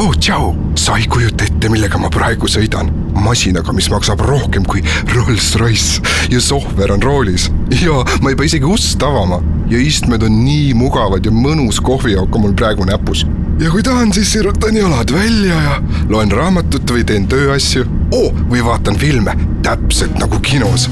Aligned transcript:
oh 0.00 0.16
tšau, 0.16 0.54
sa 0.80 0.96
ei 0.96 1.04
kujuta 1.10 1.44
ette, 1.44 1.68
millega 1.68 1.98
ma 2.00 2.08
praegu 2.12 2.48
sõidan. 2.48 2.88
masinaga, 3.20 3.72
mis 3.76 3.90
maksab 3.92 4.22
rohkem 4.24 4.64
kui 4.64 4.80
Rolls-Royce 5.12 6.00
ja 6.32 6.40
sohver 6.40 6.94
on 6.94 7.02
roolis 7.04 7.50
ja 7.82 8.00
ma 8.22 8.32
ei 8.32 8.38
pea 8.38 8.48
isegi 8.48 8.64
ust 8.64 9.02
avama 9.04 9.42
ja 9.68 9.78
istmed 9.78 10.24
on 10.24 10.40
nii 10.46 10.72
mugavad 10.78 11.26
ja 11.26 11.34
mõnus 11.34 11.82
kohvijook 11.84 12.32
on 12.34 12.46
mul 12.46 12.56
praegu 12.56 12.88
näpus. 12.88 13.26
ja 13.60 13.70
kui 13.70 13.84
tahan, 13.84 14.12
siis 14.16 14.32
sirutan 14.32 14.76
jalad 14.76 15.12
välja 15.12 15.62
ja 15.68 15.80
loen 16.08 16.32
raamatut 16.32 16.96
või 16.96 17.04
teen 17.04 17.28
tööasju 17.28 17.84
oh,. 18.16 18.30
või 18.48 18.64
vaatan 18.64 18.96
filme, 18.96 19.36
täpselt 19.66 20.16
nagu 20.16 20.40
kinos 20.40 20.88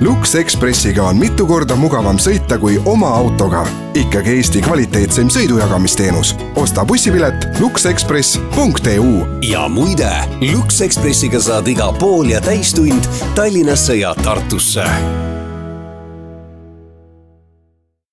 Lux 0.00 0.34
Expressiga 0.34 1.02
on 1.02 1.16
mitu 1.16 1.46
korda 1.46 1.76
mugavam 1.78 2.18
sõita 2.18 2.58
kui 2.58 2.80
oma 2.84 3.08
autoga. 3.14 3.66
ikkagi 3.94 4.30
Eesti 4.36 4.62
kvaliteetseim 4.62 5.28
sõidujagamisteenus. 5.30 6.34
osta 6.56 6.84
bussipilet 6.84 7.60
luxexpress.eu. 7.60 9.26
ja 9.50 9.68
muide, 9.68 10.10
Lux 10.52 10.80
Expressiga 10.80 11.40
saad 11.40 11.68
iga 11.68 11.92
pool 11.92 12.28
ja 12.30 12.40
täistund 12.40 13.04
Tallinnasse 13.34 13.94
ja 13.94 14.14
Tartusse. 14.14 14.84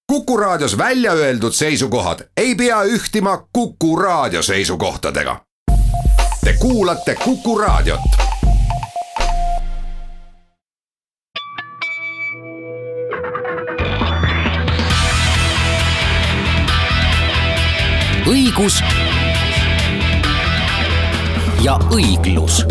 kuku 0.08 0.38
raadios 0.38 0.78
välja 0.78 1.12
öeldud 1.12 1.52
seisukohad 1.52 2.20
ei 2.38 2.56
pea 2.56 2.84
ühtima 2.84 3.44
Kuku 3.54 3.96
raadio 3.96 4.42
seisukohtadega. 4.42 5.42
Te 6.44 6.54
kuulate 6.54 7.16
Kuku 7.16 7.58
raadiot 7.58 8.31
õigus 18.32 18.78
ja 21.64 21.74
õiglus. 21.92 22.62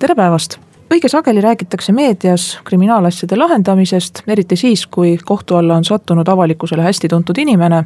tere 0.00 0.14
päevast 0.14 0.58
õige 0.92 1.08
sageli 1.08 1.40
räägitakse 1.40 1.94
meedias 1.96 2.58
kriminaalasjade 2.64 3.38
lahendamisest, 3.40 4.22
eriti 4.28 4.56
siis, 4.56 4.86
kui 4.86 5.16
kohtu 5.16 5.56
alla 5.56 5.78
on 5.80 5.84
sattunud 5.84 6.28
avalikkusele 6.28 6.82
hästi 6.82 7.08
tuntud 7.08 7.38
inimene. 7.38 7.84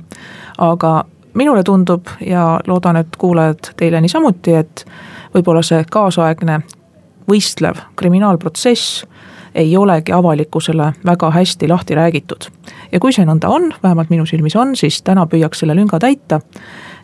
aga 0.58 1.04
minule 1.34 1.62
tundub 1.62 2.06
ja 2.26 2.60
loodan, 2.66 2.96
et 2.96 3.16
kuulajad 3.16 3.70
teile 3.76 4.00
niisamuti, 4.00 4.54
et 4.54 4.84
võib-olla 5.34 5.62
see 5.62 5.84
kaasaegne 5.90 6.60
võistlev 7.30 7.78
kriminaalprotsess 7.96 9.04
ei 9.54 9.76
olegi 9.76 10.12
avalikkusele 10.12 10.92
väga 11.06 11.30
hästi 11.30 11.68
lahti 11.68 11.94
räägitud. 11.94 12.50
ja 12.92 13.00
kui 13.00 13.12
see 13.12 13.26
nõnda 13.26 13.48
on, 13.48 13.72
vähemalt 13.82 14.10
minu 14.10 14.26
silmis 14.26 14.56
on, 14.56 14.76
siis 14.76 15.02
täna 15.02 15.26
püüaks 15.26 15.64
selle 15.64 15.74
lünga 15.74 15.98
täita. 15.98 16.40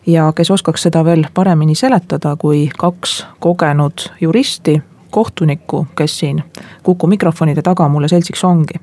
ja 0.05 0.31
kes 0.35 0.51
oskaks 0.51 0.81
seda 0.81 1.05
veel 1.05 1.25
paremini 1.33 1.75
seletada 1.75 2.35
kui 2.35 2.69
kaks 2.77 3.25
kogenud 3.39 4.09
juristi, 4.21 4.81
kohtunikku, 5.11 5.87
kes 5.95 6.19
siin 6.19 6.43
Kuku 6.83 7.07
mikrofonide 7.07 7.61
taga 7.61 7.87
mulle 7.89 8.07
seltsiks 8.07 8.43
ongi. 8.43 8.79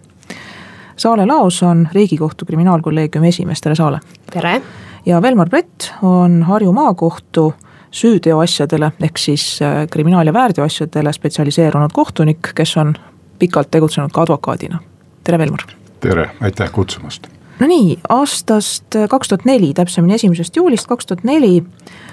Saale 0.97 1.27
Laos 1.27 1.63
on 1.63 1.89
Riigikohtu 1.93 2.45
kriminaalkolleegiumi 2.45 3.29
esimees, 3.29 3.61
tere 3.61 3.75
Saale. 3.75 4.01
tere. 4.33 4.63
ja 5.07 5.23
Velmar 5.23 5.49
Brett 5.49 5.93
on 6.03 6.43
Harju 6.43 6.73
maakohtu 6.73 7.55
süüteoasjadele 7.93 8.93
ehk 9.03 9.19
siis 9.19 9.59
äh, 9.63 9.87
kriminaal- 9.91 10.27
ja 10.27 10.33
väärteoasjadele 10.33 11.13
spetsialiseerunud 11.13 11.91
kohtunik, 11.93 12.53
kes 12.55 12.77
on 12.77 12.95
pikalt 13.43 13.71
tegutsenud 13.71 14.11
ka 14.15 14.23
advokaadina. 14.23 14.79
tere, 15.25 15.39
Velmar. 15.39 15.62
tere, 16.01 16.31
aitäh 16.41 16.73
kutsumast. 16.73 17.27
no 17.59 17.67
nii, 17.67 17.99
aastast 18.09 18.97
kaks 19.11 19.29
tuhat 19.29 19.45
neli, 19.45 19.75
täpsemini 19.75 20.15
esimesest 20.15 20.57
juulist 20.57 20.87
kaks 20.87 21.07
tuhat 21.07 21.25
neli 21.25 21.65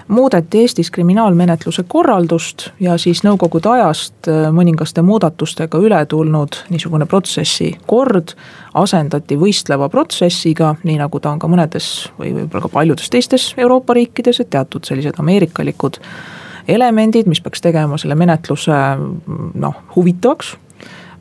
muudeti 0.08 0.64
Eestis 0.64 0.90
kriminaalmenetluse 0.92 1.84
korraldust 1.88 2.70
ja 2.80 2.98
siis 2.98 3.22
nõukogude 3.24 3.70
ajast 3.70 4.28
äh, 4.28 4.48
mõningaste 4.54 5.04
muudatustega 5.06 5.78
üle 5.78 6.00
tulnud 6.10 6.58
niisugune 6.74 7.06
protsessi 7.06 7.76
kord 7.86 8.34
asendati 8.74 9.38
võistleva 9.38 9.90
protsessiga, 9.90 10.74
nii 10.84 10.98
nagu 10.98 11.22
ta 11.22 11.30
on 11.30 11.42
ka 11.42 11.50
mõnedes 11.52 11.92
või 12.18 12.34
võib-olla 12.40 12.66
ka 12.66 12.74
paljudes 12.74 13.14
teistes 13.14 13.52
Euroopa 13.58 13.94
riikides, 13.98 14.42
et 14.42 14.50
teatud 14.50 14.90
sellised 14.90 15.22
ameerikalikud 15.22 16.02
elemendid, 16.68 17.30
mis 17.30 17.42
peaks 17.42 17.62
tegema 17.62 18.02
selle 18.02 18.18
menetluse 18.18 18.80
noh, 19.54 19.78
huvitavaks 19.96 20.56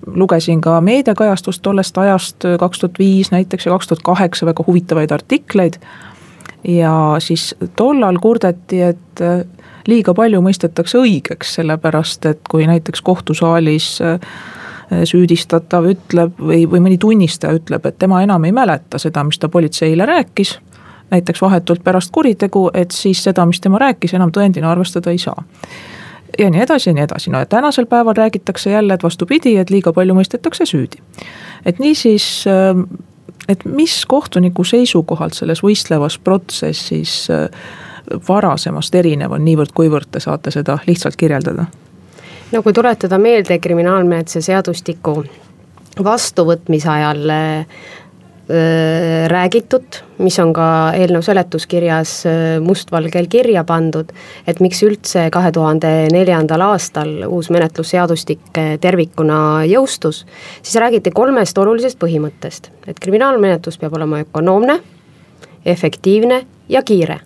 lugesin 0.06 0.60
ka 0.60 0.80
meediakajastust 0.80 1.62
tollest 1.62 1.98
ajast, 1.98 2.44
kaks 2.58 2.78
tuhat 2.78 2.98
viis 2.98 3.30
näiteks 3.30 3.66
ja 3.66 3.72
kaks 3.72 3.88
tuhat 3.88 4.02
kaheksa 4.02 4.46
väga 4.46 4.64
huvitavaid 4.66 5.10
artikleid. 5.10 5.74
ja 6.68 7.16
siis 7.18 7.54
tollal 7.76 8.18
kurdeti, 8.18 8.80
et 8.82 9.20
äh, 9.20 9.44
liiga 9.86 10.14
palju 10.14 10.40
mõistetakse 10.42 10.98
õigeks, 10.98 11.54
sellepärast 11.60 12.26
et 12.26 12.40
kui 12.50 12.66
näiteks 12.66 13.02
kohtusaalis 13.02 13.98
äh, 14.02 14.18
süüdistatav 15.04 15.86
ütleb 15.86 16.40
või, 16.40 16.64
või 16.70 16.80
mõni 16.80 16.98
tunnistaja 16.98 17.54
ütleb, 17.60 17.86
et 17.86 17.98
tema 17.98 18.22
enam 18.22 18.44
ei 18.44 18.52
mäleta 18.52 18.98
seda, 18.98 19.24
mis 19.24 19.38
ta 19.38 19.48
politseile 19.48 20.06
rääkis. 20.06 20.58
näiteks 21.10 21.40
vahetult 21.40 21.84
pärast 21.84 22.10
kuritegu, 22.12 22.70
et 22.74 22.90
siis 22.90 23.22
seda, 23.24 23.46
mis 23.46 23.60
tema 23.60 23.78
rääkis, 23.78 24.14
enam 24.14 24.32
tõendina 24.32 24.70
arvestada 24.70 25.10
ei 25.10 25.18
saa 25.18 25.44
ja 26.38 26.50
nii 26.50 26.62
edasi 26.62 26.90
ja 26.90 26.94
nii 26.94 27.04
edasi, 27.04 27.30
no 27.30 27.38
ja 27.38 27.46
tänasel 27.46 27.86
päeval 27.86 28.16
räägitakse 28.16 28.70
jälle, 28.70 28.94
et 28.94 29.02
vastupidi, 29.02 29.56
et 29.58 29.70
liiga 29.70 29.92
palju 29.92 30.14
mõistetakse 30.14 30.66
süüdi. 30.66 31.02
et 31.66 31.78
niisiis, 31.78 32.44
ähm, 32.46 32.82
et 33.48 33.64
mis 33.64 34.06
kohtuniku 34.06 34.64
seisukohalt 34.64 35.34
selles 35.34 35.62
võistlevas 35.62 36.18
protsessis 36.24 37.30
äh, 37.30 37.48
varasemast 38.28 38.94
erinev 38.94 39.32
on, 39.32 39.44
niivõrd-kuivõrd 39.44 40.10
te 40.10 40.20
saate 40.20 40.50
seda 40.50 40.78
lihtsalt 40.86 41.16
kirjeldada? 41.16 41.66
no 42.52 42.62
kui 42.62 42.72
tuletada 42.72 43.18
meelde 43.18 43.58
kriminaalmenetluse 43.58 44.42
seadustiku 44.42 45.24
vastuvõtmise 46.04 46.88
ajal 46.88 47.30
äh, 47.30 47.66
räägitud, 49.28 49.98
mis 50.24 50.38
on 50.40 50.54
ka 50.56 50.66
eelnõu 50.96 51.20
seletuskirjas 51.24 52.12
mustvalgel 52.64 53.28
kirja 53.28 53.60
pandud, 53.68 54.08
et 54.48 54.62
miks 54.64 54.80
üldse 54.86 55.26
kahe 55.34 55.52
tuhande 55.52 55.90
neljandal 56.14 56.64
aastal 56.70 57.26
uus 57.28 57.50
menetlusseadustik 57.52 58.62
tervikuna 58.80 59.66
jõustus, 59.68 60.24
siis 60.62 60.80
räägiti 60.80 61.12
kolmest 61.12 61.60
olulisest 61.60 62.00
põhimõttest, 62.00 62.72
et 62.88 63.00
kriminaalmenetlus 63.00 63.76
peab 63.78 64.00
olema 64.00 64.24
ökonoomne, 64.24 64.80
efektiivne 65.68 66.46
ja 66.68 66.82
kiire. 66.82 67.20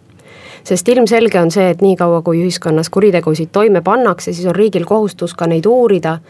Sest 0.62 0.88
ilmselge 0.88 1.40
on 1.40 1.50
see, 1.50 1.72
et 1.72 1.80
niikaua, 1.82 2.20
kui 2.22 2.38
ühiskonnas 2.44 2.90
kuritegusid 2.90 3.50
toime 3.50 3.80
pannakse, 3.82 4.30
siis 4.30 4.46
on 4.46 4.54
riigil 4.54 4.84
kohustus 4.86 5.34
ka 5.34 5.48
neid 5.50 5.66
uurida, 5.66 6.20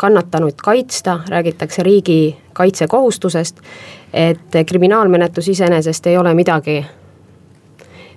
kannatanuid 0.00 0.60
kaitsta, 0.64 1.18
räägitakse 1.28 1.84
riigi 1.84 2.36
kaitsekohustusest 2.56 3.60
et 4.12 4.66
kriminaalmenetlus 4.66 5.48
iseenesest 5.48 6.06
ei 6.06 6.18
ole 6.18 6.34
midagi, 6.34 6.84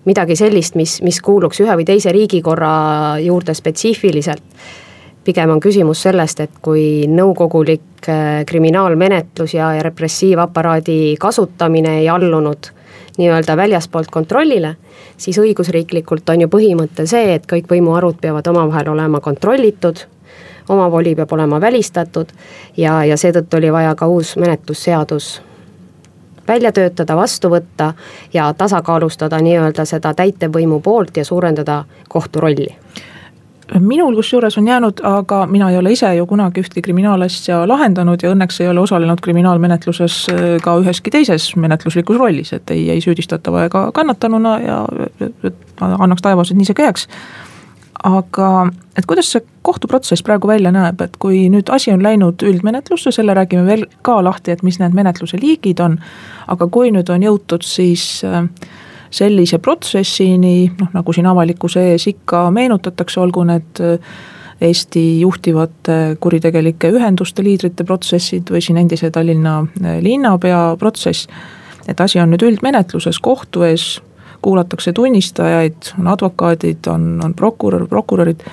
midagi 0.05 0.35
sellist, 0.35 0.75
mis, 0.75 0.99
mis 1.01 1.21
kuuluks 1.21 1.61
ühe 1.63 1.77
või 1.79 1.85
teise 1.87 2.11
riigikorra 2.11 2.71
juurde 3.23 3.53
spetsiifiliselt. 3.53 4.43
pigem 5.25 5.49
on 5.49 5.59
küsimus 5.59 6.01
sellest, 6.05 6.39
et 6.39 6.51
kui 6.61 7.07
nõukogulik 7.07 8.09
äh, 8.09 8.45
kriminaalmenetlus 8.45 9.53
ja, 9.53 9.73
ja 9.73 9.83
repressiivaparaadi 9.83 11.15
kasutamine 11.19 11.99
ei 11.99 12.09
allunud 12.09 12.67
nii-öelda 13.17 13.57
väljaspoolt 13.57 14.11
kontrollile, 14.11 14.75
siis 15.17 15.39
õigusriiklikult 15.39 16.29
on 16.29 16.41
ju 16.41 16.47
põhimõte 16.47 17.07
see, 17.07 17.33
et 17.33 17.47
kõik 17.47 17.71
võimuharud 17.71 18.19
peavad 18.21 18.47
omavahel 18.47 18.91
olema 18.91 19.19
kontrollitud, 19.19 20.05
omavoli 20.69 21.15
peab 21.15 21.33
olema 21.33 21.61
välistatud 21.61 22.29
ja, 22.77 23.03
ja 23.03 23.17
seetõttu 23.17 23.57
oli 23.57 23.71
vaja 23.71 23.95
ka 23.95 24.07
uus 24.07 24.35
menetlusseadus 24.37 25.41
välja 26.47 26.71
töötada, 26.71 27.15
vastu 27.15 27.49
võtta 27.49 27.93
ja 28.33 28.53
tasakaalustada 28.53 29.39
nii-öelda 29.41 29.85
seda 29.85 30.13
täitevvõimu 30.13 30.79
poolt 30.79 31.17
ja 31.17 31.25
suurendada 31.25 31.83
kohtu 32.09 32.41
rolli. 32.41 32.67
Minul 33.79 34.15
kusjuures 34.15 34.57
on 34.57 34.67
jäänud, 34.67 34.99
aga 35.03 35.45
mina 35.49 35.71
ei 35.71 35.77
ole 35.77 35.91
ise 35.91 36.11
ju 36.15 36.25
kunagi 36.29 36.61
ühtki 36.61 36.83
kriminaalasja 36.85 37.63
lahendanud 37.67 38.21
ja 38.21 38.29
õnneks 38.35 38.61
ei 38.61 38.67
ole 38.69 38.79
osalenud 38.79 39.23
kriminaalmenetluses 39.25 40.17
äh, 40.29 40.43
ka 40.61 40.75
üheski 40.83 41.11
teises 41.11 41.47
menetluslikus 41.55 42.19
rollis, 42.21 42.53
et 42.53 42.69
ei, 42.71 42.89
ei 42.93 43.01
süüdistatava 43.01 43.65
ega 43.65 43.87
kannatanuna 43.93 44.59
ja 44.61 44.77
annaks 45.81 46.21
taevas, 46.21 46.51
et 46.51 46.61
nii 46.61 46.69
see 46.69 46.77
ka 46.77 46.85
jääks 46.85 47.07
aga 48.05 48.49
et 48.97 49.05
kuidas 49.09 49.31
see 49.33 49.43
kohtuprotsess 49.65 50.23
praegu 50.25 50.49
välja 50.49 50.71
näeb, 50.73 51.01
et 51.01 51.17
kui 51.21 51.45
nüüd 51.49 51.69
asi 51.73 51.91
on 51.93 52.03
läinud 52.05 52.43
üldmenetlusse, 52.45 53.11
selle 53.15 53.33
räägime 53.37 53.65
veel 53.65 53.85
ka 54.05 54.19
lahti, 54.23 54.53
et 54.53 54.63
mis 54.63 54.77
need 54.81 54.93
menetluse 54.97 55.39
liigid 55.41 55.81
on. 55.81 55.97
aga 56.47 56.67
kui 56.69 56.91
nüüd 56.93 57.09
on 57.09 57.25
jõutud 57.25 57.65
siis 57.65 58.21
äh, 58.23 58.45
sellise 59.09 59.59
protsessini, 59.59 60.71
noh 60.79 60.93
nagu 60.93 61.13
siin 61.13 61.25
avalikkuse 61.31 61.89
ees 61.91 62.07
ikka 62.11 62.49
meenutatakse, 62.53 63.19
olgu 63.19 63.43
need 63.49 63.83
äh, 63.83 64.15
Eesti 64.65 65.19
juhtivate 65.19 66.15
kuritegelike 66.23 66.87
ühenduste 66.95 67.43
liidrite 67.43 67.83
protsessid 67.83 68.47
või 68.53 68.61
siin 68.63 68.77
endise 68.79 69.09
Tallinna 69.11 69.57
äh, 69.65 69.97
linnapea 70.01 70.75
protsess. 70.79 71.27
et 71.87 72.01
asi 72.01 72.19
on 72.19 72.31
nüüd 72.33 72.41
üldmenetluses 72.45 73.19
kohtu 73.19 73.63
ees 73.63 73.99
kuulatakse 74.45 74.93
tunnistajaid, 74.93 75.91
on 75.99 76.07
advokaadid, 76.13 76.87
on, 76.91 77.17
on 77.25 77.33
prokurör, 77.33 77.87
prokurörid 77.89 78.45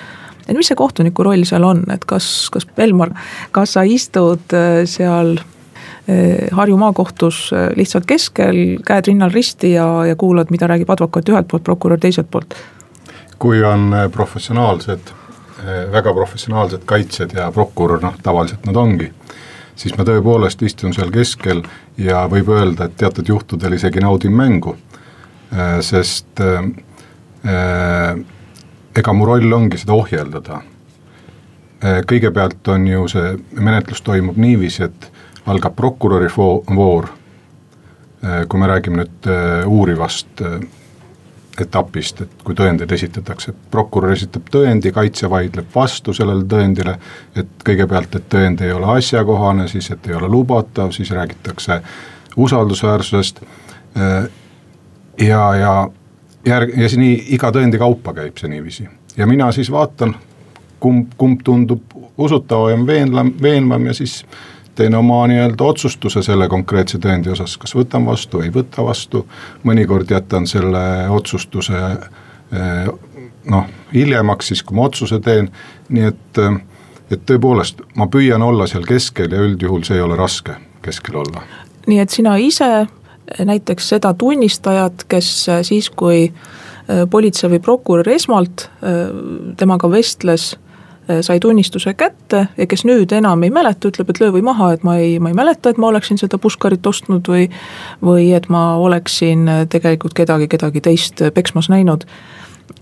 et 0.47 0.57
mis 0.57 0.69
see 0.69 0.79
kohtuniku 0.79 1.25
roll 1.25 1.45
seal 1.47 1.63
on, 1.67 1.83
et 1.93 2.05
kas, 2.07 2.27
kas 2.53 2.67
Velmar, 2.77 3.13
kas 3.55 3.75
sa 3.77 3.85
istud 3.87 4.55
äh, 4.55 4.83
seal 4.89 5.37
äh, 5.39 6.51
Harju 6.51 6.77
maakohtus 6.79 7.45
äh, 7.55 7.69
lihtsalt 7.79 8.07
keskel, 8.09 8.61
käed 8.85 9.09
rinnal 9.11 9.33
risti 9.33 9.73
ja, 9.75 9.87
ja 10.09 10.17
kuulad, 10.19 10.51
mida 10.53 10.67
räägib 10.69 10.91
advokaat 10.93 11.31
ühelt 11.31 11.49
poolt, 11.51 11.65
prokurör 11.67 12.01
teiselt 12.01 12.31
poolt? 12.31 12.57
kui 13.43 13.57
on 13.67 13.91
professionaalsed, 14.13 15.09
väga 15.91 16.13
professionaalsed 16.15 16.85
kaitsjad 16.87 17.33
ja 17.35 17.49
prokurör, 17.51 17.99
noh 17.99 18.13
tavaliselt 18.23 18.63
nad 18.63 18.77
ongi, 18.79 19.09
siis 19.75 19.97
ma 19.97 20.05
tõepoolest 20.07 20.63
istun 20.63 20.95
seal 20.95 21.11
keskel 21.11 21.59
ja 21.99 22.21
võib 22.31 22.53
öelda, 22.55 22.87
et 22.87 22.95
teatud 23.01 23.27
juhtudel 23.27 23.75
isegi 23.75 23.99
naudin 23.99 24.31
mängu, 24.37 24.77
sest 25.85 26.41
äh, 26.41 26.63
ega 28.95 29.13
mu 29.13 29.25
roll 29.27 29.53
ongi 29.53 29.79
seda 29.81 29.95
ohjeldada. 29.97 30.61
Äh, 31.83 31.99
kõigepealt 32.07 32.69
on 32.71 32.87
ju 32.87 33.07
see 33.11 33.33
menetlus 33.59 34.03
toimub 34.05 34.37
niiviisi, 34.39 34.85
et 34.87 35.09
algab 35.49 35.75
prokuröri 35.75 36.29
voor, 36.35 37.09
äh, 38.23 38.45
kui 38.47 38.61
me 38.61 38.69
räägime 38.71 39.03
nüüd 39.03 39.27
äh, 39.27 39.67
uurivast 39.67 40.43
etapist, 41.61 42.21
et 42.23 42.39
kui 42.41 42.55
tõendeid 42.57 42.91
esitatakse, 42.95 43.51
prokurör 43.71 44.15
esitab 44.15 44.47
tõendi, 44.49 44.89
kaitse 44.93 45.29
vaidleb 45.29 45.67
vastu 45.75 46.13
sellele 46.15 46.47
tõendile, 46.49 46.95
et 47.37 47.51
kõigepealt, 47.65 48.15
et 48.17 48.25
tõend 48.31 48.63
ei 48.65 48.71
ole 48.73 48.89
asjakohane, 48.95 49.67
siis 49.69 49.91
et 49.93 50.07
ei 50.09 50.15
ole 50.17 50.31
lubatav, 50.33 50.89
siis 50.95 51.11
räägitakse 51.13 51.77
usaldusväärsusest 52.41 53.43
ja, 55.17 55.55
ja 55.55 55.89
järg- 56.45 56.77
ja 56.77 56.89
see 56.89 56.99
nii 56.99 57.15
iga 57.37 57.51
tõendi 57.51 57.79
kaupa 57.81 58.13
käib 58.13 58.37
see 58.37 58.49
niiviisi 58.49 58.87
ja 59.17 59.27
mina 59.27 59.51
siis 59.51 59.71
vaatan, 59.71 60.15
kumb, 60.79 61.13
kumb 61.17 61.41
tundub 61.43 61.81
usutavam, 62.17 62.87
veenlam, 62.87 63.33
veenvam 63.41 63.85
ja 63.85 63.93
siis 63.93 64.25
teen 64.75 64.95
oma 64.95 65.27
nii-öelda 65.27 65.63
otsustuse 65.63 66.23
selle 66.25 66.47
konkreetse 66.49 66.97
tõendi 66.97 67.31
osas, 67.31 67.57
kas 67.61 67.75
võtan 67.77 68.05
vastu, 68.05 68.41
ei 68.41 68.49
võta 68.53 68.85
vastu. 68.85 69.27
mõnikord 69.63 70.09
jätan 70.11 70.47
selle 70.47 71.09
otsustuse 71.09 71.77
eh, 71.77 72.87
noh, 73.49 73.65
hiljemaks 73.93 74.47
siis, 74.47 74.63
kui 74.63 74.77
ma 74.77 74.87
otsuse 74.89 75.19
teen, 75.19 75.51
nii 75.89 76.09
et, 76.09 76.41
et 77.11 77.25
tõepoolest, 77.29 77.83
ma 77.95 78.07
püüan 78.07 78.41
olla 78.41 78.67
seal 78.67 78.85
keskel 78.87 79.31
ja 79.31 79.41
üldjuhul 79.45 79.83
see 79.83 79.99
ei 79.99 80.01
ole 80.01 80.17
raske 80.17 80.57
keskel 80.81 81.21
olla. 81.21 81.45
nii 81.87 81.99
et 81.99 82.09
sina 82.09 82.35
ise 82.37 82.87
näiteks 83.39 83.89
seda 83.89 84.13
tunnistajat, 84.13 85.05
kes 85.07 85.29
siis, 85.61 85.89
kui 85.89 86.27
äh, 86.27 87.03
politsei 87.09 87.51
või 87.53 87.61
prokurör 87.63 88.09
esmalt 88.15 88.67
äh, 88.67 89.07
temaga 89.57 89.89
vestles, 89.91 90.53
äh, 91.09 91.21
sai 91.25 91.39
tunnistuse 91.39 91.93
kätte 91.97 92.47
ja 92.57 92.67
kes 92.67 92.85
nüüd 92.87 93.15
enam 93.15 93.43
ei 93.43 93.53
mäleta, 93.53 93.89
ütleb, 93.91 94.13
et 94.13 94.21
löö 94.23 94.35
või 94.35 94.45
maha, 94.45 94.73
et 94.75 94.83
ma 94.83 94.97
ei, 95.01 95.17
ma 95.23 95.31
ei 95.33 95.37
mäleta, 95.37 95.73
et 95.73 95.81
ma 95.81 95.91
oleksin 95.93 96.21
seda 96.21 96.37
puškarit 96.37 96.87
ostnud 96.87 97.27
või 97.29 97.49
või 98.03 98.31
et 98.35 98.49
ma 98.53 98.73
oleksin 98.77 99.49
tegelikult 99.69 100.15
kedagi, 100.17 100.47
kedagi 100.51 100.81
teist 100.81 101.23
peksmas 101.33 101.69
näinud. 101.69 102.05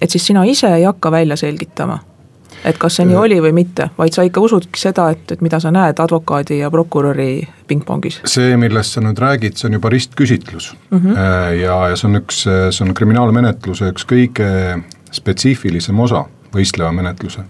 et 0.01 0.09
siis 0.09 0.25
sina 0.25 0.43
ise 0.43 0.73
ei 0.75 0.83
hakka 0.83 1.11
välja 1.11 1.35
selgitama 1.35 1.99
et 2.65 2.77
kas 2.81 2.99
see 2.99 3.07
nii 3.09 3.17
oli 3.17 3.39
või 3.43 3.53
mitte, 3.55 3.89
vaid 3.97 4.15
sa 4.15 4.25
ikka 4.27 4.43
usudki 4.43 4.79
seda, 4.81 5.09
et, 5.15 5.23
et 5.33 5.41
mida 5.45 5.59
sa 5.63 5.71
näed 5.73 5.99
advokaadi 6.03 6.61
ja 6.61 6.71
prokuröri 6.73 7.47
pingpongis? 7.67 8.21
see, 8.29 8.57
millest 8.59 8.97
sa 8.97 9.03
nüüd 9.03 9.19
räägid, 9.21 9.57
see 9.57 9.69
on 9.69 9.79
juba 9.79 9.91
ristküsitlus 9.93 10.73
mm. 10.89 10.97
-hmm. 10.97 11.15
ja, 11.61 11.77
ja 11.91 11.95
see 11.95 12.09
on 12.09 12.21
üks, 12.21 12.43
see 12.45 12.85
on 12.85 12.93
kriminaalmenetluse 12.97 13.91
üks 13.95 14.05
kõige 14.07 14.51
spetsiifilisem 15.11 15.99
osa, 15.99 16.25
võistleva 16.53 16.91
menetluse. 16.95 17.43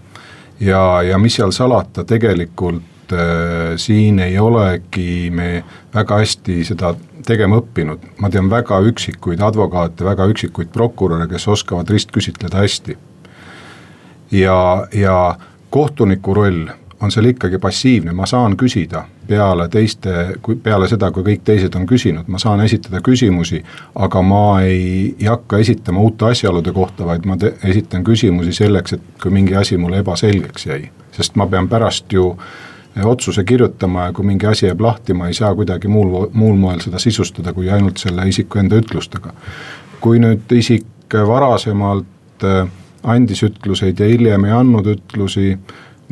ja, 0.60 1.02
ja 1.02 1.18
mis 1.18 1.36
seal 1.38 1.52
salata, 1.52 2.04
tegelikult 2.04 3.12
äh, 3.12 3.76
siin 3.76 4.18
ei 4.18 4.38
olegi 4.38 5.30
me 5.30 5.64
väga 5.94 6.22
hästi 6.22 6.64
seda 6.64 6.94
tegema 7.26 7.60
õppinud, 7.60 7.98
ma 8.18 8.30
tean 8.30 8.50
väga 8.50 8.80
üksikuid 8.88 9.42
advokaate, 9.42 10.04
väga 10.04 10.26
üksikuid 10.32 10.72
prokuröre, 10.74 11.28
kes 11.30 11.48
oskavad 11.48 11.90
ristküsitleda 11.90 12.64
hästi 12.64 12.96
ja, 14.32 14.86
ja 14.94 15.34
kohtuniku 15.70 16.34
roll 16.34 16.66
on 17.02 17.10
seal 17.10 17.26
ikkagi 17.32 17.58
passiivne, 17.58 18.12
ma 18.12 18.26
saan 18.26 18.56
küsida 18.56 19.04
peale 19.28 19.68
teiste, 19.68 20.12
peale 20.62 20.88
seda, 20.90 21.10
kui 21.14 21.24
kõik 21.26 21.44
teised 21.46 21.74
on 21.78 21.86
küsinud, 21.88 22.28
ma 22.30 22.38
saan 22.42 22.60
esitada 22.64 23.00
küsimusi, 23.04 23.62
aga 23.94 24.22
ma 24.22 24.42
ei, 24.66 25.14
ei 25.18 25.30
hakka 25.30 25.58
esitama 25.62 26.02
uute 26.02 26.28
asjaolude 26.30 26.74
kohta, 26.74 27.06
vaid 27.06 27.26
ma 27.26 27.36
te, 27.40 27.54
esitan 27.64 28.04
küsimusi 28.06 28.54
selleks, 28.56 28.98
et 28.98 29.22
kui 29.22 29.34
mingi 29.34 29.56
asi 29.58 29.78
mulle 29.78 30.02
ebaselgeks 30.02 30.66
jäi. 30.66 30.90
sest 31.12 31.34
ma 31.36 31.46
pean 31.46 31.68
pärast 31.68 32.12
ju 32.12 32.36
otsuse 33.04 33.44
kirjutama 33.44 34.06
ja 34.06 34.12
kui 34.12 34.24
mingi 34.24 34.46
asi 34.46 34.66
jääb 34.66 34.80
lahti, 34.80 35.14
ma 35.14 35.28
ei 35.28 35.34
saa 35.34 35.54
kuidagi 35.54 35.88
muul, 35.88 36.28
muul 36.32 36.56
moel 36.56 36.80
seda 36.80 36.98
sisustada, 36.98 37.52
kui 37.52 37.70
ainult 37.70 37.98
selle 37.98 38.28
isiku 38.28 38.58
enda 38.58 38.76
ütlustega. 38.76 39.32
kui 40.00 40.18
nüüd 40.18 40.50
isik 40.50 41.14
varasemalt 41.26 42.44
äh, 42.44 42.68
andis 43.02 43.42
ütluseid 43.42 44.00
ja 44.00 44.06
hiljem 44.06 44.44
ei 44.44 44.54
andnud 44.56 44.86
ütlusi, 44.94 45.56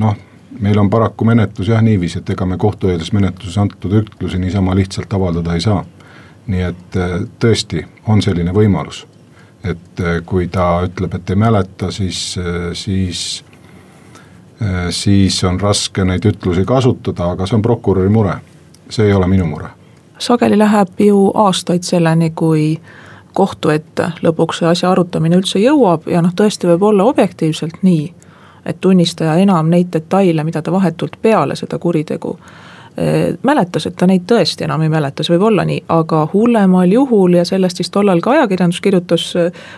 noh, 0.03 0.17
meil 0.61 0.79
on 0.79 0.91
paraku 0.91 1.25
menetlus 1.25 1.69
jah 1.69 1.83
niiviisi, 1.83 2.19
et 2.19 2.31
ega 2.31 2.47
me 2.47 2.59
kohtueelses 2.59 3.13
menetluses 3.13 3.59
antud 3.59 3.95
ütlusi 4.03 4.39
niisama 4.39 4.75
lihtsalt 4.75 5.13
avaldada 5.13 5.55
ei 5.55 5.61
saa. 5.61 5.85
nii 6.51 6.63
et 6.67 6.97
äh, 6.97 7.21
tõesti, 7.39 7.85
on 8.09 8.23
selline 8.23 8.53
võimalus. 8.53 9.07
et 9.65 10.01
äh, 10.01 10.23
kui 10.27 10.49
ta 10.49 10.81
ütleb, 10.85 11.15
et 11.15 11.31
ei 11.31 11.37
mäleta, 11.37 11.91
siis, 11.91 12.39
äh, 12.39 12.73
siis 12.73 13.45
siis 14.91 15.45
on 15.45 15.61
raske 15.61 16.05
neid 16.05 16.25
ütlusi 16.29 16.67
kasutada, 16.69 17.31
aga 17.33 17.47
see 17.47 17.57
on 17.57 17.63
prokuröri 17.63 18.11
mure, 18.13 18.35
see 18.93 19.07
ei 19.07 19.15
ole 19.17 19.27
minu 19.27 19.47
mure. 19.47 19.71
sageli 20.19 20.59
läheb 20.59 21.01
ju 21.01 21.31
aastaid 21.35 21.83
selleni, 21.83 22.31
kui 22.31 22.81
kohtu 23.35 23.71
ette 23.75 24.11
lõpuks 24.23 24.61
see 24.61 24.71
asja 24.71 24.91
arutamine 24.91 25.38
üldse 25.41 25.61
jõuab 25.62 26.09
ja 26.11 26.23
noh, 26.23 26.35
tõesti 26.37 26.69
võib 26.71 26.82
olla 26.91 27.05
objektiivselt 27.11 27.82
nii, 27.87 28.09
et 28.67 28.81
tunnistaja 28.81 29.37
enam 29.43 29.71
neid 29.71 29.93
detaile, 29.93 30.44
mida 30.44 30.62
ta 30.62 30.73
vahetult 30.73 31.17
peale 31.23 31.56
seda 31.56 31.79
kuritegu 31.79 32.35
eh, 32.97 33.37
mäletas, 33.43 33.87
et 33.87 33.97
ta 33.97 34.09
neid 34.11 34.27
tõesti 34.31 34.67
enam 34.67 34.82
ei 34.82 34.93
mäleta, 34.93 35.25
see 35.25 35.37
võib 35.37 35.47
olla 35.50 35.65
nii, 35.69 35.85
aga 35.88 36.27
hullemal 36.32 36.93
juhul 36.93 37.38
ja 37.38 37.44
sellest 37.44 37.82
siis 37.82 37.91
tollal 37.91 38.21
ka 38.25 38.35
ajakirjandus 38.37 38.81
kirjutas, 38.81 39.31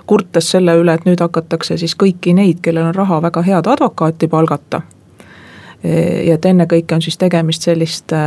kurtes 0.07 0.51
selle 0.55 0.77
üle, 0.81 0.95
et 0.95 1.07
nüüd 1.09 1.21
hakatakse 1.21 1.79
siis 1.79 1.97
kõiki 1.99 2.35
neid, 2.39 2.63
kellel 2.63 2.91
on 2.91 2.99
raha, 2.99 3.23
väga 3.29 3.45
head 3.47 3.71
advokaati 3.77 4.29
palgata. 4.29 4.83
Eh, 5.85 6.27
ja 6.29 6.39
et 6.39 6.45
ennekõike 6.47 6.95
on 6.95 7.03
siis 7.03 7.19
tegemist 7.19 7.67
selliste 7.67 8.23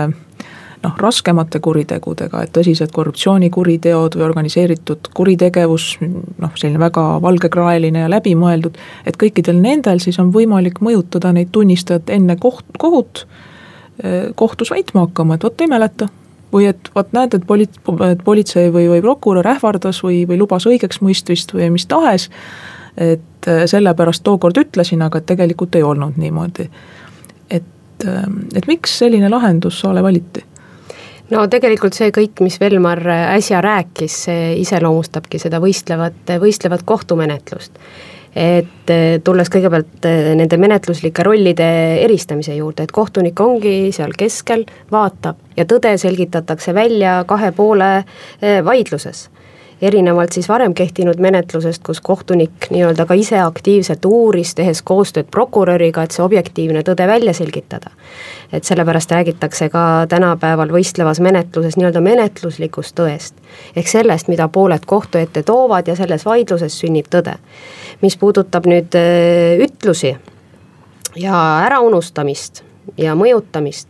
noh, 0.84 0.96
raskemate 1.00 1.60
kuritegudega, 1.63 2.44
et 2.46 2.53
tõsised 2.55 2.91
korruptsioonikuriteod 2.96 4.17
või 4.17 4.25
organiseeritud 4.27 5.10
kuritegevus, 5.15 5.88
noh, 6.01 6.53
selline 6.60 6.82
väga 6.82 7.05
valgekraeline 7.24 8.05
ja 8.05 8.12
läbimõeldud, 8.12 8.77
et 9.05 9.17
kõikidel 9.22 9.60
nendel 9.62 10.01
siis 10.03 10.20
on 10.22 10.32
võimalik 10.36 10.82
mõjutada 10.86 11.34
neid 11.36 11.51
tunnistajat 11.55 12.12
enne 12.15 12.38
koht, 12.41 12.65
kohut 12.82 13.25
eh, 14.03 14.32
kohtus 14.36 14.74
väitma 14.74 15.08
hakkama, 15.08 15.38
et 15.38 15.48
vot 15.48 15.65
ei 15.65 15.72
mäleta. 15.72 16.12
või 16.55 16.70
et 16.70 16.88
vot 16.96 17.10
näed, 17.12 17.34
et 17.34 17.44
poli-, 17.44 17.67
et 18.12 18.22
politsei 18.24 18.70
või, 18.72 18.86
või 18.88 19.01
prokurör 19.03 19.48
ähvardas 19.48 19.98
või, 20.03 20.22
või 20.29 20.38
lubas 20.39 20.63
õigeksmõistmist 20.70 21.51
või 21.51 21.67
mis 21.74 21.86
tahes, 21.86 22.29
et 22.96 23.48
eh, 23.50 23.65
sellepärast 23.67 24.24
tookord 24.24 24.58
ütlesin, 24.58 25.01
aga 25.03 25.20
et 25.20 25.25
tegelikult 25.25 25.75
ei 25.75 25.84
olnud 25.84 26.15
niimoodi. 26.17 26.70
et, 27.50 28.05
eh, 28.05 28.24
et 28.55 28.67
miks 28.67 29.00
selline 29.00 29.29
lahendus 29.29 29.79
Saale 29.79 30.03
valiti? 30.03 30.46
No 31.34 31.46
tegelikult 31.51 31.98
see 31.98 32.12
kõik, 32.15 32.41
mis 32.46 32.60
Velmar 32.62 33.01
äsja 33.10 33.62
rääkis, 33.65 34.17
see 34.27 34.50
iseloomustabki 34.62 35.39
seda 35.41 35.62
võistlevat, 35.63 36.36
võistlevat 36.41 36.86
kohtumenetlust. 36.86 37.79
et 38.36 38.91
eh, 38.91 39.22
tulles 39.24 39.48
kõigepealt 39.50 40.05
nende 40.36 40.58
menetluslike 40.60 41.24
rollide 41.24 41.67
eristamise 42.03 42.55
juurde, 42.55 42.84
et 42.84 42.91
kohtunik 42.91 43.39
ongi 43.39 43.94
seal 43.96 44.12
keskel, 44.17 44.65
vaatab 44.91 45.39
ja 45.58 45.65
tõde 45.65 45.96
selgitatakse 45.98 46.74
välja 46.74 47.24
kahe 47.27 47.51
poole 47.55 48.03
vaidluses 48.41 49.29
erinevalt 49.82 50.32
siis 50.32 50.50
varem 50.50 50.74
kehtinud 50.74 51.20
menetlusest, 51.20 51.84
kus 51.84 52.01
kohtunik 52.01 52.70
nii-öelda 52.70 53.05
ka 53.05 53.13
ise 53.13 53.39
aktiivselt 53.39 54.05
uuris, 54.05 54.55
tehes 54.55 54.82
koostööd 54.82 55.27
prokuröriga, 55.32 56.03
et 56.03 56.15
see 56.15 56.24
objektiivne 56.24 56.84
tõde 56.88 57.08
välja 57.08 57.34
selgitada. 57.34 57.91
et 58.53 58.63
sellepärast 58.63 59.12
räägitakse 59.12 59.70
ka 59.70 60.05
tänapäeval 60.10 60.70
võistlevas 60.72 61.20
menetluses 61.20 61.77
nii-öelda 61.77 62.01
menetluslikust 62.01 62.96
tõest. 63.00 63.34
ehk 63.75 63.88
sellest, 63.88 64.27
mida 64.27 64.48
pooled 64.48 64.86
kohtu 64.86 65.17
ette 65.17 65.44
toovad 65.44 65.88
ja 65.88 65.96
selles 65.96 66.25
vaidluses 66.25 66.79
sünnib 66.79 67.08
tõde. 67.10 67.36
mis 68.01 68.17
puudutab 68.17 68.65
nüüd 68.65 68.96
äh, 68.96 69.60
ütlusi 69.60 70.15
ja 71.15 71.65
äraunustamist 71.65 72.63
ja 72.98 73.15
mõjutamist, 73.15 73.88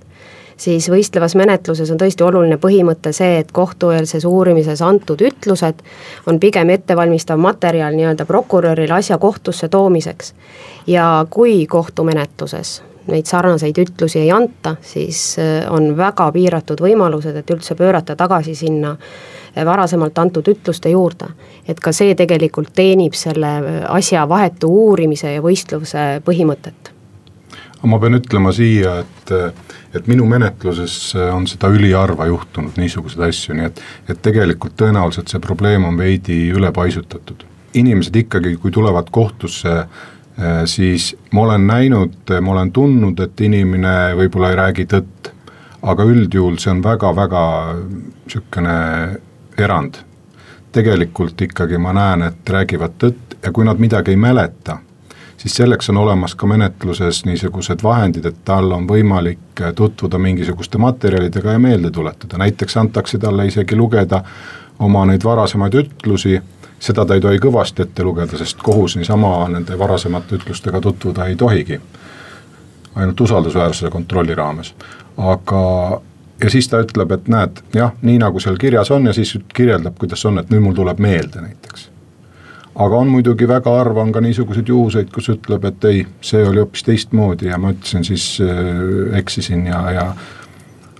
siis 0.58 0.90
võistlevas 0.90 1.36
menetluses 1.36 1.92
on 1.92 2.00
tõesti 2.00 2.24
oluline 2.24 2.58
põhimõte 2.62 3.14
see, 3.16 3.40
et 3.40 3.52
kohtueelses 3.52 4.26
uurimises 4.26 4.82
antud 4.82 5.22
ütlused 5.22 5.84
on 6.28 6.40
pigem 6.40 6.70
ettevalmistav 6.70 7.40
materjal 7.40 7.96
nii-öelda 7.96 8.26
prokuröril 8.26 8.92
asja 8.92 9.18
kohtusse 9.18 9.68
toomiseks. 9.70 10.34
ja 10.88 11.26
kui 11.30 11.66
kohtumenetluses 11.68 12.82
neid 13.08 13.30
sarnaseid 13.30 13.78
ütlusi 13.78 14.20
ei 14.20 14.32
anta, 14.32 14.76
siis 14.82 15.38
äh, 15.40 15.72
on 15.72 15.94
väga 15.98 16.32
piiratud 16.34 16.82
võimalused, 16.82 17.36
et 17.38 17.52
üldse 17.54 17.78
pöörata 17.78 18.16
tagasi 18.16 18.56
sinna 18.56 18.96
äh, 18.96 19.66
varasemalt 19.66 20.18
antud 20.18 20.48
ütluste 20.48 20.90
juurde. 20.90 21.30
et 21.68 21.80
ka 21.80 21.92
see 21.92 22.16
tegelikult 22.16 22.74
teenib 22.74 23.14
selle 23.14 23.54
äh, 23.58 23.80
asja 23.90 24.26
vahetu 24.30 24.70
uurimise 24.70 25.34
ja 25.34 25.42
võistluse 25.42 26.08
põhimõtet. 26.26 26.95
Aga 27.78 27.92
ma 27.92 28.00
pean 28.00 28.18
ütlema 28.18 28.54
siia, 28.56 29.00
et, 29.04 29.34
et 29.96 30.08
minu 30.08 30.26
menetluses 30.30 31.16
on 31.34 31.48
seda 31.48 31.70
üliharva 31.74 32.28
juhtunud, 32.32 32.78
niisuguseid 32.82 33.28
asju, 33.28 33.58
nii 33.58 33.70
et, 33.70 33.84
et 34.10 34.22
tegelikult 34.26 34.78
tõenäoliselt 34.80 35.32
see 35.32 35.44
probleem 35.44 35.86
on 35.86 35.98
veidi 35.98 36.48
ülepaisutatud. 36.56 37.46
inimesed 37.76 38.16
ikkagi, 38.16 38.56
kui 38.56 38.72
tulevad 38.72 39.10
kohtusse 39.12 39.82
Äh, 40.40 40.66
siis 40.66 41.18
ma 41.32 41.42
olen 41.42 41.68
näinud, 41.68 42.14
ma 42.42 42.52
olen 42.52 42.72
tundnud, 42.72 43.20
et 43.24 43.42
inimene 43.42 44.12
võib-olla 44.20 44.50
ei 44.52 44.58
räägi 44.60 44.86
tõtt, 44.92 45.30
aga 45.82 46.04
üldjuhul 46.12 46.58
see 46.60 46.74
on 46.74 46.82
väga-väga 46.84 47.44
niisugune 47.80 48.76
erand. 49.58 50.02
tegelikult 50.76 51.40
ikkagi 51.42 51.78
ma 51.80 51.94
näen, 51.96 52.26
et 52.28 52.50
räägivad 52.52 52.98
tõtt 53.00 53.38
ja 53.44 53.52
kui 53.56 53.64
nad 53.64 53.80
midagi 53.80 54.12
ei 54.12 54.20
mäleta, 54.20 54.82
siis 55.46 55.56
selleks 55.62 55.90
on 55.90 55.98
olemas 56.02 56.34
ka 56.36 56.48
menetluses 56.50 57.20
niisugused 57.26 57.84
vahendid, 57.84 58.26
et 58.26 58.38
tal 58.46 58.72
on 58.74 58.88
võimalik 58.90 59.62
tutvuda 59.76 60.18
mingisuguste 60.18 60.82
materjalidega 60.82 61.52
ja 61.54 61.60
meelde 61.62 61.92
tuletada, 61.94 62.40
näiteks 62.42 62.78
antakse 62.82 63.20
talle 63.22 63.46
isegi 63.46 63.78
lugeda 63.78 64.24
oma 64.80 65.06
neid 65.06 65.24
varasemaid 65.24 65.78
ütlusi 65.78 66.40
seda 66.80 67.06
ta 67.06 67.14
ei 67.14 67.22
tohi 67.22 67.38
kõvasti 67.42 67.86
ette 67.86 68.04
lugeda, 68.04 68.38
sest 68.42 68.58
kohus 68.66 68.98
niisama 68.98 69.38
nende 69.54 69.78
varasemate 69.80 70.40
ütlustega 70.40 70.82
tutvuda 70.82 71.30
ei 71.30 71.36
tohigi. 71.36 71.82
ainult 72.96 73.22
usaldusväärsuse 73.22 73.90
kontrolli 73.92 74.36
raames, 74.36 74.74
aga 75.18 76.02
ja 76.44 76.50
siis 76.50 76.70
ta 76.70 76.80
ütleb, 76.80 77.12
et 77.12 77.28
näed, 77.28 77.60
jah, 77.76 77.92
nii 78.02 78.18
nagu 78.18 78.40
seal 78.40 78.58
kirjas 78.58 78.92
on 78.92 79.06
ja 79.06 79.14
siis 79.14 79.38
kirjeldab, 79.54 79.98
kuidas 80.00 80.26
on, 80.26 80.40
et 80.40 80.50
nüüd 80.50 80.64
mul 80.64 80.74
tuleb 80.74 81.00
meelde 81.00 81.42
näiteks. 81.42 81.90
Aga 82.76 82.98
on 82.98 83.08
muidugi 83.08 83.48
väga 83.48 83.72
harva 83.78 84.02
on 84.02 84.12
ka 84.12 84.22
niisuguseid 84.22 84.68
juhuseid, 84.68 85.12
kus 85.14 85.30
ütleb, 85.34 85.66
et 85.66 85.86
ei, 85.90 86.06
see 86.22 86.44
oli 86.48 86.64
hoopis 86.64 86.84
teistmoodi 86.84 87.52
ja 87.52 87.60
ma 87.62 87.72
ütlesin 87.76 88.04
siis 88.08 88.40
äh,, 88.44 89.20
eksisin 89.20 89.68
ja, 89.68 89.84
ja 89.92 90.08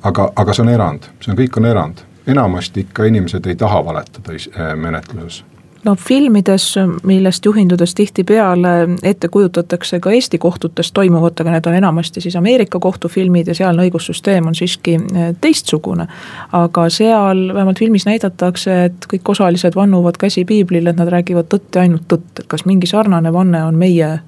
aga, 0.04 0.30
aga 0.36 0.54
see 0.54 0.66
on 0.68 0.72
erand, 0.76 1.10
see 1.20 1.34
on, 1.34 1.40
kõik 1.40 1.60
on 1.60 1.72
erand. 1.72 2.06
Enamasti 2.28 2.88
ikka 2.88 3.06
inimesed 3.06 3.46
ei 3.46 3.56
taha 3.60 3.84
valetada 3.86 4.34
äh, 4.34 4.72
menetluses 4.80 5.44
no 5.86 5.96
filmides, 5.96 6.76
millest 7.04 7.46
juhindudes 7.46 7.96
tihtipeale 7.96 8.74
ette 9.04 9.28
kujutatakse 9.28 10.00
ka 10.00 10.12
Eesti 10.12 10.38
kohtutes 10.38 10.92
toimuvat, 10.92 11.40
aga 11.40 11.54
need 11.56 11.70
on 11.70 11.78
enamasti 11.78 12.22
siis 12.22 12.36
Ameerika 12.36 12.80
kohtufilmid 12.80 13.48
ja 13.48 13.56
sealne 13.56 13.86
õigussüsteem 13.86 14.48
on 14.50 14.56
siiski 14.56 14.98
eh, 14.98 15.34
teistsugune. 15.42 16.08
aga 16.52 16.90
seal 16.90 17.48
vähemalt 17.54 17.80
filmis 17.80 18.06
näidatakse, 18.06 18.84
et 18.86 19.10
kõik 19.14 19.34
osalised 19.36 19.76
vannuvad 19.76 20.18
käsi 20.18 20.46
piiblile, 20.46 20.90
et 20.90 21.02
nad 21.02 21.12
räägivad 21.12 21.50
tõtt 21.52 21.76
ja 21.76 21.86
ainult 21.86 22.08
tõtt, 22.12 22.40
et 22.40 22.48
kas 22.48 22.66
mingi 22.66 22.88
sarnane 22.88 23.34
vanne 23.34 23.64
on 23.64 23.76
meie 23.76 24.20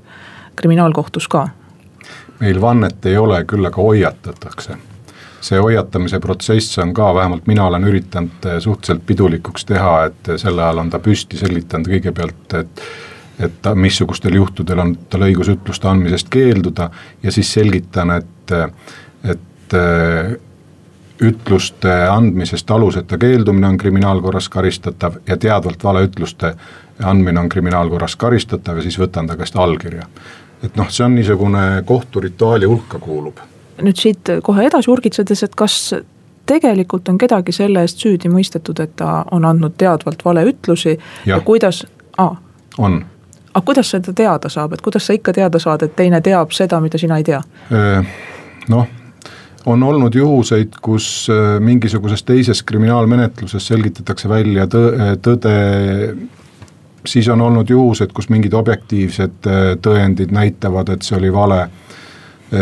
kriminaalkohtus 0.56 1.28
ka? 1.28 1.48
meil 2.40 2.62
vannet 2.62 3.06
ei 3.06 3.18
ole, 3.18 3.42
küll 3.50 3.66
aga 3.66 3.82
hoiatatakse 3.82 4.78
see 5.42 5.60
hoiatamise 5.62 6.20
protsess 6.20 6.80
on 6.82 6.94
ka, 6.94 7.12
vähemalt 7.16 7.48
mina 7.48 7.68
olen 7.68 7.84
üritanud 7.90 8.46
eh, 8.46 8.60
suhteliselt 8.64 9.06
pidulikuks 9.06 9.66
teha, 9.66 9.94
et 10.10 10.32
sel 10.38 10.60
ajal 10.60 10.84
on 10.84 10.90
ta 10.94 11.00
püsti 11.04 11.40
selgitanud 11.40 11.94
kõigepealt, 11.94 12.58
et 12.62 12.90
et 13.38 13.60
ta, 13.62 13.76
missugustel 13.78 14.34
juhtudel 14.34 14.80
on 14.82 14.96
tal 15.12 15.28
õigus 15.28 15.52
ütluste 15.54 15.86
andmisest 15.86 16.32
keelduda 16.34 16.88
ja 17.22 17.32
siis 17.32 17.52
selgitan, 17.54 18.16
et, 18.16 18.54
et 19.30 19.76
eh, 19.78 20.32
ütluste 21.22 21.94
andmisest 22.10 22.72
aluseta 22.72 23.18
keeldumine 23.18 23.68
on 23.68 23.78
kriminaalkorras 23.78 24.50
karistatav 24.50 25.20
ja 25.28 25.38
teadvalt 25.38 25.84
valeütluste 25.84 26.54
andmine 27.04 27.40
on 27.40 27.50
kriminaalkorras 27.50 28.16
karistatav 28.16 28.78
ja 28.78 28.86
siis 28.86 28.98
võtan 29.00 29.30
ta 29.30 29.38
käest 29.38 29.56
allkirja. 29.56 30.08
et 30.64 30.76
noh, 30.76 30.90
see 30.90 31.06
on 31.06 31.16
niisugune 31.16 31.84
kohturituaali 31.86 32.66
hulka 32.66 33.00
kuulub 33.00 33.42
nüüd 33.82 34.00
siit 34.00 34.30
kohe 34.44 34.66
edasi 34.68 34.92
urgitsedes, 34.92 35.44
et 35.44 35.56
kas 35.56 35.96
tegelikult 36.48 37.10
on 37.10 37.18
kedagi 37.18 37.52
selle 37.56 37.84
eest 37.86 38.02
süüdi 38.04 38.32
mõistetud, 38.32 38.80
et 38.84 38.96
ta 39.00 39.22
on 39.36 39.46
andnud 39.46 39.76
teadvalt 39.78 40.24
valeütlusi 40.26 40.94
ja, 40.94 41.36
ja 41.36 41.40
kuidas 41.46 41.84
ah,, 42.18 42.38
on. 42.78 43.02
aga 43.54 43.66
kuidas 43.66 43.92
seda 43.96 44.14
teada 44.16 44.50
saab, 44.50 44.78
et 44.78 44.86
kuidas 44.86 45.08
sa 45.08 45.18
ikka 45.18 45.36
teada 45.36 45.60
saad, 45.60 45.84
et 45.84 45.96
teine 45.96 46.22
teab 46.24 46.56
seda, 46.56 46.80
mida 46.84 47.00
sina 47.02 47.20
ei 47.20 47.28
tea? 47.28 47.42
noh, 48.72 48.88
on 49.68 49.84
olnud 49.84 50.16
juhuseid, 50.16 50.80
kus 50.82 51.28
mingisuguses 51.60 52.24
teises 52.24 52.64
kriminaalmenetluses 52.64 53.68
selgitatakse 53.68 54.30
välja 54.30 54.68
tõ-, 54.72 55.16
tõde. 55.24 55.56
Siis 57.08 57.28
on 57.32 57.42
olnud 57.42 57.70
juhused, 57.70 58.12
kus 58.12 58.28
mingid 58.30 58.56
objektiivsed 58.58 59.48
tõendid 59.84 60.32
näitavad, 60.36 60.90
et 60.92 61.06
see 61.08 61.16
oli 61.16 61.30
vale 61.32 61.62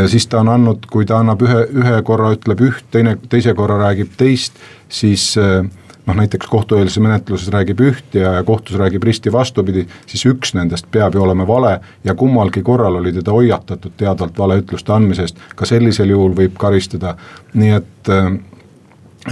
siis 0.09 0.27
ta 0.27 0.39
on 0.41 0.49
andnud, 0.49 0.85
kui 0.91 1.05
ta 1.05 1.19
annab 1.21 1.41
ühe, 1.45 1.65
ühe 1.77 1.97
korra 2.05 2.31
ütleb 2.35 2.61
üht, 2.65 2.85
teine, 2.91 3.17
teise 3.29 3.53
korra 3.57 3.77
räägib 3.83 4.15
teist, 4.17 4.57
siis 4.89 5.33
äh, 5.37 5.65
noh, 6.05 6.17
näiteks 6.17 6.47
kohtueelses 6.49 6.99
menetluses 7.03 7.49
räägib 7.53 7.81
üht 7.85 8.17
ja, 8.17 8.35
ja 8.37 8.43
kohtus 8.43 8.77
räägib 8.79 9.03
risti 9.05 9.33
vastupidi, 9.33 9.85
siis 10.09 10.25
üks 10.29 10.55
nendest 10.57 10.89
peab 10.91 11.15
ju 11.15 11.23
olema 11.23 11.47
vale 11.47 11.77
ja 12.03 12.15
kummalgi 12.17 12.63
korral 12.65 12.99
oli 13.01 13.13
teda 13.13 13.33
hoiatatud 13.35 13.97
teadvalt 13.97 14.37
valeütluste 14.37 14.93
andmise 14.93 15.27
eest, 15.27 15.41
ka 15.55 15.69
sellisel 15.69 16.13
juhul 16.13 16.35
võib 16.37 16.57
karistada, 16.61 17.15
nii 17.53 17.73
et 17.79 18.13
äh, 18.13 18.29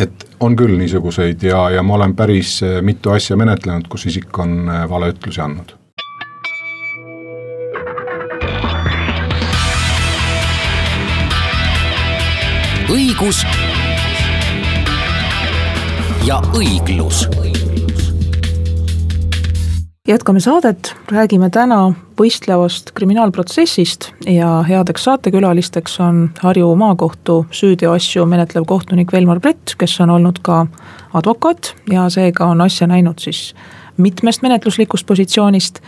et 0.02 0.26
on 0.42 0.56
küll 0.58 0.74
niisuguseid 0.80 1.44
ja, 1.46 1.68
ja 1.70 1.84
ma 1.86 2.00
olen 2.00 2.16
päris 2.18 2.58
mitu 2.82 3.14
asja 3.14 3.38
menetlenud, 3.38 3.86
kus 3.88 4.08
isik 4.10 4.40
on 4.42 4.66
valeütlusi 4.90 5.42
andnud 5.42 5.76
õigus 13.14 13.44
ja 16.26 16.40
õiglus. 16.58 17.28
jätkame 20.08 20.40
saadet, 20.40 20.96
räägime 21.12 21.50
täna 21.54 21.94
võistlevast 22.18 22.90
kriminaalprotsessist 22.98 24.10
ja 24.26 24.64
headeks 24.66 25.06
saatekülalisteks 25.06 26.00
on 26.00 26.32
Harju 26.42 26.74
maakohtu 26.76 27.46
süüteoasju 27.52 28.26
menetlev 28.26 28.66
kohtunik 28.66 29.14
Velmar 29.14 29.40
Brett, 29.40 29.76
kes 29.78 30.00
on 30.02 30.10
olnud 30.10 30.42
ka 30.42 30.66
advokaat 31.14 31.76
ja 31.92 32.10
seega 32.10 32.50
on 32.50 32.62
asja 32.66 32.88
näinud 32.88 33.20
siis 33.20 33.54
mitmest 33.98 34.42
menetluslikust 34.42 35.06
positsioonist. 35.06 35.80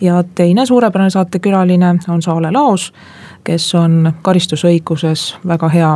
ja 0.00 0.24
teine 0.34 0.66
suurepärane 0.66 1.10
saatekülaline 1.10 1.98
on 2.08 2.22
Saale 2.22 2.50
Laos 2.50 2.92
kes 3.44 3.74
on 3.74 4.12
karistusõiguses 4.22 5.36
väga 5.46 5.68
hea 5.68 5.90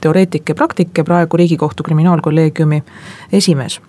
teoreetik 0.00 0.48
ja 0.48 0.54
praktik 0.54 0.98
ja 0.98 1.04
praegu 1.04 1.36
Riigikohtu 1.36 1.82
kriminaalkolleegiumi 1.82 2.82
esimees. 3.32 3.80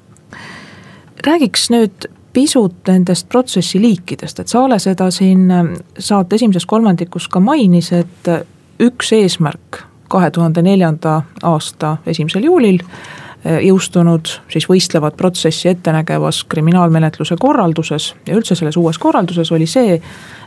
räägiks 1.27 1.69
nüüd 1.69 2.07
pisut 2.33 2.87
nendest 2.87 3.29
protsessi 3.29 3.81
liikidest, 3.81 4.39
et 4.39 4.47
Saale 4.47 4.79
seda 4.79 5.11
siin 5.11 5.51
saate 5.99 6.35
esimeses 6.35 6.65
kolmandikus 6.65 7.27
ka 7.27 7.39
mainis, 7.39 7.91
et 7.91 8.29
üks 8.79 9.13
eesmärk 9.13 9.83
kahe 10.07 10.31
tuhande 10.31 10.61
neljanda 10.61 11.21
aasta 11.43 11.97
esimesel 12.05 12.43
juulil 12.43 12.79
jõustunud 13.45 14.27
siis 14.51 14.65
võistlevat 14.67 15.15
protsessi 15.17 15.69
ettenägevas 15.69 16.43
kriminaalmenetluse 16.51 17.37
korralduses 17.39 18.13
ja 18.27 18.35
üldse 18.35 18.55
selles 18.59 18.77
uues 18.77 18.99
korralduses 18.99 19.51
oli 19.55 19.67
see, 19.69 19.95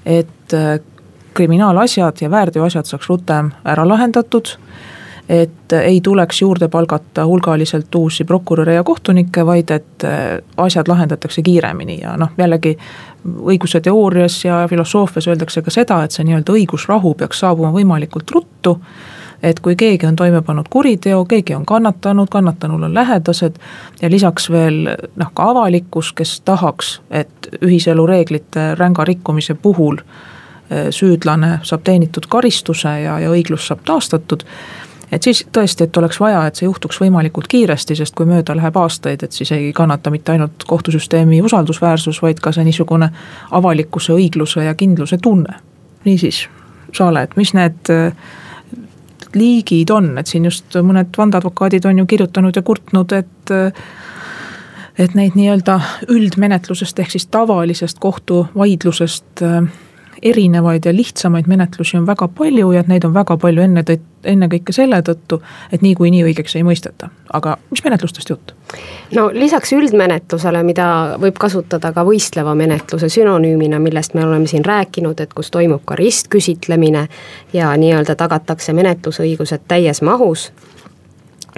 et 0.04 0.56
kriminaalasjad 1.34 2.16
ja 2.20 2.30
väärteoasjad 2.30 2.84
saaks 2.84 3.08
rutem 3.08 3.50
ära 3.64 3.88
lahendatud. 3.88 4.46
et 5.28 5.72
ei 5.72 6.00
tuleks 6.00 6.40
juurde 6.42 6.68
palgata 6.68 7.24
hulgaliselt 7.26 7.94
uusi 7.94 8.24
prokuröre 8.24 8.74
ja 8.74 8.82
kohtunikke, 8.84 9.46
vaid 9.46 9.70
et 9.70 10.04
äh, 10.04 10.42
asjad 10.56 10.88
lahendatakse 10.88 11.42
kiiremini 11.42 12.00
ja 12.00 12.16
noh, 12.16 12.28
jällegi. 12.38 12.76
õiguse 13.24 13.80
teoorias 13.80 14.44
ja 14.44 14.66
filosoofias 14.70 15.28
öeldakse 15.28 15.62
ka 15.62 15.70
seda, 15.70 16.02
et 16.02 16.10
see 16.10 16.24
nii-öelda 16.26 16.52
õigusrahu 16.52 17.14
peaks 17.14 17.38
saabuma 17.38 17.70
võimalikult 17.70 18.30
ruttu 18.34 18.80
et 19.42 19.60
kui 19.60 19.76
keegi 19.76 20.06
on 20.06 20.16
toime 20.16 20.42
pannud 20.42 20.68
kuriteo, 20.70 21.24
keegi 21.24 21.54
on 21.54 21.66
kannatanud, 21.66 22.28
kannatanul 22.30 22.82
on 22.82 22.94
lähedased 22.94 23.56
ja 24.02 24.10
lisaks 24.10 24.50
veel 24.50 24.84
noh, 25.16 25.32
ka 25.34 25.50
avalikkus, 25.50 26.12
kes 26.12 26.40
tahaks, 26.40 27.00
et 27.10 27.48
ühiselu 27.62 28.06
reeglite 28.06 28.74
ränga 28.78 29.04
rikkumise 29.04 29.54
puhul 29.54 29.98
süüdlane 30.90 31.58
saab 31.62 31.82
teenitud 31.84 32.26
karistuse 32.28 32.88
ja, 33.02 33.18
ja 33.20 33.30
õiglus 33.30 33.66
saab 33.66 33.82
taastatud. 33.84 34.44
et 35.12 35.22
siis 35.22 35.44
tõesti, 35.52 35.84
et 35.84 35.96
oleks 35.96 36.20
vaja, 36.20 36.46
et 36.46 36.56
see 36.56 36.64
juhtuks 36.64 37.00
võimalikult 37.00 37.46
kiiresti, 37.48 37.96
sest 37.96 38.14
kui 38.14 38.26
mööda 38.26 38.56
läheb 38.56 38.76
aastaid, 38.76 39.22
et 39.22 39.32
siis 39.32 39.52
ei 39.52 39.72
kannata 39.72 40.10
mitte 40.10 40.32
ainult 40.32 40.64
kohtusüsteemi 40.66 41.42
usaldusväärsus, 41.42 42.22
vaid 42.22 42.40
ka 42.40 42.52
see 42.52 42.64
niisugune 42.64 43.10
avalikkuse 43.50 44.12
õigluse 44.12 44.64
ja 44.64 44.74
kindluse 44.74 45.18
tunne. 45.18 45.58
niisiis, 46.04 46.48
Saale, 46.92 47.22
et 47.22 47.36
mis 47.36 47.54
need 47.54 47.90
äh, 47.90 48.12
liigid 49.36 49.90
on, 49.90 50.16
et 50.18 50.26
siin 50.26 50.44
just 50.48 50.76
mõned 50.82 51.12
vandeadvokaadid 51.18 51.86
on 51.88 52.02
ju 52.02 52.06
kirjutanud 52.06 52.56
ja 52.56 52.62
kurtnud, 52.62 53.12
et 53.12 53.54
et 55.00 55.14
neid 55.16 55.36
nii-öelda 55.38 55.78
üldmenetlusest 56.12 56.98
ehk 57.00 57.14
siis 57.14 57.24
tavalisest 57.32 57.98
kohtuvaidlusest 57.98 59.42
äh, 59.42 59.70
erinevaid 60.22 60.84
ja 60.84 60.92
lihtsamaid 60.94 61.46
menetlusi 61.46 61.96
on 61.96 62.06
väga 62.06 62.28
palju 62.28 62.72
ja 62.72 62.80
et 62.80 62.88
neid 62.88 63.04
on 63.04 63.14
väga 63.14 63.36
palju 63.36 63.62
enne, 63.62 63.84
ennekõike 64.24 64.72
selle 64.72 65.00
tõttu, 65.02 65.40
et 65.72 65.82
niikuinii 65.82 66.22
õigeks 66.24 66.56
ei 66.56 66.64
mõisteta. 66.66 67.08
aga 67.32 67.56
mis 67.70 67.84
menetlustest 67.84 68.30
jutt? 68.30 68.54
no 69.14 69.28
lisaks 69.32 69.72
üldmenetlusele, 69.72 70.62
mida 70.62 70.86
võib 71.20 71.38
kasutada 71.38 71.92
ka 71.92 72.04
võistleva 72.04 72.54
menetluse 72.54 73.08
sünonüümina, 73.08 73.78
millest 73.78 74.14
me 74.14 74.24
oleme 74.24 74.46
siin 74.46 74.64
rääkinud, 74.64 75.20
et 75.20 75.34
kus 75.34 75.50
toimub 75.50 75.84
ka 75.84 75.96
ristküsitlemine 75.96 77.08
ja 77.52 77.76
nii-öelda 77.76 78.14
tagatakse 78.14 78.72
menetlusõigused 78.72 79.68
täies 79.68 80.02
mahus, 80.02 80.50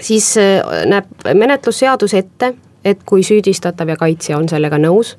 siis 0.01 0.37
äh, 0.39 0.87
näeb 0.87 1.35
menetlusseadus 1.35 2.15
ette 2.15 2.55
et 2.85 3.01
kui 3.07 3.23
süüdistatav 3.23 3.89
ja 3.89 3.97
kaitsja 3.97 4.39
on 4.39 4.49
sellega 4.49 4.79
nõus, 4.79 5.15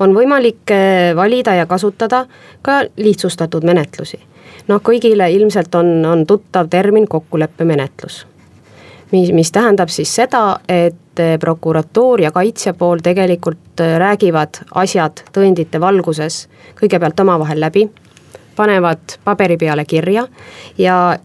on 0.00 0.14
võimalik 0.14 0.70
eh, 0.74 1.16
valida 1.16 1.54
ja 1.56 1.66
kasutada 1.66 2.26
ka 2.62 2.82
lihtsustatud 2.96 3.64
menetlusi. 3.64 4.20
noh, 4.68 4.80
kõigile 4.82 5.30
ilmselt 5.32 5.74
on, 5.74 6.04
on 6.04 6.26
tuttav 6.26 6.68
termin 6.68 7.08
kokkuleppemenetlus. 7.08 8.26
mis, 9.12 9.32
mis 9.32 9.52
tähendab 9.52 9.88
siis 9.88 10.14
seda, 10.14 10.60
et 10.68 11.20
eh, 11.20 11.38
prokuratuur 11.38 12.20
ja 12.20 12.30
kaitsja 12.30 12.74
pool 12.74 12.98
tegelikult 13.02 13.80
eh, 13.80 13.98
räägivad 13.98 14.62
asjad 14.74 15.24
tõendite 15.32 15.80
valguses 15.80 16.48
kõigepealt 16.80 17.20
omavahel 17.20 17.60
läbi, 17.60 17.88
panevad 18.56 19.18
paberi 19.24 19.56
peale 19.56 19.84
kirja 19.84 20.28
ja 20.78 21.18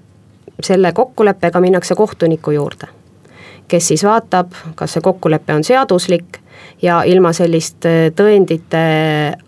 selle 0.62 0.92
kokkuleppega 0.94 1.60
minnakse 1.60 1.96
kohtuniku 1.96 2.52
juurde 2.52 3.01
kes 3.72 3.88
siis 3.94 4.04
vaatab, 4.04 4.56
kas 4.76 4.98
see 4.98 5.04
kokkulepe 5.04 5.54
on 5.56 5.64
seaduslik 5.64 6.42
ja 6.82 7.02
ilma 7.08 7.32
sellist 7.34 7.88
äh, 7.88 8.10
tõendite 8.16 8.82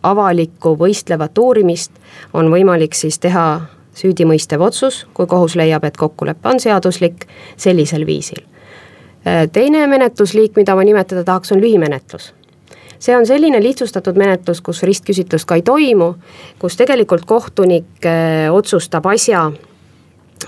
avalikku 0.04 0.76
võistlevat 0.80 1.38
uurimist 1.38 1.92
on 2.34 2.52
võimalik 2.54 2.96
siis 2.96 3.20
teha 3.20 3.48
süüdimõistev 3.98 4.62
otsus, 4.66 5.04
kui 5.14 5.28
kohus 5.30 5.58
leiab, 5.60 5.84
et 5.86 5.98
kokkulepe 6.00 6.50
on 6.50 6.62
seaduslik, 6.64 7.28
sellisel 7.58 8.08
viisil. 8.10 8.42
Äh, 9.28 9.44
teine 9.52 9.86
menetlusliik, 9.92 10.56
mida 10.56 10.76
ma 10.76 10.88
nimetada 10.88 11.26
tahaks, 11.28 11.52
on 11.52 11.62
lühimenetlus 11.64 12.32
see 13.04 13.16
on 13.18 13.26
selline 13.28 13.60
lihtsustatud 13.60 14.16
menetlus, 14.16 14.62
kus 14.64 14.80
ristküsitlust 14.88 15.44
ka 15.44 15.58
ei 15.60 15.64
toimu, 15.68 16.14
kus 16.60 16.78
tegelikult 16.80 17.26
kohtunik 17.28 18.08
äh, 18.08 18.48
otsustab 18.56 19.10
asja 19.12 19.50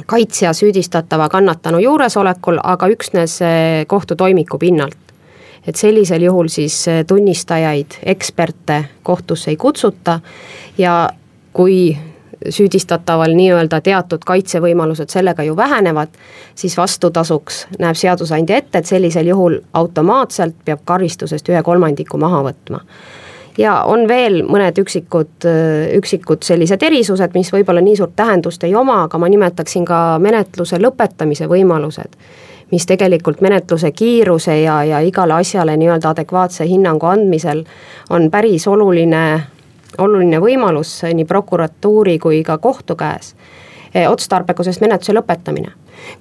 kaitsja 0.06 0.54
süüdistatava 0.54 1.30
kannatanu 1.30 1.80
juuresolekul, 1.80 2.60
aga 2.64 2.88
üksnes 2.88 3.42
eh, 3.42 3.86
kohtutoimiku 3.88 4.58
pinnalt. 4.58 4.98
et 5.68 5.76
sellisel 5.76 6.22
juhul 6.22 6.48
siis 6.48 6.88
eh, 6.88 7.06
tunnistajaid, 7.06 8.00
eksperte 8.06 8.86
kohtusse 9.04 9.52
ei 9.52 9.58
kutsuta 9.58 10.20
ja 10.78 11.10
kui 11.54 11.98
süüdistataval 12.50 13.34
nii-öelda 13.34 13.82
teatud 13.82 14.24
kaitsevõimalused 14.26 15.10
sellega 15.10 15.44
ju 15.44 15.56
vähenevad, 15.58 16.10
siis 16.56 16.78
vastutasuks 16.78 17.68
näeb 17.80 17.96
seadusandja 17.96 18.58
ette, 18.58 18.78
et 18.78 18.86
sellisel 18.86 19.28
juhul 19.28 19.60
automaatselt 19.74 20.56
peab 20.66 20.84
karistusest 20.86 21.50
ühe 21.50 21.64
kolmandiku 21.64 22.18
maha 22.22 22.44
võtma 22.50 22.84
ja 23.58 23.76
on 23.84 24.08
veel 24.08 24.42
mõned 24.48 24.80
üksikud, 24.82 25.48
üksikud 25.98 26.44
sellised 26.44 26.84
erisused, 26.84 27.32
mis 27.34 27.52
võib-olla 27.54 27.84
nii 27.84 27.96
suurt 28.00 28.16
tähendust 28.16 28.64
ei 28.68 28.76
oma, 28.76 29.04
aga 29.06 29.20
ma 29.22 29.30
nimetaksin 29.32 29.86
ka 29.88 30.02
menetluse 30.20 30.80
lõpetamise 30.82 31.48
võimalused 31.52 32.20
mis 32.72 32.86
tegelikult 32.86 33.42
menetluse 33.42 33.92
kiiruse 33.92 34.62
ja, 34.62 34.80
ja 34.84 35.00
igale 35.06 35.34
asjale 35.34 35.78
nii-öelda 35.78 36.10
adekvaatse 36.16 36.66
hinnangu 36.68 37.06
andmisel 37.06 37.64
on 38.10 38.30
päris 38.34 38.68
oluline, 38.68 39.22
oluline 39.98 40.40
võimalus 40.42 40.98
nii 41.06 41.28
prokuratuuri 41.30 42.18
kui 42.20 42.44
ka 42.44 42.58
kohtu 42.58 42.96
käes. 42.96 43.36
otstarbekusest 44.10 44.82
menetluse 44.82 45.14
lõpetamine 45.14 45.72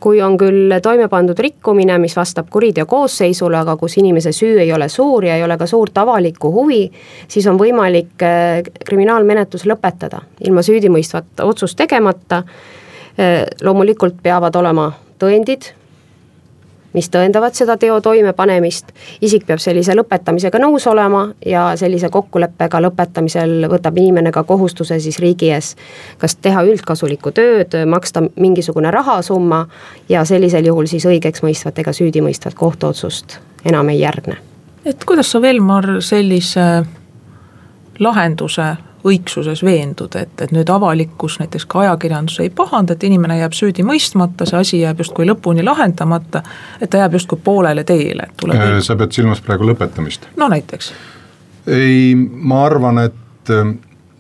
kui 0.01 0.21
on 0.23 0.39
küll 0.41 0.75
toime 0.83 1.09
pandud 1.09 1.39
rikkumine, 1.39 1.99
mis 2.03 2.17
vastab 2.17 2.51
kuriteo 2.53 2.87
koosseisule, 2.87 3.59
aga 3.61 3.77
kus 3.81 3.99
inimese 4.01 4.33
süü 4.33 4.59
ei 4.63 4.73
ole 4.73 4.89
suur 4.89 5.25
ja 5.25 5.37
ei 5.37 5.45
ole 5.45 5.59
ka 5.59 5.67
suurt 5.67 5.99
avalikku 5.99 6.53
huvi, 6.53 6.83
siis 7.29 7.47
on 7.51 7.61
võimalik 7.61 8.23
äh, 8.23 8.63
kriminaalmenetlus 8.87 9.67
lõpetada 9.71 10.25
ilma 10.45 10.63
süüdimõistvat 10.63 11.45
otsust 11.45 11.79
tegemata. 11.79 12.43
Äh, 13.15 13.45
loomulikult 13.63 14.21
peavad 14.23 14.57
olema 14.59 14.91
tõendid 15.23 15.73
mis 16.95 17.11
tõendavad 17.11 17.55
seda 17.55 17.77
teo 17.77 18.01
toimepanemist. 18.01 18.93
isik 19.21 19.47
peab 19.47 19.59
sellise 19.59 19.95
lõpetamisega 19.95 20.59
nõus 20.63 20.87
olema 20.87 21.27
ja 21.47 21.77
sellise 21.77 22.09
kokkuleppega 22.09 22.81
lõpetamisel 22.83 23.69
võtab 23.71 23.99
inimene 23.99 24.33
ka 24.33 24.43
kohustuse 24.43 25.01
siis 25.01 25.19
riigi 25.19 25.51
ees. 25.51 25.77
kas 26.19 26.37
teha 26.37 26.63
üldkasulikku 26.63 27.31
tööd, 27.31 27.77
maksta 27.87 28.23
mingisugune 28.37 28.91
rahasumma 28.91 29.67
ja 30.09 30.25
sellisel 30.25 30.67
juhul 30.67 30.87
siis 30.87 31.07
õigeksmõistvat 31.07 31.79
ega 31.79 31.93
süüdimõistvat 31.93 32.55
kohtuotsust 32.55 33.39
enam 33.65 33.89
ei 33.89 34.01
järgne. 34.01 34.37
et 34.85 35.05
kuidas 35.05 35.31
sa, 35.31 35.43
Velmar, 35.43 35.87
sellise 36.01 36.85
lahenduse 37.99 38.77
õigsuses 39.05 39.63
veendud, 39.65 40.17
et, 40.17 40.33
et 40.41 40.53
nüüd 40.55 40.71
avalikkus, 40.73 41.37
näiteks 41.43 41.67
ka 41.69 41.83
ajakirjandus 41.85 42.39
ei 42.41 42.51
pahanda, 42.51 42.97
et 42.97 43.05
inimene 43.05 43.39
jääb 43.39 43.57
süüdi 43.57 43.85
mõistmata, 43.85 44.47
see 44.49 44.61
asi 44.61 44.81
jääb 44.81 45.03
justkui 45.05 45.27
lõpuni 45.29 45.65
lahendamata, 45.65 46.43
et 46.81 46.91
ta 46.91 47.03
jääb 47.03 47.19
justkui 47.19 47.41
poolele 47.45 47.85
teele, 47.85 48.29
et 48.31 48.37
tuleb 48.41 48.61
äh, 48.61 48.79
sa 48.85 48.97
pead 48.97 49.13
silmas 49.13 49.45
praegu 49.45 49.69
lõpetamist? 49.69 50.29
no 50.41 50.49
näiteks. 50.49 50.93
ei, 51.67 52.15
ma 52.17 52.65
arvan, 52.65 53.03
et 53.05 53.53
äh, 53.53 53.75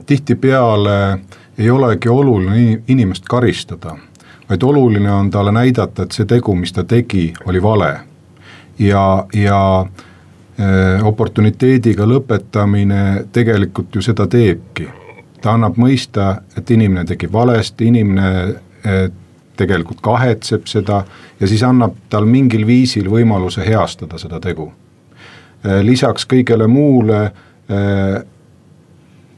tihtipeale 0.06 0.98
ei 1.58 1.70
olegi 1.70 2.08
oluline 2.08 2.82
inimest 2.88 3.24
karistada, 3.30 3.96
vaid 4.50 4.62
oluline 4.62 5.12
on 5.12 5.30
talle 5.30 5.52
näidata, 5.52 6.04
et 6.04 6.12
see 6.12 6.28
tegu, 6.28 6.54
mis 6.54 6.72
ta 6.72 6.84
tegi, 6.84 7.32
oli 7.46 7.62
vale. 7.62 7.94
ja, 8.78 9.24
ja 9.32 9.86
oportuniteediga 11.02 12.06
lõpetamine 12.06 13.26
tegelikult 13.32 13.94
ju 13.94 14.02
seda 14.02 14.26
teebki. 14.30 14.88
ta 15.42 15.52
annab 15.52 15.76
mõista, 15.76 16.38
et 16.56 16.70
inimene 16.70 17.04
tegi 17.04 17.28
valesti, 17.32 17.84
inimene 17.84 18.28
äh, 18.86 19.10
tegelikult 19.56 20.00
kahetseb 20.00 20.64
seda 20.66 21.02
ja 21.40 21.46
siis 21.46 21.62
annab 21.62 21.98
tal 22.08 22.24
mingil 22.24 22.64
viisil 22.66 23.10
võimaluse 23.10 23.66
heastada 23.66 24.18
seda 24.18 24.40
tegu. 24.40 24.70
Äh, 25.66 25.82
lisaks 25.82 26.26
kõigele 26.26 26.66
muule 26.66 27.32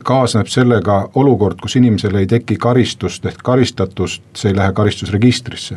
kaasneb 0.02 0.48
sellega 0.50 1.08
olukord, 1.14 1.60
kus 1.62 1.76
inimesel 1.78 2.14
ei 2.18 2.26
teki 2.26 2.56
karistust 2.58 3.26
ehk 3.26 3.38
karistatust, 3.46 4.22
see 4.34 4.50
ei 4.50 4.56
lähe 4.56 4.72
karistusregistrisse. 4.74 5.76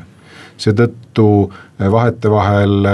seetõttu 0.58 1.54
vahetevahel 1.92 2.88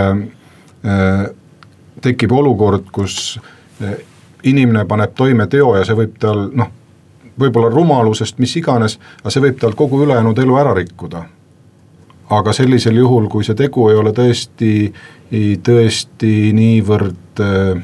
tekib 2.06 2.34
olukord, 2.36 2.90
kus 2.94 3.40
eh, 3.82 3.98
inimene 4.46 4.86
paneb 4.86 5.16
toime 5.18 5.48
teo 5.52 5.74
ja 5.78 5.86
see 5.86 5.98
võib 5.98 6.18
tal 6.22 6.48
noh, 6.54 6.70
võib-olla 7.40 7.72
rumalusest, 7.74 8.38
mis 8.40 8.54
iganes, 8.62 9.00
aga 9.22 9.34
see 9.34 9.44
võib 9.44 9.58
tal 9.62 9.76
kogu 9.78 10.04
ülejäänud 10.06 10.40
elu 10.40 10.62
ära 10.62 10.76
rikkuda. 10.78 11.26
aga 12.30 12.54
sellisel 12.58 12.96
juhul, 12.98 13.28
kui 13.30 13.44
see 13.46 13.54
tegu 13.54 13.84
ei 13.92 13.98
ole 14.02 14.10
tõesti, 14.10 14.72
tõesti 15.68 16.32
niivõrd, 16.58 17.42
eh, 17.44 17.84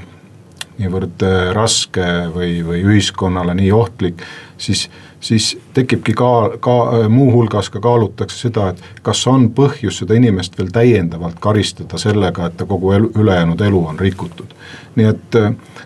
niivõrd 0.82 1.24
eh, 1.28 1.40
raske 1.56 2.10
või, 2.34 2.60
või 2.66 2.84
ühiskonnale 2.90 3.56
nii 3.62 3.72
ohtlik, 3.78 4.26
siis 4.58 4.90
siis 5.22 5.58
tekibki 5.74 6.14
ka, 6.18 6.58
ka 6.60 6.72
muuhulgas 7.10 7.70
ka 7.70 7.80
kaalutakse 7.80 8.48
seda, 8.48 8.72
et 8.72 9.02
kas 9.06 9.22
on 9.30 9.50
põhjus 9.54 10.02
seda 10.02 10.18
inimest 10.18 10.58
veel 10.58 10.72
täiendavalt 10.74 11.38
karistada 11.40 12.00
sellega, 12.02 12.48
et 12.50 12.58
ta 12.58 12.66
kogu 12.66 12.92
elu, 12.98 13.12
ülejäänud 13.22 13.62
elu 13.62 13.86
on 13.94 14.00
rikutud. 14.00 14.56
nii 14.96 15.06
et 15.08 15.38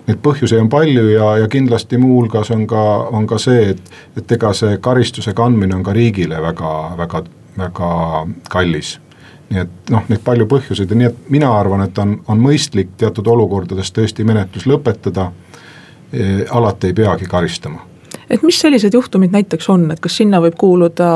neid 0.07 0.21
põhjuseid 0.23 0.61
on 0.61 0.69
palju 0.69 1.09
ja, 1.09 1.37
ja 1.43 1.47
kindlasti 1.51 1.97
muuhulgas 1.97 2.51
on 2.55 2.63
ka, 2.67 2.83
on 3.11 3.27
ka 3.27 3.37
see, 3.37 3.69
et, 3.75 3.91
et 4.17 4.31
ega 4.31 4.53
see 4.53 4.77
karistuse 4.81 5.33
kandmine 5.33 5.75
on 5.75 5.83
ka 5.83 5.93
riigile 5.93 6.41
väga, 6.41 6.71
väga, 6.97 7.23
väga 7.57 7.91
kallis 8.49 8.99
nii 9.49 9.61
et 9.61 9.91
noh, 9.93 10.05
neid 10.09 10.23
palju 10.25 10.47
põhjuseid 10.49 10.91
ja 10.91 10.99
nii, 10.99 11.09
et 11.11 11.33
mina 11.33 11.51
arvan, 11.59 11.85
et 11.85 11.97
on, 12.01 12.15
on 12.27 12.39
mõistlik 12.41 12.95
teatud 12.97 13.27
olukordades 13.27 13.91
tõesti 13.93 14.25
menetlus 14.27 14.65
lõpetada. 14.69 15.31
Alati 16.51 16.87
ei 16.87 16.93
peagi 16.95 17.25
karistama 17.27 17.81
et 18.29 18.43
mis 18.43 18.57
sellised 18.59 18.93
juhtumid 18.93 19.33
näiteks 19.35 19.69
on, 19.69 19.89
et 19.93 19.99
kas 20.03 20.17
sinna 20.17 20.39
võib 20.43 20.55
kuuluda 20.59 21.09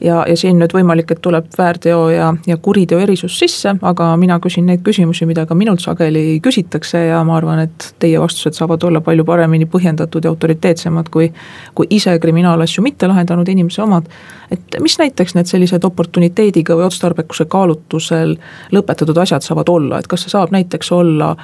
ja, 0.00 0.22
ja 0.28 0.36
siin 0.36 0.58
nüüd 0.60 0.72
võimalik, 0.76 1.10
et 1.12 1.20
tuleb 1.24 1.48
väärteo 1.58 1.98
ja, 2.12 2.30
ja 2.46 2.56
kuriteo 2.62 3.00
erisus 3.02 3.38
sisse, 3.38 3.74
aga 3.82 4.08
mina 4.20 4.38
küsin 4.42 4.66
neid 4.68 4.82
küsimusi, 4.86 5.26
mida 5.28 5.46
ka 5.46 5.56
minult 5.58 5.82
sageli 5.84 6.38
küsitakse 6.44 7.06
ja 7.08 7.22
ma 7.26 7.36
arvan, 7.38 7.64
et 7.66 7.90
teie 8.02 8.20
vastused 8.20 8.56
saavad 8.56 8.84
olla 8.88 9.02
palju 9.04 9.26
paremini 9.28 9.68
põhjendatud 9.70 10.24
ja 10.24 10.32
autoriteetsemad 10.32 11.10
kui, 11.12 11.30
kui 11.74 11.90
ise 11.98 12.16
kriminaalasju 12.22 12.84
mitte 12.84 13.08
lahendanud 13.10 13.48
inimese 13.48 13.82
omad. 13.84 14.08
et 14.50 14.76
mis 14.80 14.98
näiteks 14.98 15.34
need 15.34 15.48
sellised 15.50 15.84
oportuniteediga 15.84 16.76
või 16.78 16.86
otstarbekuse 16.86 17.48
kaalutlusel 17.50 18.36
lõpetatud 18.72 19.18
asjad 19.18 19.42
saavad 19.42 19.68
olla, 19.68 19.98
et 19.98 20.06
kas 20.06 20.26
see 20.26 20.34
saab 20.34 20.52
näiteks 20.54 20.92
olla 20.92 21.34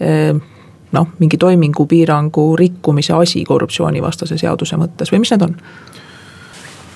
eh, 0.00 0.34
noh, 0.92 1.08
mingi 1.18 1.38
toimingupiirangu 1.38 2.56
rikkumise 2.56 3.12
asi 3.12 3.44
korruptsioonivastase 3.44 4.38
seaduse 4.38 4.76
mõttes 4.80 5.12
või 5.12 5.22
mis 5.24 5.32
need 5.34 5.46
on? 5.46 5.56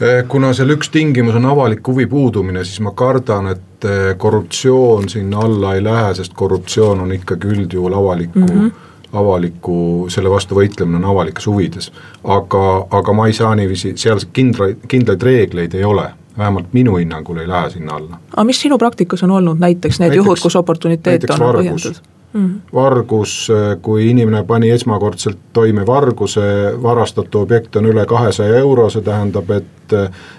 Eh, 0.01 0.25
kuna 0.29 0.51
seal 0.53 0.75
üks 0.75 0.91
tingimus 0.91 1.37
on 1.39 1.47
avalik 1.47 1.87
huvi 1.87 2.07
puudumine, 2.11 2.65
siis 2.67 2.81
ma 2.83 2.91
kardan, 2.99 3.53
et 3.53 3.87
eh, 3.87 4.17
korruptsioon 4.19 5.09
sinna 5.09 5.45
alla 5.47 5.77
ei 5.77 5.85
lähe, 5.85 6.15
sest 6.19 6.35
korruptsioon 6.35 7.05
on 7.05 7.13
ikkagi 7.15 7.53
üldjuhul 7.55 7.95
avaliku 7.95 8.41
mm, 8.41 8.49
-hmm. 8.49 8.73
avaliku, 9.13 9.77
selle 10.11 10.31
vastu 10.31 10.59
võitlemine 10.59 10.99
on 10.99 11.05
avalikes 11.13 11.47
huvides. 11.47 11.93
aga, 12.25 12.87
aga 12.91 13.13
ma 13.13 13.27
ei 13.27 13.33
saa 13.33 13.55
niiviisi, 13.55 13.93
seal 13.97 14.19
kindlaid, 14.33 14.83
kindlaid 14.89 15.23
reegleid 15.23 15.75
ei 15.75 15.85
ole 15.85 16.11
vähemalt 16.39 16.73
minu 16.73 16.97
hinnangul 16.97 17.37
ei 17.37 17.49
lähe 17.49 17.71
sinna 17.71 17.95
alla. 17.95 18.19
aga 18.33 18.45
mis 18.45 18.61
sinu 18.61 18.79
praktikas 18.79 19.23
on 19.23 19.31
olnud 19.31 19.59
näiteks 19.59 20.01
need 20.01 20.09
näiteks, 20.09 20.25
juhud, 20.25 20.43
kus 20.43 20.57
oportuniteet 20.57 21.31
on 21.31 21.39
põhjendatud? 21.39 22.03
Mm. 22.35 22.61
vargus, 22.75 23.49
kui 23.83 24.11
inimene 24.11 24.45
pani 24.45 24.71
esmakordselt 24.71 25.39
toime 25.53 25.87
varguse, 25.87 26.43
varastatu 26.83 27.41
objekt 27.41 27.77
on 27.77 27.89
üle 27.91 28.07
kahesaja 28.07 28.59
euro, 28.59 28.91
see 28.91 29.05
tähendab, 29.07 29.51
et 29.51 29.71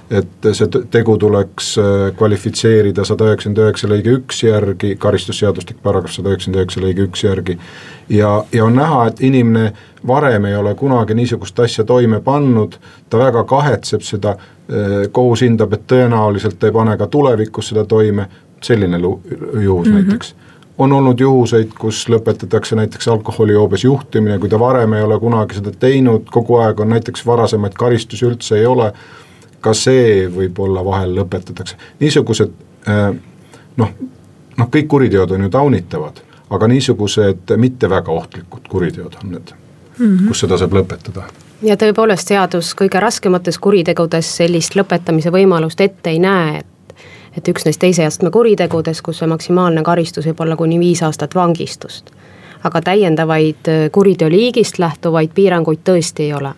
et 0.09 0.47
see 0.57 0.65
tegu 0.89 1.13
tuleks 1.21 1.67
kvalifitseerida 2.17 3.03
sada 3.05 3.27
üheksakümmend 3.29 3.59
üheksa 3.61 3.89
lõige 3.91 4.15
üks 4.17 4.39
järgi, 4.41 4.95
karistusseadustik 4.97 5.83
paragrahv 5.83 6.15
sada 6.15 6.31
üheksakümmend 6.33 6.63
üheksa 6.63 6.81
lõige 6.81 7.05
üks 7.05 7.23
järgi. 7.23 7.57
ja, 8.09 8.31
ja 8.51 8.65
on 8.65 8.75
näha, 8.75 9.03
et 9.07 9.21
inimene 9.21 9.73
varem 10.07 10.45
ei 10.49 10.55
ole 10.57 10.73
kunagi 10.75 11.13
niisugust 11.13 11.59
asja 11.59 11.85
toime 11.85 12.19
pannud, 12.25 12.79
ta 13.09 13.21
väga 13.21 13.43
kahetseb 13.43 14.01
seda, 14.01 14.35
kohus 15.11 15.45
hindab, 15.45 15.73
et 15.77 15.85
tõenäoliselt 15.87 16.63
ei 16.65 16.73
pane 16.73 16.97
ka 16.97 17.07
tulevikus 17.07 17.69
seda 17.69 17.85
toime, 17.85 18.25
selline 18.65 18.97
juhus 18.97 19.87
mm 19.87 19.93
-hmm. 19.93 19.93
näiteks 19.93 20.35
on 20.77 20.91
olnud 20.91 21.19
juhuseid, 21.19 21.71
kus 21.79 22.05
lõpetatakse 22.09 22.75
näiteks 22.75 23.07
alkoholijoobes 23.07 23.83
juhtimine, 23.83 24.39
kui 24.39 24.49
ta 24.49 24.59
varem 24.59 24.93
ei 24.93 25.03
ole 25.03 25.19
kunagi 25.19 25.59
seda 25.59 25.71
teinud, 25.79 26.27
kogu 26.31 26.59
aeg 26.59 26.79
on 26.79 26.91
näiteks 26.91 27.25
varasemaid 27.25 27.77
karistusi 27.79 28.25
üldse 28.27 28.59
ei 28.59 28.65
ole, 28.65 28.91
ka 29.61 29.73
see 29.73 30.27
võib-olla 30.29 30.83
vahel 30.85 31.15
lõpetatakse, 31.15 31.79
niisugused 31.99 32.51
äh, 32.89 33.07
noh, 33.77 33.95
noh 34.57 34.71
kõik 34.71 34.91
kuriteod 34.91 35.31
on 35.37 35.47
ju 35.47 35.53
taunitavad, 35.53 36.21
aga 36.49 36.67
niisugused 36.67 37.55
mitte 37.57 37.89
väga 37.89 38.11
ohtlikud 38.11 38.67
kuriteod 38.69 39.17
on 39.23 39.31
need 39.31 39.55
mm, 39.55 40.05
-hmm. 40.05 40.27
kus 40.27 40.45
seda 40.45 40.59
saab 40.61 40.75
lõpetada 40.77 41.25
ja 41.65 41.77
tõepoolest, 41.79 42.27
seadus 42.27 42.75
kõige 42.77 42.99
raskemates 42.99 43.57
kuritegudes 43.59 44.35
sellist 44.37 44.75
lõpetamise 44.75 45.31
võimalust 45.31 45.81
ette 45.81 46.09
ei 46.09 46.19
näe, 46.19 46.59
et 46.59 46.67
et 47.37 47.47
üksnes 47.47 47.77
teise 47.77 48.05
astme 48.05 48.31
kuritegudes, 48.31 49.01
kus 49.01 49.19
see 49.21 49.29
maksimaalne 49.29 49.83
karistus 49.83 50.27
võib 50.29 50.43
olla 50.45 50.55
kuni 50.59 50.79
viis 50.79 51.03
aastat 51.03 51.35
vangistust. 51.35 52.11
aga 52.63 52.81
täiendavaid 52.81 53.67
äh, 53.69 53.89
kuriteoliigist 53.91 54.79
lähtuvaid 54.79 55.33
piiranguid 55.35 55.83
tõesti 55.85 56.29
ei 56.29 56.33
ole. 56.33 56.53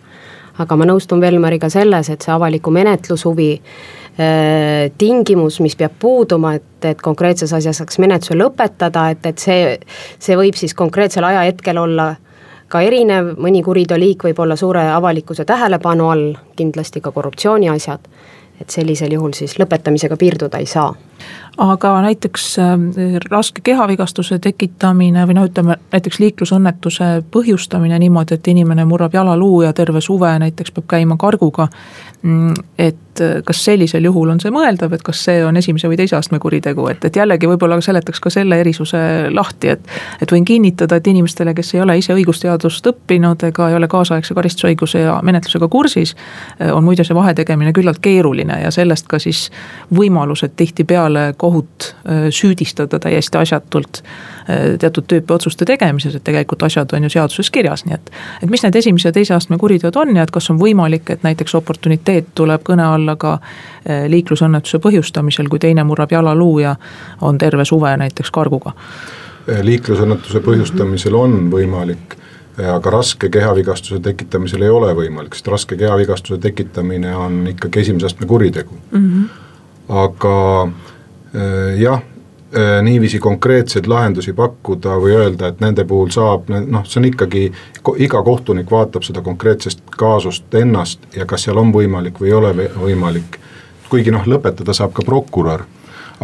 aga 0.57 0.75
ma 0.75 0.85
nõustun 0.85 1.21
Velmariga 1.21 1.69
selles, 1.69 2.09
et 2.09 2.21
see 2.21 2.33
avaliku 2.33 2.71
menetlushuvi 2.71 3.51
äh, 3.53 4.91
tingimus, 4.97 5.59
mis 5.59 5.75
peab 5.75 5.91
puuduma, 5.99 6.53
et, 6.53 6.85
et 6.85 7.01
konkreetses 7.01 7.53
asjas 7.53 7.77
saaks 7.77 7.99
menetluse 7.99 8.37
lõpetada, 8.37 9.09
et, 9.11 9.25
et 9.25 9.37
see, 9.37 9.77
see 10.19 10.37
võib 10.37 10.55
siis 10.55 10.73
konkreetsel 10.73 11.23
ajahetkel 11.23 11.77
olla 11.77 12.15
ka 12.67 12.81
erinev, 12.81 13.35
mõni 13.39 13.63
kuriteoliik 13.63 14.23
võib 14.23 14.39
olla 14.39 14.55
suure 14.55 14.89
avalikkuse 14.91 15.45
tähelepanu 15.45 16.09
all, 16.09 16.33
kindlasti 16.55 17.01
ka 17.01 17.11
korruptsiooniasjad 17.11 18.09
et 18.61 18.69
sellisel 18.69 19.13
juhul 19.13 19.33
siis 19.37 19.57
lõpetamisega 19.59 20.17
piirduda 20.17 20.57
ei 20.57 20.65
saa. 20.65 20.93
Aga 21.57 22.01
näiteks 22.01 22.59
äh, 22.59 22.75
raske 23.31 23.61
kehavigastuse 23.63 24.39
tekitamine 24.39 25.25
või 25.27 25.37
noh, 25.37 25.47
ütleme 25.49 25.77
näiteks 25.91 26.19
liiklusõnnetuse 26.21 27.09
põhjustamine 27.33 27.97
niimoodi, 27.99 28.37
et 28.37 28.47
inimene 28.47 28.85
murrab 28.85 29.13
jalaluu 29.17 29.63
ja 29.65 29.73
terve 29.73 30.01
suve 30.01 30.29
näiteks 30.39 30.71
peab 30.71 30.87
käima 30.87 31.17
karguga. 31.17 31.67
Mm, 32.21 32.53
et 32.77 33.21
äh, 33.21 33.41
kas 33.45 33.63
sellisel 33.65 34.05
juhul 34.05 34.29
on 34.29 34.39
see 34.41 34.51
mõeldav, 34.53 34.93
et 34.93 35.03
kas 35.05 35.19
see 35.25 35.41
on 35.45 35.57
esimese 35.57 35.89
või 35.89 35.97
teise 35.97 36.15
astme 36.17 36.39
kuritegu, 36.41 36.87
et, 36.91 37.05
et 37.05 37.15
jällegi 37.15 37.49
võib-olla 37.49 37.77
seletaks 37.81 38.19
ka 38.21 38.29
selle 38.33 38.59
erisuse 38.61 38.99
lahti, 39.33 39.73
et. 39.73 39.89
et 40.21 40.31
võin 40.31 40.45
kinnitada, 40.45 40.97
et 40.97 41.07
inimestele, 41.07 41.53
kes 41.57 41.73
ei 41.75 41.81
ole 41.81 41.97
ise 41.97 42.13
õigusteadust 42.13 42.89
õppinud 42.89 43.47
ega 43.49 43.69
ei 43.69 43.77
ole 43.77 43.87
kaasaegse 43.87 44.33
karistusõiguse 44.37 45.01
ja 45.05 45.19
menetlusega 45.23 45.67
kursis. 45.67 46.15
Äh, 46.61 46.73
on 46.73 46.85
muide 46.85 47.05
see 47.07 47.17
vahetegemine 47.17 47.73
küllalt 47.73 48.01
keeruline 48.01 48.61
ja 48.61 48.71
sellest 48.71 49.07
ka 49.09 49.19
siis 49.21 49.47
võimalused 49.93 50.53
tihtipeale 50.57 51.06
kohut 51.37 51.93
äh, 51.93 52.27
süüdistada 52.29 52.99
täiesti 52.99 53.37
asjatult 53.37 54.03
teatud 54.79 55.03
tüüpi 55.11 55.33
otsuste 55.33 55.65
tegemises, 55.67 56.15
et 56.15 56.23
tegelikult 56.23 56.63
asjad 56.63 56.93
on 56.95 57.03
ju 57.03 57.09
seaduses 57.11 57.49
kirjas, 57.51 57.83
nii 57.85 57.97
et. 57.97 58.11
et 58.43 58.49
mis 58.49 58.61
need 58.63 58.75
esimese 58.79 59.09
ja 59.09 59.15
teise 59.15 59.33
astme 59.35 59.57
kuriteod 59.59 59.95
on 59.99 60.15
ja 60.15 60.23
et 60.23 60.31
kas 60.31 60.49
on 60.53 60.59
võimalik, 60.61 61.09
et 61.11 61.23
näiteks 61.27 61.55
oportuniteet 61.59 62.29
tuleb 62.35 62.63
kõne 62.63 62.85
alla 62.87 63.17
ka 63.19 63.37
eh, 63.41 64.05
liiklusõnnetuse 64.07 64.79
põhjustamisel, 64.83 65.49
kui 65.51 65.59
teine 65.59 65.83
murrab 65.83 66.15
jalaluu 66.15 66.61
ja 66.63 66.75
on 67.21 67.37
terve 67.37 67.65
suve 67.65 67.91
näiteks 67.99 68.31
karguga. 68.31 68.71
Liiklusõnnetuse 69.47 70.39
põhjustamisel 70.43 71.15
on 71.15 71.37
võimalik 71.51 72.17
aga 72.57 72.89
raske 72.89 73.29
kehavigastuse 73.29 73.99
tekitamisel 74.01 74.63
ei 74.65 74.71
ole 74.73 74.89
võimalik, 74.97 75.35
sest 75.37 75.47
raske 75.51 75.77
kehavigastuse 75.77 76.39
tekitamine 76.41 77.13
on 77.15 77.43
ikkagi 77.51 77.83
esimese 77.83 78.09
astme 78.09 78.25
kuritegu 78.27 78.73
mm. 78.91 79.03
-hmm. 79.03 79.27
aga 80.05 80.67
jah, 81.77 82.01
Äh, 82.55 82.83
niiviisi 82.83 83.19
konkreetseid 83.19 83.87
lahendusi 83.87 84.33
pakkuda 84.33 84.93
või 85.03 85.11
öelda, 85.11 85.49
et 85.51 85.59
nende 85.59 85.83
puhul 85.85 86.07
saab, 86.15 86.45
noh, 86.47 86.85
see 86.87 87.01
on 87.01 87.05
ikkagi, 87.09 87.41
iga 87.99 88.21
kohtunik 88.23 88.69
vaatab 88.71 89.03
seda 89.03 89.19
konkreetsest 89.21 89.81
kaasust 89.99 90.55
ennast 90.55 91.01
ja 91.15 91.25
kas 91.27 91.43
seal 91.43 91.59
on 91.59 91.73
võimalik 91.75 92.21
või 92.21 92.29
ei 92.29 92.35
ole 92.37 92.69
võimalik. 92.79 93.35
kuigi 93.89 94.13
noh, 94.15 94.23
lõpetada 94.23 94.71
saab 94.73 94.93
ka 94.95 95.03
prokurör, 95.03 95.65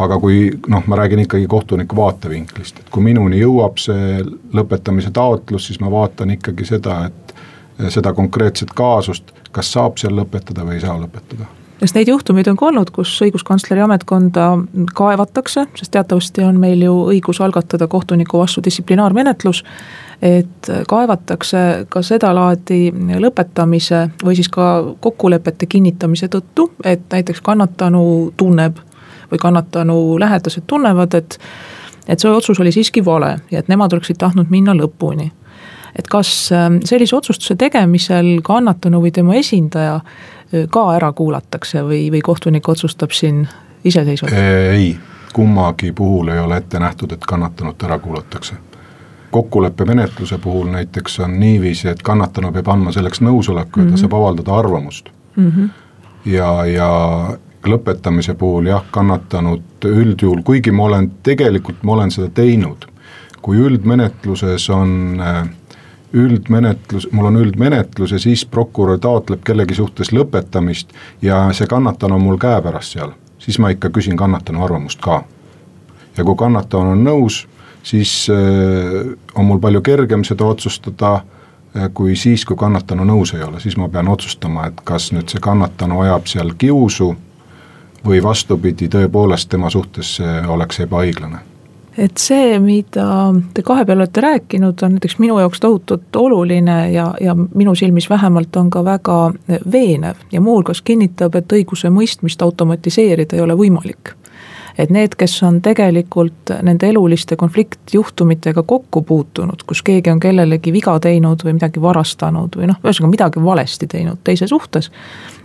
aga 0.00 0.18
kui 0.20 0.46
noh, 0.66 0.86
ma 0.86 0.96
räägin 0.96 1.26
ikkagi 1.26 1.46
kohtuniku 1.46 1.96
vaatevinklist, 1.96 2.80
et 2.80 2.88
kui 2.90 3.04
minuni 3.04 3.42
jõuab 3.42 3.76
see 3.78 4.24
lõpetamise 4.52 5.12
taotlus, 5.12 5.66
siis 5.66 5.80
ma 5.80 5.90
vaatan 5.92 6.30
ikkagi 6.38 6.64
seda, 6.64 7.02
et 7.04 7.92
seda 7.92 8.14
konkreetset 8.16 8.72
kaasust, 8.72 9.28
kas 9.52 9.72
saab 9.76 10.00
seal 10.00 10.16
lõpetada 10.16 10.64
või 10.64 10.80
ei 10.80 10.86
saa 10.86 10.96
lõpetada 10.96 11.52
sest 11.80 11.96
neid 11.96 12.08
juhtumeid 12.08 12.48
on 12.48 12.56
ka 12.58 12.68
olnud, 12.68 12.90
kus 12.94 13.12
õiguskantsleri 13.26 13.82
ametkonda 13.84 14.46
kaevatakse, 14.94 15.66
sest 15.78 15.92
teatavasti 15.94 16.44
on 16.46 16.58
meil 16.60 16.82
ju 16.84 16.94
õigus 17.12 17.40
algatada 17.44 17.88
kohtuniku 17.90 18.38
vastu 18.38 18.62
distsiplinaarmenetlus. 18.64 19.64
et 20.22 20.70
kaevatakse 20.88 21.58
ka 21.88 22.02
sedalaadi 22.02 22.92
lõpetamise 23.20 24.08
või 24.24 24.36
siis 24.38 24.48
ka 24.48 24.94
kokkulepete 25.00 25.66
kinnitamise 25.66 26.28
tõttu, 26.28 26.70
et 26.84 27.02
näiteks 27.12 27.40
kannatanu 27.40 28.32
tunneb 28.36 28.78
või 29.32 29.38
kannatanu 29.38 30.18
lähedased 30.18 30.62
tunnevad, 30.66 31.14
et. 31.14 31.38
et 32.08 32.20
see 32.20 32.30
otsus 32.30 32.60
oli 32.60 32.72
siiski 32.72 33.04
vale 33.04 33.40
ja 33.50 33.58
et 33.58 33.68
nemad 33.68 33.92
oleksid 33.92 34.16
tahtnud 34.16 34.50
minna 34.50 34.72
lõpuni 34.74 35.32
et 35.96 36.08
kas 36.10 36.52
ähm, 36.52 36.80
sellise 36.84 37.16
otsustuse 37.16 37.56
tegemisel 37.58 38.40
kannatanu 38.42 39.00
või 39.02 39.12
tema 39.14 39.34
esindaja 39.38 40.00
ka 40.70 40.84
ära 40.94 41.12
kuulatakse 41.12 41.82
või, 41.82 42.10
või 42.12 42.20
kohtunik 42.22 42.68
otsustab 42.68 43.10
siin 43.10 43.48
iseseisvalt? 43.84 44.32
ei, 44.34 44.98
kummagi 45.32 45.92
puhul 45.92 46.28
ei 46.28 46.38
ole 46.38 46.56
ette 46.56 46.78
nähtud, 46.78 47.12
et 47.12 47.26
kannatanut 47.26 47.82
ära 47.82 47.98
kuulatakse. 47.98 48.54
kokkuleppemenetluse 49.30 50.38
puhul 50.38 50.68
näiteks 50.70 51.20
on 51.20 51.40
niiviisi, 51.40 51.88
et 51.88 52.02
kannatanu 52.02 52.52
peab 52.52 52.68
andma 52.68 52.92
selleks 52.92 53.20
nõusoleku 53.20 53.80
ja 53.80 53.84
mm 53.84 53.88
-hmm. 53.88 53.90
ta 53.90 53.96
mhm. 53.96 54.00
saab 54.00 54.14
avaldada 54.14 54.54
arvamust 54.54 55.08
mm. 55.36 55.50
-hmm. 55.50 55.68
ja, 56.24 56.66
ja 56.66 56.90
lõpetamise 57.66 58.34
puhul 58.34 58.66
jah, 58.66 58.84
kannatanud 58.90 59.84
üldjuhul, 59.84 60.42
kuigi 60.42 60.72
ma 60.72 60.84
olen, 60.84 61.10
tegelikult 61.22 61.82
ma 61.82 61.92
olen 61.92 62.10
seda 62.10 62.28
teinud, 62.28 62.84
kui 63.42 63.56
üldmenetluses 63.56 64.70
on 64.70 65.20
äh, 65.20 65.48
üldmenetlus, 66.14 67.08
mul 67.12 67.28
on 67.30 67.36
üldmenetlus 67.42 68.14
ja 68.14 68.18
siis 68.22 68.44
prokurör 68.46 68.98
taotleb 69.02 69.42
kellegi 69.44 69.74
suhtes 69.74 70.12
lõpetamist 70.14 70.94
ja 71.22 71.46
see 71.52 71.66
kannatanu 71.70 72.18
on 72.18 72.26
mul 72.28 72.38
käepärast 72.40 72.96
seal, 72.96 73.14
siis 73.38 73.58
ma 73.58 73.72
ikka 73.74 73.90
küsin 73.90 74.16
kannatanu 74.16 74.64
arvamust 74.64 75.00
ka. 75.02 75.22
ja 76.16 76.24
kui 76.24 76.36
kannatanu 76.38 76.94
on 76.94 77.04
nõus, 77.04 77.44
siis 77.82 78.26
äh, 78.30 79.14
on 79.34 79.50
mul 79.50 79.58
palju 79.58 79.82
kergem 79.82 80.24
seda 80.24 80.44
otsustada 80.44 81.20
kui 81.94 82.16
siis, 82.16 82.44
kui 82.44 82.56
kannatanu 82.56 83.04
nõus 83.04 83.34
ei 83.34 83.42
ole, 83.42 83.60
siis 83.60 83.76
ma 83.76 83.88
pean 83.88 84.08
otsustama, 84.08 84.68
et 84.70 84.84
kas 84.86 85.10
nüüd 85.12 85.26
see 85.28 85.42
kannatanu 85.42 86.04
ajab 86.04 86.30
seal 86.30 86.52
kiusu 86.58 87.08
või 88.06 88.22
vastupidi, 88.22 88.86
tõepoolest 88.88 89.50
tema 89.50 89.70
suhtes 89.74 90.16
see 90.20 90.36
oleks 90.46 90.80
ebaõiglane 90.86 91.42
et 91.98 92.18
see, 92.18 92.58
mida 92.58 93.06
te 93.54 93.62
kahe 93.62 93.84
peale 93.84 94.02
olete 94.02 94.20
rääkinud, 94.20 94.82
on 94.82 94.96
näiteks 94.96 95.18
minu 95.22 95.38
jaoks 95.38 95.60
tohutult 95.60 96.16
oluline 96.16 96.78
ja, 96.92 97.14
ja 97.20 97.34
minu 97.34 97.74
silmis 97.74 98.10
vähemalt 98.10 98.56
on 98.56 98.70
ka 98.70 98.84
väga 98.84 99.18
veenev 99.72 100.26
ja 100.32 100.40
muuhulgas 100.40 100.82
kinnitab, 100.82 101.34
et 101.38 101.52
õiguse 101.52 101.90
mõistmist 101.94 102.42
automatiseerida 102.42 103.36
ei 103.36 103.44
ole 103.44 103.56
võimalik. 103.58 104.14
Et 104.78 104.90
need, 104.90 105.14
kes 105.14 105.36
on 105.46 105.60
tegelikult 105.62 106.50
nende 106.66 106.88
eluliste 106.90 107.36
konfliktjuhtumitega 107.38 108.64
kokku 108.66 109.02
puutunud, 109.06 109.62
kus 109.66 109.84
keegi 109.86 110.10
on 110.10 110.20
kellelegi 110.20 110.72
viga 110.74 110.96
teinud 111.00 111.44
või 111.46 111.54
midagi 111.60 111.82
varastanud 111.82 112.58
või 112.58 112.72
noh, 112.72 112.80
ühesõnaga 112.82 113.12
midagi 113.12 113.44
valesti 113.44 113.86
teinud 113.86 114.18
teise 114.26 114.50
suhtes, 114.50 114.90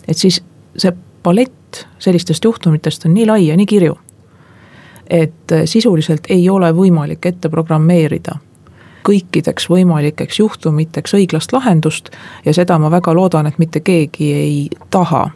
et 0.08 0.18
siis 0.18 0.42
see 0.76 0.94
palett 1.24 1.86
sellistest 2.02 2.46
juhtumitest 2.46 3.06
on 3.06 3.14
nii 3.14 3.30
lai 3.30 3.44
ja 3.52 3.58
nii 3.60 3.70
kirju, 3.70 4.00
et 5.10 5.56
sisuliselt 5.66 6.30
ei 6.30 6.50
ole 6.50 6.72
võimalik 6.76 7.26
ette 7.26 7.50
programmeerida 7.50 8.38
kõikideks 9.10 9.70
võimalikeks 9.72 10.40
juhtumiteks 10.40 11.16
õiglast 11.18 11.54
lahendust 11.56 12.12
ja 12.46 12.54
seda 12.54 12.78
ma 12.80 12.92
väga 12.92 13.14
loodan, 13.16 13.48
et 13.48 13.58
mitte 13.58 13.80
keegi 13.80 14.34
ei 14.34 14.68
taha 14.90 15.30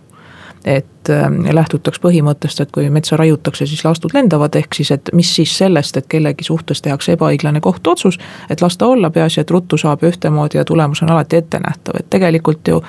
et 0.66 1.10
äh, 1.10 1.54
lähtutaks 1.54 2.00
põhimõttest, 2.00 2.62
et 2.64 2.72
kui 2.72 2.88
metsa 2.90 3.18
raiutakse, 3.20 3.66
siis 3.68 3.84
laastud 3.86 4.14
lendavad, 4.16 4.56
ehk 4.56 4.78
siis, 4.78 4.92
et 4.96 5.10
mis 5.14 5.28
siis 5.36 5.58
sellest, 5.58 5.98
et 5.98 6.08
kellegi 6.10 6.46
suhtes 6.48 6.82
tehakse 6.82 7.18
ebaõiglane 7.18 7.60
kohtuotsus, 7.62 8.20
et 8.50 8.64
las 8.64 8.78
ta 8.78 8.88
olla, 8.88 9.10
peaasi, 9.12 9.42
et 9.42 9.52
ruttu 9.52 9.78
saab 9.78 10.04
ühtemoodi 10.08 10.58
ja 10.58 10.66
tulemus 10.66 11.04
on 11.04 11.12
alati 11.12 11.42
ettenähtav, 11.42 12.00
et 12.00 12.10
tegelikult 12.10 12.68
ju 12.68 12.80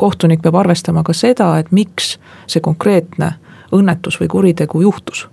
kohtunik 0.00 0.42
peab 0.42 0.56
arvestama 0.62 1.04
ka 1.04 1.12
seda, 1.12 1.52
et 1.58 1.72
miks 1.72 2.16
see 2.46 2.64
konkreetne 2.64 3.34
õnnetus 3.74 4.20
või 4.20 4.30
kuritegu 4.32 4.80
juhtus. 4.80 5.28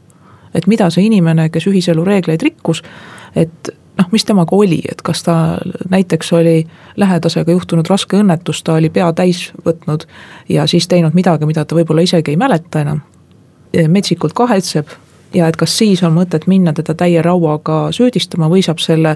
Et 0.54 0.68
mida 0.68 0.90
see 0.90 1.06
inimene, 1.08 1.50
kes 1.50 1.68
ühiselu 1.72 2.06
reegleid 2.06 2.42
rikkus, 2.42 2.84
et 3.36 3.72
noh, 3.98 4.08
mis 4.12 4.26
temaga 4.26 4.56
oli, 4.56 4.82
et 4.92 5.02
kas 5.06 5.24
ta 5.24 5.36
näiteks 5.90 6.34
oli 6.34 6.56
lähedasega 6.98 7.52
juhtunud 7.52 7.90
raske 7.90 8.18
õnnetus, 8.18 8.64
ta 8.64 8.80
oli 8.80 8.90
pea 8.90 9.12
täis 9.14 9.50
võtnud 9.66 10.08
ja 10.50 10.68
siis 10.68 10.88
teinud 10.88 11.16
midagi, 11.18 11.46
mida 11.46 11.66
ta 11.66 11.78
võib-olla 11.78 12.06
isegi 12.06 12.34
ei 12.34 12.40
mäleta 12.40 12.82
enam. 12.82 13.02
metsikult 13.88 14.34
kahetseb 14.34 14.88
ja 15.34 15.48
et 15.48 15.56
kas 15.56 15.78
siis 15.78 16.04
on 16.04 16.14
mõtet 16.14 16.48
minna 16.48 16.74
teda 16.74 16.94
täie 16.94 17.22
rauaga 17.22 17.88
süüdistama 17.96 18.50
või 18.52 18.64
saab 18.66 18.80
selle 18.84 19.16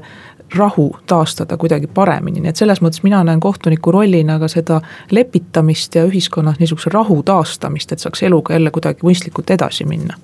rahu 0.56 0.96
taastada 1.08 1.58
kuidagi 1.58 1.88
paremini, 1.88 2.40
nii 2.40 2.50
et 2.50 2.56
selles 2.56 2.82
mõttes 2.82 3.04
mina 3.04 3.24
näen 3.24 3.40
kohtuniku 3.40 3.92
rollina 3.92 4.40
ka 4.40 4.48
seda 4.48 4.82
lepitamist 5.12 5.96
ja 5.96 6.06
ühiskonnas 6.06 6.60
niisuguse 6.60 6.90
rahu 6.94 7.24
taastamist, 7.24 7.92
et 7.92 8.00
saaks 8.00 8.24
eluga 8.24 8.54
jälle 8.54 8.72
kuidagi 8.72 9.04
mõistlikult 9.04 9.52
edasi 9.52 9.86
minna 9.86 10.18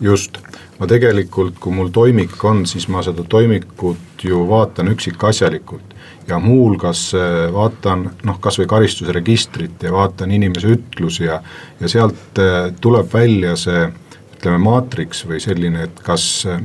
just, 0.00 0.38
ma 0.78 0.86
tegelikult, 0.90 1.58
kui 1.60 1.74
mul 1.74 1.90
toimik 1.94 2.36
on, 2.44 2.64
siis 2.66 2.88
ma 2.88 3.02
seda 3.04 3.24
toimikut 3.28 4.24
ju 4.24 4.44
vaatan 4.48 4.92
üksikasjalikult. 4.92 5.94
Ja 6.28 6.38
muuhulgas 6.38 7.08
äh, 7.18 7.48
vaatan 7.52 8.04
noh, 8.22 8.36
kasvõi 8.40 8.68
karistusregistrit 8.70 9.82
ja 9.82 9.90
vaatan 9.92 10.30
inimese 10.30 10.70
ütlusi 10.76 11.26
ja, 11.26 11.40
ja 11.80 11.90
sealt 11.90 12.38
äh, 12.38 12.70
tuleb 12.80 13.10
välja 13.12 13.56
see 13.58 13.88
ütleme, 14.36 14.60
maatriks 14.62 15.24
või 15.26 15.40
selline, 15.42 15.88
et 15.88 15.98
kas 16.06 16.26
äh, 16.46 16.62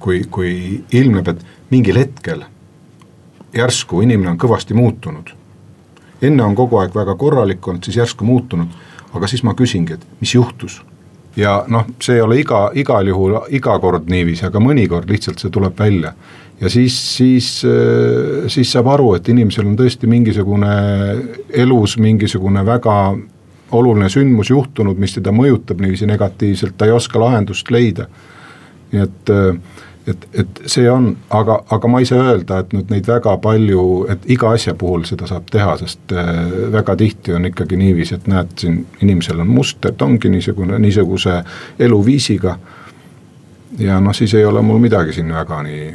kui, 0.00 0.22
kui 0.30 0.82
ilmneb, 0.92 1.32
et 1.32 1.72
mingil 1.72 1.98
hetkel 2.02 2.44
järsku 3.56 4.02
inimene 4.04 4.34
on 4.34 4.40
kõvasti 4.40 4.76
muutunud. 4.76 5.32
enne 6.22 6.42
on 6.42 6.54
kogu 6.56 6.78
aeg 6.80 6.94
väga 6.94 7.14
korralik 7.16 7.68
olnud, 7.68 7.84
siis 7.84 7.96
järsku 7.96 8.24
muutunud, 8.24 8.68
aga 9.12 9.28
siis 9.28 9.42
ma 9.42 9.54
küsingi, 9.54 9.96
et 9.96 10.20
mis 10.20 10.34
juhtus 10.34 10.82
ja 11.36 11.58
noh, 11.68 11.86
see 12.02 12.16
ei 12.16 12.24
ole 12.24 12.40
iga, 12.40 12.66
igal 12.74 13.08
juhul 13.10 13.38
iga 13.54 13.76
kord 13.82 14.10
niiviisi, 14.10 14.46
aga 14.48 14.60
mõnikord 14.62 15.10
lihtsalt 15.10 15.42
see 15.42 15.52
tuleb 15.52 15.78
välja. 15.78 16.14
ja 16.60 16.70
siis, 16.72 16.96
siis, 17.16 17.48
äh, 17.64 18.46
siis 18.48 18.72
saab 18.72 18.88
aru, 18.94 19.14
et 19.14 19.28
inimesel 19.28 19.66
on 19.66 19.76
tõesti 19.76 20.08
mingisugune 20.08 20.70
elus 21.52 21.98
mingisugune 21.98 22.64
väga 22.64 22.96
oluline 23.76 24.08
sündmus 24.08 24.50
juhtunud, 24.50 24.98
mis 24.98 25.16
teda 25.16 25.32
mõjutab 25.34 25.80
niiviisi 25.82 26.06
negatiivselt, 26.06 26.76
ta 26.78 26.86
ei 26.86 26.94
oska 26.94 27.20
lahendust 27.20 27.70
leida. 27.70 28.06
nii 28.92 29.02
et 29.02 29.30
äh, 29.34 29.56
et, 30.06 30.26
et 30.32 30.60
see 30.70 30.86
on, 30.90 31.10
aga, 31.34 31.58
aga 31.70 31.88
ma 31.90 32.00
ei 32.00 32.08
saa 32.08 32.22
öelda, 32.30 32.60
et 32.62 32.72
nüüd 32.76 32.90
neid 32.92 33.08
väga 33.10 33.36
palju, 33.42 33.82
et 34.12 34.26
iga 34.30 34.52
asja 34.54 34.74
puhul 34.78 35.06
seda 35.08 35.28
saab 35.30 35.50
teha, 35.52 35.76
sest 35.82 36.14
äh, 36.14 36.32
väga 36.72 36.96
tihti 36.96 37.34
on 37.36 37.48
ikkagi 37.50 37.78
niiviisi, 37.80 38.18
et 38.20 38.26
näed, 38.30 38.56
siin 38.60 38.82
inimesel 39.02 39.42
on 39.42 39.50
muster, 39.50 39.94
ta 39.94 40.08
ongi 40.08 40.30
niisugune, 40.32 40.78
niisuguse 40.82 41.40
eluviisiga. 41.78 42.58
ja 43.78 44.00
noh, 44.00 44.14
siis 44.14 44.34
ei 44.34 44.44
ole 44.44 44.62
mul 44.62 44.78
midagi 44.78 45.12
siin 45.12 45.32
väga 45.34 45.62
nii, 45.62 45.94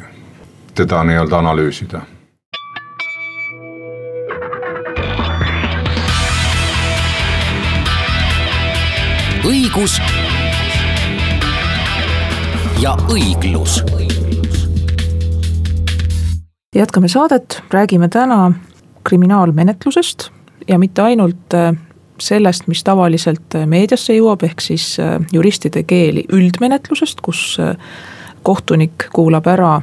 teda 0.74 1.04
nii-öelda 1.04 1.38
analüüsida 1.38 2.02
õigus 9.42 9.96
ja 12.82 12.92
õiglus 13.10 13.80
jätkame 16.74 17.08
saadet, 17.08 17.62
räägime 17.70 18.08
täna 18.08 18.52
kriminaalmenetlusest 19.04 20.30
ja 20.68 20.78
mitte 20.78 21.02
ainult 21.02 21.54
äh, 21.54 21.72
sellest, 22.18 22.66
mis 22.66 22.84
tavaliselt 22.84 23.54
äh, 23.54 23.66
meediasse 23.66 24.16
jõuab, 24.16 24.44
ehk 24.46 24.60
siis 24.60 24.96
äh, 25.00 25.18
juristide 25.32 25.82
keeli 25.82 26.24
üldmenetlusest, 26.32 27.20
kus 27.20 27.58
kohtunik 28.42 29.08
kuulab 29.12 29.46
ära 29.46 29.82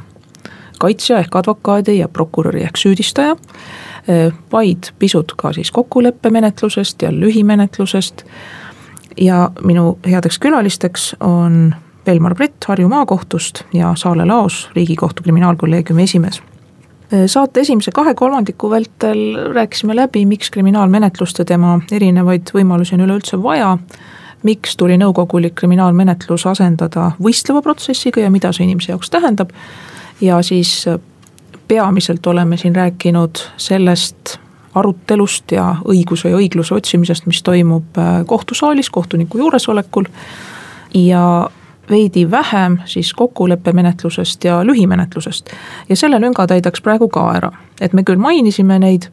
kaitsja 0.80 1.20
ehk 1.20 1.36
advokaadi 1.36 1.98
ja 1.98 2.08
prokuröri 2.08 2.62
ehk 2.64 2.76
süüdistaja, 2.76 3.36
vaid 4.52 4.90
pisut 4.98 5.32
ka 5.36 5.52
siis 5.52 5.70
kokkuleppemenetlusest 5.70 7.02
ja 7.02 7.12
lühimenetlusest. 7.12 8.24
ja 9.20 9.50
minu 9.64 9.98
headeks 10.06 10.38
külalisteks 10.38 11.16
on 11.20 11.74
Velmar 12.06 12.34
Brett 12.34 12.64
Harju 12.64 12.88
maakohtust 12.88 13.64
ja 13.72 13.92
Saale 13.94 14.24
Laos, 14.24 14.70
Riigikohtu 14.74 15.22
kriminaalkolleegiumi 15.22 16.02
esimees 16.02 16.42
saate 17.26 17.60
esimese 17.60 17.90
kahe 17.90 18.14
kolmandiku 18.14 18.70
vältel 18.70 19.20
rääkisime 19.54 19.96
läbi, 19.96 20.24
miks 20.26 20.50
kriminaalmenetlust 20.50 21.38
ja 21.38 21.44
tema 21.44 21.80
erinevaid 21.92 22.52
võimalusi 22.54 22.94
on 22.94 23.06
üleüldse 23.06 23.42
vaja. 23.42 23.78
miks 24.42 24.76
tuli 24.76 24.96
nõukogulik 24.96 25.54
kriminaalmenetlus 25.54 26.46
asendada 26.46 27.10
võistleva 27.22 27.60
protsessiga 27.62 28.20
ja 28.20 28.30
mida 28.30 28.52
see 28.52 28.64
inimese 28.64 28.92
jaoks 28.92 29.10
tähendab. 29.10 29.50
ja 30.20 30.42
siis 30.42 30.86
peamiselt 31.68 32.26
oleme 32.26 32.56
siin 32.56 32.76
rääkinud 32.76 33.38
sellest 33.56 34.38
arutelust 34.74 35.52
ja 35.52 35.76
õiguse 35.86 36.30
ja 36.30 36.38
õigluse 36.38 36.74
otsimisest, 36.74 37.26
mis 37.30 37.42
toimub 37.46 37.98
äh, 37.98 38.20
kohtusaalis 38.26 38.90
kohtuniku 38.90 39.38
juuresolekul. 39.38 40.04
ja 40.94 41.50
veidi 41.90 42.30
vähem 42.30 42.78
siis 42.84 43.14
kokkuleppemenetlusest 43.14 44.44
ja 44.44 44.66
lühimenetlusest. 44.66 45.50
ja 45.88 45.96
selle 45.96 46.20
lünga 46.20 46.46
täidaks 46.46 46.80
praegu 46.80 47.08
ka 47.08 47.32
ära, 47.34 47.52
et 47.80 47.92
me 47.92 48.02
küll 48.02 48.18
mainisime 48.18 48.78
neid, 48.78 49.10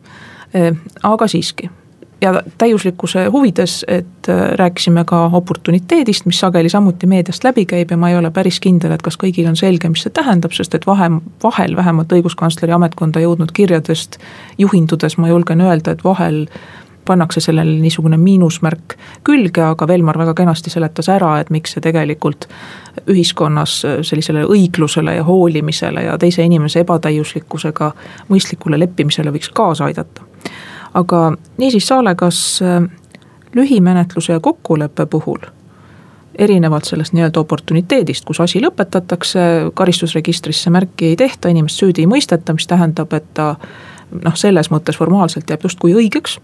eh, 0.53 0.73
aga 1.03 1.27
siiski 1.27 1.69
ja 2.21 2.41
täiuslikkuse 2.57 3.25
huvides, 3.25 3.85
et 3.87 4.29
eh, 4.29 4.35
rääkisime 4.35 5.03
ka 5.05 5.29
oportuniteedist, 5.33 6.25
mis 6.25 6.39
sageli 6.39 6.69
samuti 6.69 7.07
meediast 7.07 7.43
läbi 7.43 7.65
käib 7.65 7.91
ja 7.91 7.97
ma 7.97 8.09
ei 8.09 8.17
ole 8.17 8.31
päris 8.31 8.59
kindel, 8.59 8.91
et 8.91 9.01
kas 9.05 9.17
kõigil 9.21 9.49
on 9.49 9.55
selge, 9.55 9.89
mis 9.89 10.05
see 10.05 10.13
tähendab, 10.13 10.55
sest 10.57 10.75
et 10.75 10.87
vahe, 10.87 11.09
vahel 11.43 11.75
vähemalt 11.75 12.13
õiguskantsleri 12.13 12.73
ametkonda 12.73 13.21
jõudnud 13.21 13.53
kirjadest 13.53 14.17
juhindudes 14.57 15.17
ma 15.17 15.29
julgen 15.29 15.61
öelda, 15.61 15.93
et 15.93 16.03
vahel 16.03 16.45
pannakse 17.07 17.41
sellele 17.43 17.77
niisugune 17.81 18.17
miinusmärk 18.21 18.97
külge, 19.27 19.63
aga 19.63 19.87
Velmar 19.87 20.19
väga 20.19 20.33
kenasti 20.37 20.73
seletas 20.73 21.09
ära, 21.13 21.37
et 21.39 21.49
miks 21.53 21.75
see 21.75 21.83
tegelikult 21.83 22.47
ühiskonnas 23.07 23.79
sellisele 24.01 24.45
õiglusele 24.45 25.17
ja 25.19 25.25
hoolimisele 25.27 26.07
ja 26.09 26.17
teise 26.21 26.45
inimese 26.45 26.83
ebatäiuslikkusega 26.85 27.91
mõistlikule 28.29 28.79
leppimisele 28.79 29.33
võiks 29.33 29.51
kaasa 29.53 29.89
aidata. 29.89 30.21
aga 30.93 31.37
niisiis, 31.57 31.87
Saale, 31.87 32.15
kas 32.15 32.61
äh, 32.61 32.83
lühimenetluse 33.55 34.33
ja 34.33 34.39
kokkuleppe 34.39 35.05
puhul 35.05 35.39
erinevalt 36.37 36.85
sellest 36.85 37.13
nii-öelda 37.13 37.39
oportuniteedist, 37.39 38.25
kus 38.25 38.39
asi 38.39 38.61
lõpetatakse, 38.61 39.39
karistusregistrisse 39.73 40.69
märki 40.69 41.11
ei 41.11 41.15
tehta, 41.15 41.49
inimest 41.49 41.81
süüdi 41.81 42.03
ei 42.05 42.09
mõisteta, 42.09 42.53
mis 42.53 42.67
tähendab, 42.69 43.13
et 43.17 43.25
ta 43.33 43.55
noh, 44.11 44.35
selles 44.35 44.71
mõttes 44.71 44.97
formaalselt 44.97 45.49
jääb 45.49 45.63
justkui 45.63 45.95
õigeks. 45.97 46.39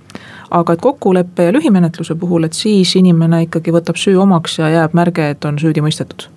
aga 0.52 0.74
et 0.74 0.82
kokkuleppe 0.82 1.44
ja 1.44 1.54
lühimenetluse 1.54 2.16
puhul, 2.16 2.44
et 2.44 2.54
siis 2.54 2.96
inimene 2.96 3.44
ikkagi 3.48 3.72
võtab 3.74 3.98
süü 3.98 4.18
omaks 4.22 4.60
ja 4.60 4.70
jääb 4.70 4.94
märge, 4.94 5.30
et 5.30 5.46
on 5.46 5.60
süüdi 5.60 5.82
mõistetud 5.82 6.30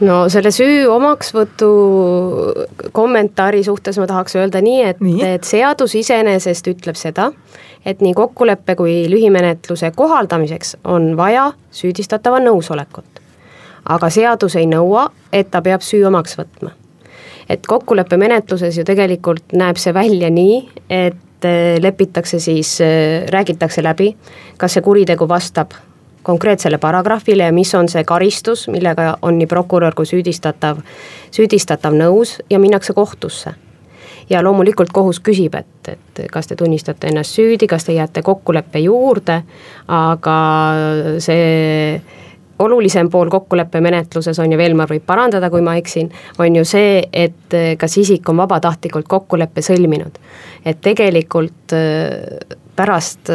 no 0.00 0.16
selle 0.32 0.50
süü 0.54 0.86
omaksvõtu 0.90 1.70
kommentaari 2.92 3.62
suhtes 3.64 3.98
ma 4.00 4.06
tahaks 4.10 4.36
öelda 4.36 4.62
nii, 4.64 4.82
et 4.90 5.02
et 5.26 5.44
seadus 5.44 5.94
iseenesest 5.98 6.68
ütleb 6.72 6.98
seda, 6.98 7.30
et 7.86 8.02
nii 8.02 8.14
kokkuleppe 8.14 8.76
kui 8.78 8.96
lühimenetluse 9.10 9.92
kohaldamiseks 9.96 10.76
on 10.84 11.16
vaja 11.16 11.52
süüdistatava 11.70 12.40
nõusolekut. 12.42 13.04
aga 13.88 14.10
seadus 14.10 14.56
ei 14.56 14.66
nõua, 14.66 15.08
et 15.32 15.50
ta 15.50 15.62
peab 15.62 15.82
süü 15.82 16.04
omaks 16.06 16.38
võtma. 16.38 16.70
Et 17.52 17.66
kokkuleppemenetluses 17.68 18.78
ju 18.78 18.84
tegelikult 18.88 19.52
näeb 19.58 19.80
see 19.80 19.92
välja 19.94 20.30
nii, 20.32 20.58
et 20.90 21.48
lepitakse 21.82 22.38
siis, 22.40 22.76
räägitakse 23.30 23.82
läbi, 23.82 24.12
kas 24.56 24.76
see 24.76 24.84
kuritegu 24.84 25.26
vastab 25.28 25.74
konkreetsele 26.22 26.78
paragrahvile 26.78 27.48
ja 27.48 27.52
mis 27.52 27.74
on 27.74 27.88
see 27.90 28.04
karistus, 28.06 28.68
millega 28.70 29.16
on 29.22 29.38
nii 29.38 29.48
prokurör 29.50 29.94
kui 29.98 30.06
süüdistatav, 30.06 30.78
süüdistatav 31.34 31.96
nõus 31.98 32.38
ja 32.50 32.62
minnakse 32.62 32.92
kohtusse. 32.92 33.54
ja 34.30 34.38
loomulikult 34.42 34.92
kohus 34.94 35.18
küsib, 35.20 35.54
et, 35.54 35.88
et 35.88 36.20
kas 36.32 36.46
te 36.46 36.56
tunnistate 36.56 37.08
ennast 37.10 37.34
süüdi, 37.34 37.66
kas 37.66 37.84
te 37.84 37.92
jääte 37.92 38.22
kokkuleppe 38.22 38.78
juurde, 38.78 39.42
aga 39.88 40.36
see 41.18 42.00
olulisem 42.58 43.10
pool 43.10 43.30
kokkuleppemenetluses 43.30 44.38
on 44.38 44.52
ju, 44.52 44.58
Velmar 44.58 44.90
võib 44.90 45.06
parandada, 45.06 45.50
kui 45.50 45.62
ma 45.64 45.76
eksin, 45.80 46.10
on 46.38 46.56
ju 46.56 46.64
see, 46.68 47.00
et 47.12 47.56
kas 47.78 47.96
isik 47.98 48.28
on 48.28 48.42
vabatahtlikult 48.42 49.08
kokkuleppe 49.08 49.64
sõlminud. 49.64 50.18
et 50.64 50.78
tegelikult 50.80 51.74
pärast 52.76 53.30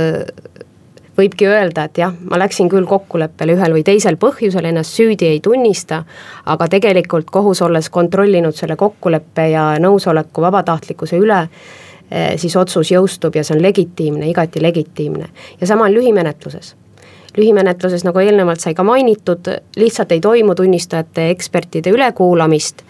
võibki 1.17 1.47
öelda, 1.49 1.87
et 1.87 1.97
jah, 1.97 2.13
ma 2.29 2.39
läksin 2.39 2.69
küll 2.69 2.85
kokkuleppele 2.87 3.57
ühel 3.57 3.75
või 3.77 3.83
teisel 3.85 4.19
põhjusel, 4.21 4.69
ennast 4.69 4.97
süüdi 4.97 5.31
ei 5.31 5.41
tunnista, 5.43 6.03
aga 6.45 6.69
tegelikult 6.71 7.31
kohus, 7.33 7.61
olles 7.65 7.89
kontrollinud 7.93 8.55
selle 8.55 8.77
kokkuleppe 8.79 9.49
ja 9.53 9.67
nõusoleku 9.81 10.45
vabatahtlikkuse 10.45 11.19
üle, 11.21 11.43
eh, 12.11 12.33
siis 12.37 12.55
otsus 12.55 12.91
jõustub 12.93 13.35
ja 13.35 13.43
see 13.43 13.57
on 13.57 13.63
legitiimne, 13.65 14.29
igati 14.29 14.61
legitiimne. 14.61 15.29
ja 15.61 15.67
sama 15.67 15.85
on 15.85 15.93
lühimenetluses 15.93 16.75
lühimenetluses, 17.37 18.03
nagu 18.07 18.19
eelnevalt 18.19 18.59
sai 18.63 18.73
ka 18.73 18.83
mainitud, 18.83 19.49
lihtsalt 19.77 20.11
ei 20.11 20.21
toimu 20.21 20.55
tunnistajate 20.55 21.29
ekspertide 21.29 21.93
ülekuulamist, 21.93 22.83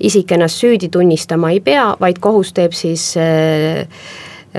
isik 0.00 0.32
ennast 0.32 0.60
süüdi 0.60 0.88
tunnistama 0.92 1.50
ei 1.50 1.60
pea, 1.60 1.88
vaid 2.00 2.20
kohus 2.20 2.52
teeb 2.56 2.76
siis 2.76 3.14
äh, 3.16 3.88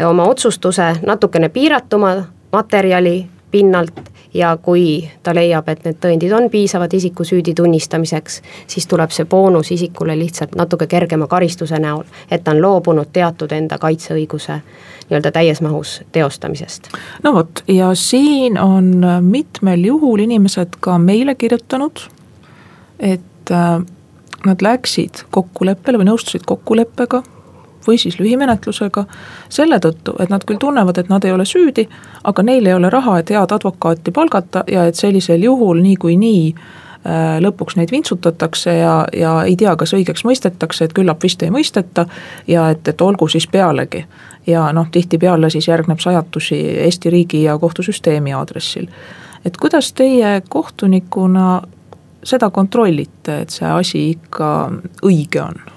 oma 0.05 0.25
otsustuse 0.29 0.95
natukene 1.05 1.49
piiratuma 1.49 2.15
materjali 2.51 3.25
pinnalt 3.51 4.16
ja 4.37 4.57
kui 4.61 5.09
ta 5.23 5.33
leiab, 5.35 5.69
et 5.69 5.85
need 5.85 5.97
tõendid 6.01 6.33
on 6.37 6.49
piisavad 6.53 6.93
isiku 6.93 7.25
süüdi 7.25 7.55
tunnistamiseks, 7.57 8.41
siis 8.67 8.87
tuleb 8.87 9.11
see 9.15 9.25
boonus 9.25 9.71
isikule 9.73 10.17
lihtsalt 10.19 10.55
natuke 10.55 10.87
kergema 10.87 11.27
karistuse 11.27 11.79
näol, 11.81 12.05
et 12.31 12.43
ta 12.43 12.53
on 12.53 12.61
loobunud 12.61 13.09
teatud 13.13 13.51
enda 13.51 13.79
kaitseõiguse 13.81 14.59
nii-öelda 15.07 15.31
täies 15.31 15.61
mahus 15.63 16.01
teostamisest. 16.11 16.91
no 17.23 17.33
vot, 17.33 17.63
ja 17.67 17.93
siin 17.95 18.59
on 18.59 18.91
mitmel 19.21 19.85
juhul 19.89 20.25
inimesed 20.27 20.77
ka 20.79 20.97
meile 20.97 21.35
kirjutanud, 21.35 22.03
et 22.99 23.51
äh, 23.51 23.81
nad 24.45 24.61
läksid 24.61 25.25
kokkuleppele 25.31 25.97
või 25.97 26.11
nõustusid 26.11 26.45
kokkuleppega 26.45 27.23
või 27.87 27.97
siis 27.97 28.19
lühimenetlusega. 28.19 29.05
selle 29.49 29.79
tõttu, 29.79 30.15
et 30.19 30.29
nad 30.29 30.43
küll 30.45 30.57
tunnevad, 30.59 30.97
et 30.97 31.09
nad 31.09 31.23
ei 31.25 31.31
ole 31.31 31.45
süüdi, 31.45 31.87
aga 32.23 32.43
neil 32.43 32.65
ei 32.65 32.73
ole 32.73 32.89
raha, 32.89 33.19
et 33.19 33.29
head 33.29 33.51
advokaati 33.51 34.11
palgata 34.11 34.63
ja 34.67 34.85
et 34.85 34.95
sellisel 34.95 35.43
juhul 35.43 35.81
niikuinii 35.81 36.53
äh, 36.55 37.37
lõpuks 37.39 37.77
neid 37.77 37.91
vintsutatakse 37.91 38.73
ja, 38.77 38.95
ja 39.13 39.43
ei 39.43 39.55
tea, 39.55 39.75
kas 39.75 39.93
õigeks 39.93 40.25
mõistetakse, 40.27 40.85
et 40.85 40.93
küllap 40.93 41.23
vist 41.23 41.43
ei 41.43 41.53
mõisteta. 41.53 42.07
ja 42.47 42.69
et, 42.69 42.87
et 42.87 43.01
olgu 43.01 43.27
siis 43.27 43.47
pealegi. 43.47 44.05
ja 44.47 44.71
noh, 44.73 44.87
tihtipeale 44.91 45.49
siis 45.49 45.67
järgneb 45.67 45.99
sajatusi 45.99 46.59
Eesti 46.87 47.09
riigi 47.09 47.43
ja 47.43 47.57
kohtusüsteemi 47.57 48.33
aadressil. 48.33 48.87
et 49.45 49.57
kuidas 49.57 49.93
teie 49.93 50.41
kohtunikuna 50.49 51.61
seda 52.23 52.49
kontrollite, 52.49 53.41
et 53.41 53.49
see 53.49 53.67
asi 53.67 54.09
ikka 54.09 54.71
õige 55.05 55.41
on? 55.41 55.76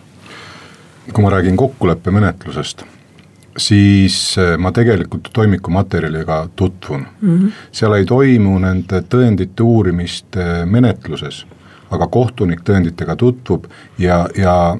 Kui 1.12 1.24
ma 1.24 1.30
räägin 1.30 1.56
kokkuleppemenetlusest, 1.56 2.84
siis 3.56 4.38
eh, 4.38 4.56
ma 4.58 4.72
tegelikult 4.72 5.30
toimiku 5.32 5.70
materjaliga 5.70 6.48
tutvun 6.56 7.06
mm. 7.20 7.38
-hmm. 7.38 7.52
seal 7.72 7.92
ei 7.92 8.04
toimu 8.04 8.58
nende 8.58 9.02
tõendite 9.14 9.62
uurimist 9.62 10.36
menetluses, 10.64 11.46
aga 11.90 12.06
kohtunik 12.06 12.60
tõenditega 12.60 13.16
tutvub 13.16 13.64
ja, 13.98 14.28
ja 14.36 14.76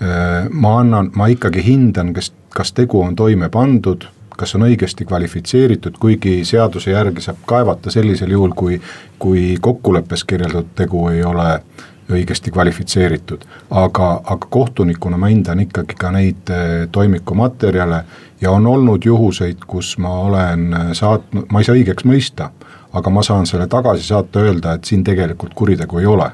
eh, 0.00 0.48
ma 0.50 0.78
annan, 0.80 1.10
ma 1.14 1.26
ikkagi 1.26 1.64
hindan, 1.64 2.14
kes, 2.14 2.32
kas 2.54 2.72
tegu 2.72 3.00
on 3.00 3.16
toime 3.16 3.48
pandud, 3.48 4.08
kas 4.36 4.54
on 4.54 4.62
õigesti 4.62 5.04
kvalifitseeritud, 5.04 5.98
kuigi 6.00 6.44
seaduse 6.44 6.90
järgi 6.90 7.20
saab 7.20 7.36
kaevata 7.46 7.90
sellisel 7.90 8.30
juhul, 8.30 8.54
kui, 8.54 8.80
kui 9.18 9.56
kokkuleppes 9.60 10.24
kirjeldatud 10.24 10.74
tegu 10.74 11.08
ei 11.08 11.24
ole 11.24 11.52
äh, 11.52 11.62
õigesti 12.12 12.50
kvalifitseeritud. 12.50 13.44
aga, 13.70 14.20
aga 14.24 14.46
kohtunikuna 14.50 15.16
ma 15.16 15.26
hindan 15.26 15.60
ikkagi 15.60 15.94
ka 15.98 16.10
neid 16.10 16.50
eh, 16.50 16.88
toimikumaterjale 16.92 18.04
ja 18.40 18.50
on 18.50 18.66
olnud 18.66 19.04
juhuseid, 19.04 19.64
kus 19.66 19.98
ma 19.98 20.12
olen 20.20 20.72
eh, 20.72 20.92
saatnud, 20.92 21.46
ma 21.52 21.60
ei 21.60 21.68
saa 21.68 21.76
õigeks 21.76 22.06
mõista, 22.08 22.50
aga 22.92 23.10
ma 23.10 23.22
saan 23.22 23.46
selle 23.46 23.66
tagasi 23.66 24.06
saata, 24.08 24.40
öelda, 24.40 24.74
et 24.74 24.84
siin 24.84 25.04
tegelikult 25.04 25.54
kuritegu 25.54 25.98
ei 25.98 26.06
ole 26.06 26.30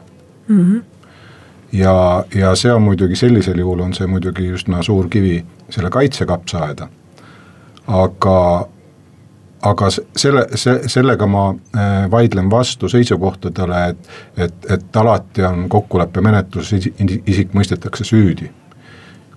mm. 0.49 0.61
-hmm. 0.61 0.83
ja, 1.73 2.25
ja 2.35 2.55
see 2.55 2.73
on 2.73 2.83
muidugi 2.83 3.17
sellisel 3.17 3.59
juhul 3.59 3.81
on 3.81 3.95
see 3.95 4.07
muidugi 4.07 4.51
üsna 4.53 4.83
suur 4.83 5.09
kivi 5.09 5.45
selle 5.71 5.91
kaitse 5.91 6.27
kapsaaeda. 6.27 6.89
aga, 7.87 8.69
aga 9.65 9.89
selle, 9.91 10.45
see, 10.61 10.89
sellega 10.93 11.27
ma 11.31 11.47
äh, 11.51 12.11
vaidlen 12.11 12.51
vastu 12.51 12.89
seisukohtadele, 12.89 13.81
et, 13.89 14.11
et, 14.37 14.67
et 14.77 14.97
alati 14.97 15.45
on 15.49 15.69
kokkuleppemenetluses 15.73 16.91
isik 17.27 17.57
mõistetakse 17.57 18.05
süüdi. 18.05 18.51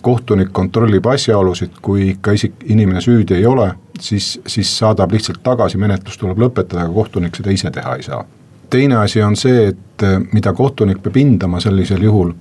kohtunik 0.01 0.51
kontrollib 0.55 1.05
asjaolusid, 1.09 1.79
kui 1.81 2.09
ikka 2.09 2.31
isik, 2.31 2.53
inimene 2.63 3.01
süüdi 3.01 3.33
ei 3.35 3.45
ole, 3.45 3.71
siis, 3.99 4.39
siis 4.47 4.69
saadab 4.77 5.11
lihtsalt 5.11 5.41
tagasi, 5.43 5.77
menetlus 5.77 6.17
tuleb 6.17 6.37
lõpetada, 6.39 6.85
aga 6.85 6.93
kohtunik 6.93 7.35
seda 7.35 7.51
ise 7.51 7.71
teha 7.71 7.95
ei 7.95 8.03
saa. 8.03 8.25
teine 8.69 8.95
asi 8.95 9.21
on 9.23 9.35
see, 9.35 9.67
et 9.67 10.03
äh, 10.03 10.19
mida 10.33 10.53
kohtunik 10.53 11.03
peab 11.03 11.15
hindama 11.15 11.59
sellisel 11.59 12.03
juhul, 12.03 12.33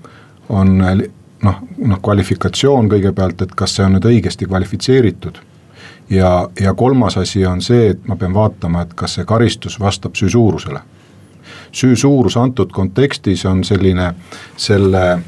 on 0.49 0.79
noh, 0.79 1.61
noh 1.79 2.01
kvalifikatsioon 2.03 2.88
kõigepealt, 2.90 3.42
et 3.42 3.55
kas 3.55 3.77
see 3.77 3.85
on 3.87 3.96
nüüd 3.96 4.11
õigesti 4.11 4.46
kvalifitseeritud 4.46 5.38
ja, 6.11 6.49
ja 6.61 6.75
kolmas 6.75 7.16
asi 7.16 7.47
on 7.47 7.62
see, 7.62 7.90
et 7.90 8.09
ma 8.09 8.16
pean 8.16 8.35
vaatama, 8.35 8.83
et 8.83 8.95
kas 8.95 9.19
see 9.19 9.25
karistus 9.25 9.81
vastab 9.81 10.14
süü 10.14 10.31
suurusele. 10.31 10.81
süü 11.73 11.97
suurus 11.97 12.37
antud 12.37 12.71
kontekstis 12.73 13.45
on 13.47 13.64
selline, 13.64 14.14
selle 14.57 15.19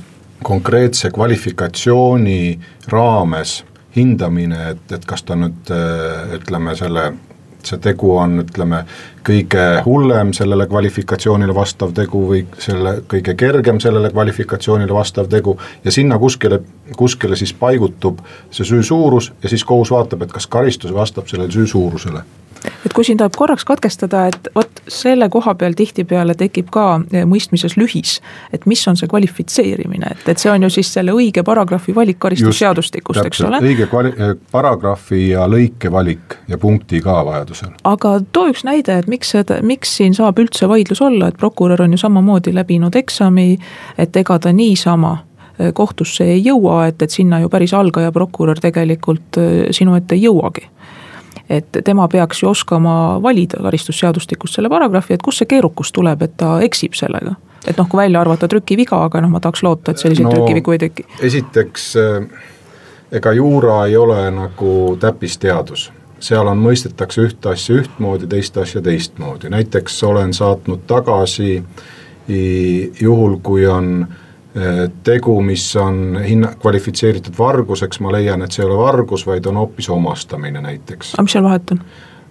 konkreetse 0.43 1.11
kvalifikatsiooni 1.11 2.61
raames 2.89 3.65
hindamine, 3.97 4.71
et, 4.71 4.93
et 4.93 5.05
kas 5.05 5.23
ta 5.23 5.37
nüüd 5.37 5.73
ütleme, 6.35 6.75
selle 6.77 7.13
see 7.69 7.83
tegu 7.85 8.15
on, 8.17 8.41
ütleme, 8.43 8.83
kõige 9.29 9.67
hullem 9.85 10.33
sellele 10.37 10.67
kvalifikatsioonile 10.71 11.55
vastav 11.55 11.93
tegu 11.97 12.25
või 12.31 12.43
selle 12.63 12.99
kõige 13.11 13.37
kergem 13.39 13.81
sellele 13.85 14.11
kvalifikatsioonile 14.15 14.95
vastav 14.95 15.29
tegu 15.33 15.59
ja 15.85 15.95
sinna 15.95 16.19
kuskile, 16.19 16.63
kuskile 16.97 17.37
siis 17.37 17.53
paigutub 17.53 18.23
see 18.51 18.67
süü 18.69 18.83
suurus 18.83 19.33
ja 19.43 19.53
siis 19.53 19.65
kohus 19.69 19.93
vaatab, 19.95 20.25
et 20.25 20.33
kas 20.33 20.47
karistus 20.47 20.95
vastab 20.95 21.29
sellele 21.29 21.53
süü 21.53 21.67
suurusele 21.69 22.25
et 22.65 22.95
kui 22.95 23.05
siin 23.07 23.19
tuleb 23.19 23.37
korraks 23.37 23.65
katkestada, 23.69 24.27
et 24.31 24.49
vot 24.55 24.83
selle 24.91 25.29
koha 25.33 25.55
peal 25.59 25.77
tihtipeale 25.79 26.35
tekib 26.39 26.71
ka 26.75 26.87
eh, 27.13 27.27
mõistmises 27.29 27.77
lühis, 27.79 28.19
et 28.55 28.67
mis 28.71 28.83
on 28.91 28.99
see 28.99 29.11
kvalifitseerimine, 29.11 30.13
et, 30.15 30.25
et 30.33 30.43
see 30.43 30.51
on 30.53 30.67
ju 30.67 30.71
siis 30.79 30.93
selle 30.99 31.15
õige 31.17 31.45
paragrahvi 31.47 31.95
valik 31.97 32.21
karistusseadustikust, 32.25 33.25
eks 33.29 33.45
ole. 33.47 33.63
õige 33.65 33.89
kvali-, 33.91 34.15
eh, 34.17 34.35
paragrahvi 34.53 35.23
ja 35.33 35.47
lõike 35.51 35.93
valik 35.93 36.39
ja 36.49 36.59
punkti 36.59 37.03
ka 37.05 37.21
vajadusel. 37.29 37.77
aga 37.89 38.19
too 38.33 38.49
üks 38.53 38.65
näide, 38.69 39.01
et 39.03 39.11
miks 39.11 39.35
seda, 39.37 39.61
miks 39.63 39.97
siin 40.01 40.17
saab 40.17 40.41
üldse 40.43 40.69
vaidlus 40.71 41.03
olla, 41.05 41.31
et 41.31 41.39
prokurör 41.39 41.85
on 41.87 41.95
ju 41.95 42.03
samamoodi 42.03 42.55
läbinud 42.57 42.97
eksami, 42.99 43.51
et 43.99 44.17
ega 44.17 44.39
ta 44.43 44.53
niisama 44.55 45.19
eh, 45.59 45.73
kohtusse 45.75 46.27
ei 46.37 46.43
jõua, 46.45 46.87
et, 46.89 47.03
et 47.03 47.15
sinna 47.15 47.43
ju 47.43 47.53
päris 47.53 47.75
algaja 47.75 48.13
prokurör 48.15 48.61
tegelikult 48.63 49.39
sinu 49.75 49.95
ette 49.99 50.17
ei 50.17 50.27
jõuagi 50.27 50.69
et 51.51 51.79
tema 51.85 52.09
peaks 52.09 52.43
ju 52.43 52.49
oskama 52.49 53.19
valida 53.23 53.63
karistusseadustikust 53.63 54.55
selle 54.55 54.69
paragrahvi, 54.69 55.15
et 55.15 55.25
kust 55.25 55.43
see 55.43 55.51
keerukus 55.51 55.93
tuleb, 55.93 56.23
et 56.23 56.37
ta 56.37 56.59
eksib 56.65 56.97
sellega. 56.99 57.35
et 57.67 57.77
noh, 57.77 57.89
kui 57.89 57.99
välja 57.99 58.21
arvata 58.21 58.49
trükiviga, 58.49 59.03
aga 59.05 59.21
noh, 59.21 59.31
ma 59.31 59.41
tahaks 59.41 59.63
loota, 59.63 59.93
et 59.93 59.99
selliseid 59.99 60.29
no, 60.29 60.33
trükivigu 60.33 60.73
ei 60.73 60.79
teki. 60.79 61.07
esiteks, 61.31 61.87
eh, 61.97 62.27
ega 63.13 63.33
juura 63.33 63.85
ei 63.87 63.97
ole 63.97 64.31
nagu 64.31 64.97
täppisteadus 65.01 65.93
seal 66.21 66.49
on, 66.51 66.59
mõistetakse 66.59 67.23
ühte 67.23 67.53
asja 67.53 67.77
ühtmoodi, 67.79 68.27
teist 68.27 68.57
asja 68.59 68.83
teistmoodi, 68.83 69.51
näiteks 69.55 70.03
olen 70.05 70.33
saatnud 70.35 70.83
tagasi 70.87 71.63
juhul, 73.01 73.39
kui 73.43 73.67
on 73.67 74.07
tegu, 75.05 75.41
mis 75.45 75.65
on 75.77 76.19
hinna, 76.25 76.53
kvalifitseeritud 76.61 77.35
varguseks, 77.39 78.01
ma 78.01 78.13
leian, 78.15 78.43
et 78.43 78.55
see 78.55 78.65
ei 78.65 78.69
ole 78.71 78.79
vargus, 78.81 79.27
vaid 79.27 79.47
on 79.47 79.61
hoopis 79.61 79.91
omastamine 79.95 80.63
näiteks. 80.65 81.15
aga 81.15 81.27
mis 81.27 81.37
seal 81.37 81.45
vahet 81.47 81.75
on? 81.77 81.83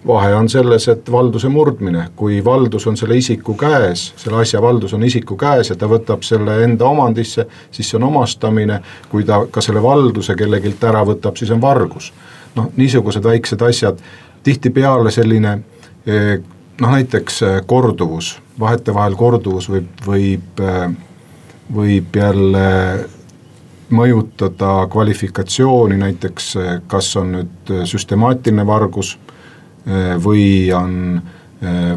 vahe 0.06 0.34
on 0.34 0.48
selles, 0.48 0.88
et 0.88 1.10
valduse 1.12 1.48
murdmine, 1.48 2.08
kui 2.16 2.44
valdus 2.44 2.86
on 2.86 2.96
selle 2.96 3.16
isiku 3.18 3.54
käes, 3.58 4.12
selle 4.16 4.40
asja 4.42 4.62
valdus 4.62 4.94
on 4.94 5.04
isiku 5.04 5.36
käes 5.36 5.72
ja 5.72 5.76
ta 5.76 5.88
võtab 5.90 6.22
selle 6.26 6.62
enda 6.64 6.86
omandisse, 6.86 7.46
siis 7.70 7.90
see 7.90 7.98
on 7.98 8.06
omastamine, 8.08 8.80
kui 9.10 9.26
ta 9.28 9.42
ka 9.50 9.62
selle 9.64 9.82
valduse 9.82 10.36
kellegilt 10.38 10.84
ära 10.84 11.02
võtab, 11.06 11.36
siis 11.36 11.50
on 11.54 11.62
vargus. 11.62 12.12
noh, 12.56 12.70
niisugused 12.76 13.22
väiksed 13.22 13.62
asjad, 13.62 13.98
tihtipeale 14.42 15.10
selline 15.14 15.58
eh, 16.06 16.38
noh, 16.80 16.90
näiteks 16.90 17.42
eh, 17.42 17.58
korduvus, 17.66 18.38
vahetevahel 18.60 19.14
korduvus 19.18 19.68
võib, 19.70 19.90
võib, 20.06 20.62
eh, 20.62 20.88
võib 21.74 22.16
jälle 22.16 22.68
mõjutada 23.88 24.86
kvalifikatsiooni, 24.92 25.96
näiteks 25.96 26.52
kas 26.86 27.16
on 27.16 27.32
nüüd 27.32 27.72
süstemaatiline 27.88 28.66
vargus 28.68 29.16
Äh, 29.88 30.16
või 30.20 30.70
on 30.74 31.20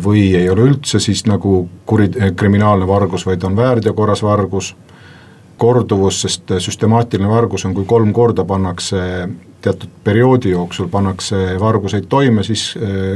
või 0.02 0.32
ei 0.34 0.48
ole 0.50 0.64
üldse 0.72 0.98
siis 0.98 1.20
nagu 1.30 1.68
kuri, 1.86 2.08
kriminaalne 2.34 2.88
vargus, 2.90 3.28
vaid 3.28 3.44
on 3.46 3.54
väärteo 3.54 3.92
korras 3.94 4.24
vargus, 4.26 4.72
korduvus, 5.62 6.24
sest 6.24 6.50
süstemaatiline 6.66 7.30
vargus 7.30 7.68
on, 7.68 7.76
kui 7.78 7.86
kolm 7.86 8.10
korda 8.10 8.42
pannakse 8.50 9.04
teatud 9.62 9.92
perioodi 10.02 10.56
jooksul 10.56 10.90
pannakse 10.90 11.60
varguseid 11.62 12.10
toime, 12.10 12.42
siis 12.42 12.72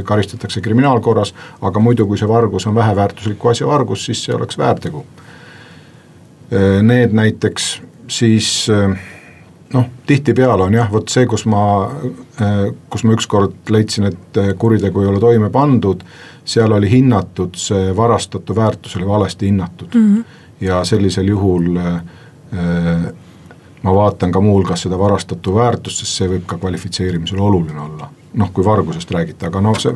karistatakse 0.06 0.62
kriminaalkorras, 0.62 1.34
aga 1.66 1.82
muidu, 1.82 2.06
kui 2.06 2.20
see 2.20 2.30
vargus 2.30 2.68
on 2.70 2.78
väheväärtusliku 2.78 3.50
asja 3.50 3.66
vargus, 3.66 4.06
siis 4.06 4.22
see 4.22 4.38
oleks 4.38 4.58
väärtegu. 4.62 5.02
Need 6.50 7.14
näiteks 7.16 7.64
siis 8.06 8.68
noh, 9.72 9.86
tihtipeale 10.06 10.62
on 10.62 10.74
jah, 10.74 10.88
vot 10.92 11.10
see, 11.10 11.26
kus 11.30 11.44
ma, 11.50 11.62
äh, 12.42 12.62
kus 12.90 13.04
ma 13.06 13.14
ükskord 13.16 13.72
leidsin, 13.72 14.10
et 14.10 14.40
äh, 14.40 14.52
kuritegu 14.58 15.02
ei 15.02 15.10
ole 15.10 15.22
toime 15.22 15.50
pandud, 15.54 16.04
seal 16.46 16.74
oli 16.76 16.90
hinnatud, 16.90 17.56
see 17.58 17.90
varastatu 17.96 18.56
väärtus 18.56 18.96
oli 18.96 19.06
valesti 19.08 19.50
hinnatud 19.50 19.94
mm. 19.94 20.10
-hmm. 20.14 20.42
ja 20.60 20.84
sellisel 20.84 21.28
juhul 21.28 21.76
äh, 21.76 21.94
äh, 22.54 23.08
ma 23.82 23.94
vaatan 23.94 24.32
ka 24.32 24.40
muuhulgas 24.40 24.82
seda 24.82 24.98
varastatu 24.98 25.54
väärtust, 25.54 25.98
sest 25.98 26.22
see 26.22 26.28
võib 26.28 26.46
ka 26.46 26.58
kvalifitseerimisel 26.58 27.38
oluline 27.38 27.80
olla. 27.80 28.10
noh, 28.36 28.50
kui 28.52 28.64
vargusest 28.64 29.10
räägite, 29.10 29.46
aga 29.46 29.60
noh, 29.60 29.78
see 29.80 29.92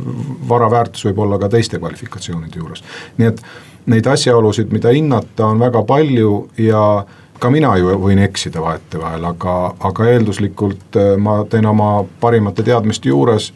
vara 0.48 0.70
väärtus 0.70 1.04
võib 1.04 1.18
olla 1.18 1.38
ka 1.38 1.48
teiste 1.48 1.78
kvalifikatsioonide 1.78 2.58
juures. 2.58 2.82
nii 3.18 3.28
et 3.28 3.42
neid 3.90 4.06
asjaolusid, 4.06 4.70
mida 4.72 4.92
hinnata, 4.94 5.46
on 5.46 5.58
väga 5.60 5.82
palju 5.86 6.34
ja 6.58 6.84
äh, 6.98 7.18
ka 7.40 7.50
mina 7.52 7.72
ju 7.80 7.94
võin 8.00 8.20
eksida 8.22 8.62
vahetevahel, 8.62 9.24
aga, 9.32 9.54
aga 9.88 10.08
eelduslikult 10.12 10.98
äh, 11.00 11.14
ma 11.20 11.40
teen 11.50 11.66
oma 11.68 11.92
parimate 12.20 12.64
teadmiste 12.66 13.08
juures 13.10 13.50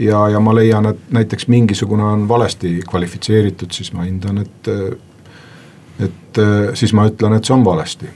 ja, 0.00 0.24
ja 0.32 0.40
ma 0.40 0.54
leian, 0.56 0.88
et 0.92 1.10
näiteks 1.14 1.48
mingisugune 1.52 2.06
on 2.06 2.24
valesti 2.28 2.78
kvalifitseeritud, 2.88 3.74
siis 3.74 3.92
ma 3.92 4.08
hindan, 4.08 4.44
et 4.46 4.72
et 5.98 6.38
äh, 6.40 6.72
siis 6.78 6.94
ma 6.94 7.08
ütlen, 7.10 7.36
et 7.36 7.44
see 7.44 7.54
on 7.54 7.64
valesti. 7.66 8.08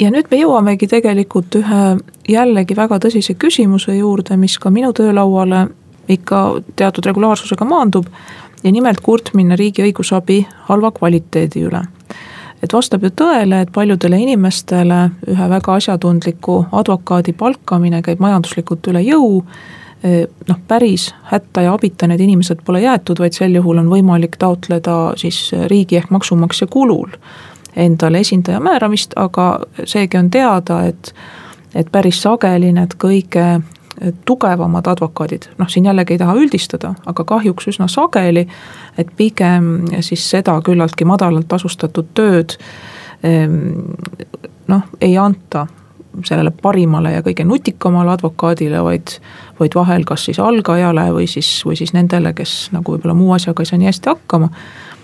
ja 0.00 0.10
nüüd 0.12 0.30
me 0.30 0.42
jõuamegi 0.42 0.88
tegelikult 0.90 1.56
ühe 1.60 1.84
jällegi 2.28 2.76
väga 2.76 3.00
tõsise 3.06 3.36
küsimuse 3.38 3.96
juurde, 3.96 4.36
mis 4.36 4.58
ka 4.58 4.70
minu 4.70 4.92
töölauale 4.92 5.68
ikka 6.10 6.60
teatud 6.76 7.06
regulaarsusega 7.06 7.64
maandub 7.64 8.08
ja 8.64 8.72
nimelt 8.72 9.00
kurtmine 9.00 9.56
riigi 9.56 9.82
õigusabi 9.82 10.44
halva 10.68 10.90
kvaliteedi 10.90 11.64
üle 11.68 11.82
et 12.62 12.72
vastab 12.72 13.04
ju 13.04 13.10
tõele, 13.16 13.62
et 13.62 13.72
paljudele 13.72 14.18
inimestele 14.20 15.00
ühe 15.32 15.48
väga 15.48 15.76
asjatundliku 15.80 16.64
advokaadi 16.72 17.32
palkamine 17.32 18.02
käib 18.04 18.20
majanduslikult 18.20 18.90
üle 18.92 19.00
jõu. 19.04 19.42
Eh, 20.04 20.24
noh, 20.48 20.58
päris 20.68 21.10
hätta 21.28 21.64
ja 21.64 21.74
abita 21.76 22.06
need 22.08 22.20
inimesed 22.24 22.62
pole 22.64 22.80
jäetud, 22.80 23.20
vaid 23.20 23.36
sel 23.36 23.56
juhul 23.56 23.82
on 23.82 23.90
võimalik 23.92 24.38
taotleda 24.40 25.12
siis 25.20 25.50
riigi 25.68 25.98
ehk 26.00 26.10
maksumaksja 26.10 26.66
kulul 26.72 27.08
endale 27.76 28.20
esindaja 28.24 28.60
määramist, 28.60 29.12
aga 29.16 29.60
seegi 29.84 30.18
on 30.18 30.30
teada, 30.30 30.84
et 30.88 31.14
et 31.74 31.86
päris 31.92 32.18
sageli 32.22 32.72
need 32.74 32.96
kõige 32.98 33.60
tugevamad 34.24 34.86
advokaadid, 34.86 35.50
noh 35.58 35.68
siin 35.68 35.84
jällegi 35.84 36.14
ei 36.14 36.20
taha 36.22 36.34
üldistada, 36.40 36.94
aga 37.06 37.24
kahjuks 37.24 37.68
üsna 37.72 37.88
sageli, 37.88 38.46
et 38.98 39.10
pigem 39.16 39.90
siis 40.00 40.24
seda 40.30 40.56
küllaltki 40.64 41.04
madalalt 41.08 41.48
tasustatud 41.48 42.08
tööd 42.16 42.56
ehm, 43.26 43.58
noh, 44.70 44.88
ei 45.00 45.18
anta 45.20 45.66
sellele 46.24 46.50
parimale 46.62 47.12
ja 47.12 47.22
kõige 47.22 47.44
nutikamale 47.46 48.14
advokaadile, 48.16 48.80
vaid, 48.84 49.16
vaid 49.60 49.74
vahel 49.76 50.06
kas 50.08 50.24
siis 50.26 50.40
algajale 50.42 51.06
või 51.14 51.28
siis, 51.30 51.48
või 51.66 51.76
siis 51.78 51.92
nendele, 51.94 52.32
kes 52.36 52.70
nagu 52.74 52.96
võib-olla 52.96 53.14
muu 53.14 53.34
asjaga 53.36 53.62
ei 53.62 53.70
saa 53.70 53.78
nii 53.78 53.90
hästi 53.90 54.10
hakkama. 54.10 54.48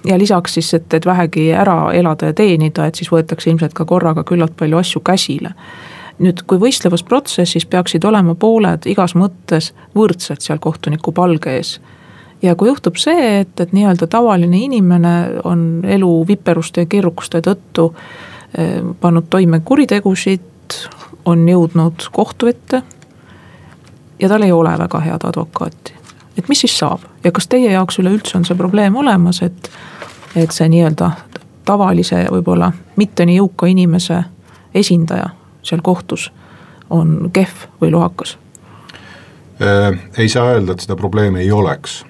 ja 0.05 0.19
lisaks 0.19 0.55
siis, 0.55 0.73
et, 0.75 0.95
et 0.95 1.07
vähegi 1.07 1.51
ära 1.53 1.93
elada 1.93 2.33
ja 2.33 2.33
teenida, 2.33 2.87
et 2.87 2.95
siis 2.95 3.13
võetakse 3.13 3.51
ilmselt 3.51 3.75
ka 3.75 3.85
korraga 3.85 4.25
küllalt 4.25 4.57
palju 4.57 4.79
asju 4.79 5.01
käsile 5.05 5.55
nüüd, 6.19 6.43
kui 6.49 6.61
võistlevas 6.61 7.05
protsessis 7.07 7.67
peaksid 7.69 8.05
olema 8.05 8.35
pooled 8.39 8.87
igas 8.89 9.15
mõttes 9.19 9.73
võrdsed 9.97 10.45
seal 10.45 10.61
kohtuniku 10.63 11.13
palge 11.13 11.57
ees. 11.59 11.81
ja 12.43 12.55
kui 12.55 12.69
juhtub 12.69 12.97
see, 13.01 13.41
et, 13.41 13.61
et 13.61 13.73
nii-öelda 13.73 14.07
tavaline 14.07 14.59
inimene 14.59 15.17
on 15.45 15.85
elu 15.85 16.13
viperuste 16.29 16.85
ja 16.85 16.87
keerukuste 16.87 17.41
tõttu 17.41 17.93
eh, 18.59 18.83
pannud 19.01 19.29
toime 19.31 19.61
kuritegusid, 19.61 20.81
on 21.25 21.49
jõudnud 21.49 22.09
kohtu 22.13 22.47
ette 22.47 22.83
ja 24.21 24.29
tal 24.29 24.43
ei 24.43 24.53
ole 24.53 24.79
väga 24.79 25.01
head 25.01 25.25
advokaati. 25.25 25.95
et 26.39 26.49
mis 26.49 26.61
siis 26.61 26.79
saab 26.79 27.01
ja 27.25 27.33
kas 27.33 27.49
teie 27.49 27.73
jaoks 27.73 27.99
üleüldse 27.99 28.39
on 28.39 28.45
see 28.45 28.57
probleem 28.57 28.97
olemas, 28.97 29.43
et, 29.43 29.71
et 30.37 30.51
see 30.51 30.69
nii-öelda 30.69 31.11
tavalise 31.65 32.27
võib-olla 32.31 32.73
mitte 32.97 33.27
nii 33.27 33.37
jõuka 33.37 33.67
inimese 33.67 34.23
esindaja 34.75 35.31
seal 35.67 35.83
kohtus 35.85 36.31
on 36.91 37.31
kehv 37.33 37.67
või 37.83 37.93
lohakas? 37.95 38.37
Äh, 39.63 39.99
ei 40.19 40.29
saa 40.29 40.51
öelda, 40.53 40.73
et 40.73 40.85
seda 40.85 40.97
probleemi 40.97 41.41
ei 41.41 41.53
oleks. 41.53 42.05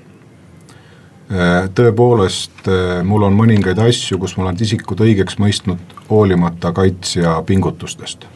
Äh, 1.31 1.69
tõepoolest, 1.75 2.67
äh, 2.69 3.05
mul 3.07 3.23
on 3.27 3.37
mõningaid 3.39 3.79
asju, 3.83 4.19
kus 4.19 4.37
ma 4.37 4.47
olen 4.47 4.59
isikut 4.63 5.01
õigeks 5.01 5.39
mõistnud 5.43 5.95
hoolimata 6.11 6.73
kaitsja 6.73 7.43
pingutustest. 7.47 8.27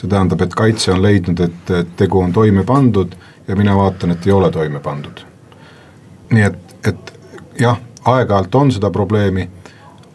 see 0.00 0.08
tähendab, 0.08 0.40
et 0.40 0.54
kaitsja 0.56 0.94
on 0.94 1.02
leidnud, 1.02 1.40
et 1.40 1.96
tegu 1.96 2.20
on 2.20 2.32
toime 2.32 2.64
pandud 2.64 3.12
ja 3.48 3.56
mina 3.56 3.76
vaatan, 3.76 4.10
et 4.10 4.26
ei 4.26 4.32
ole 4.32 4.50
toime 4.50 4.80
pandud. 4.80 5.20
nii 6.30 6.42
et, 6.42 6.76
et 6.88 7.12
jah, 7.60 7.80
aeg-ajalt 8.04 8.54
on 8.54 8.72
seda 8.72 8.90
probleemi, 8.90 9.48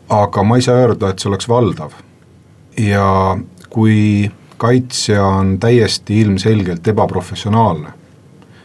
aga 0.09 0.43
ma 0.43 0.55
ei 0.55 0.61
saa 0.61 0.76
öelda, 0.76 1.09
et 1.09 1.20
see 1.20 1.30
oleks 1.30 1.49
valdav. 1.49 1.91
ja 2.78 3.38
kui 3.76 4.32
kaitsja 4.57 5.26
on 5.26 5.59
täiesti 5.59 6.21
ilmselgelt 6.21 6.88
ebaprofessionaalne, 6.88 7.89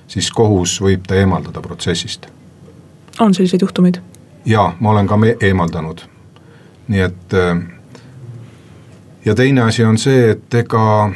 siis 0.07 0.29
kohus 0.31 0.77
võib 0.83 1.03
ta 1.07 1.19
eemaldada 1.19 1.61
protsessist. 1.61 2.29
on 3.19 3.35
selliseid 3.35 3.63
juhtumeid? 3.63 3.99
jaa, 4.47 4.77
ma 4.81 4.91
olen 4.91 5.07
ka 5.07 5.19
eemaldanud. 5.41 6.01
nii 6.89 7.01
et 7.01 7.35
äh, 7.35 7.59
ja 9.25 9.35
teine 9.35 9.67
asi 9.67 9.85
on 9.85 9.99
see, 9.99 10.31
et 10.31 10.55
ega 10.55 11.11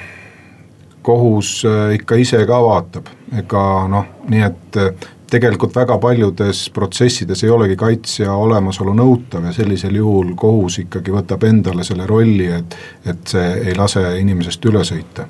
kohus 1.03 1.63
äh, 1.65 1.95
ikka 1.95 2.19
ise 2.19 2.43
ka 2.47 2.63
vaatab, 2.63 3.07
ega 3.39 3.65
noh, 3.89 4.11
nii 4.29 4.43
et 4.43 4.77
äh, 4.77 5.07
tegelikult 5.35 5.75
väga 5.75 5.97
paljudes 5.99 6.69
protsessides 6.75 7.43
ei 7.45 7.51
olegi 7.51 7.77
kaitsja 7.79 8.35
olemasolu 8.39 8.95
nõutav 8.95 9.49
ja 9.49 9.55
sellisel 9.57 9.97
juhul 9.99 10.35
kohus 10.39 10.79
ikkagi 10.85 11.15
võtab 11.15 11.47
endale 11.49 11.87
selle 11.87 12.07
rolli, 12.07 12.47
et, 12.55 12.77
et 13.07 13.35
see 13.35 13.49
ei 13.71 13.75
lase 13.79 14.05
inimesest 14.21 14.71
üle 14.71 14.85
sõita. 14.87 15.27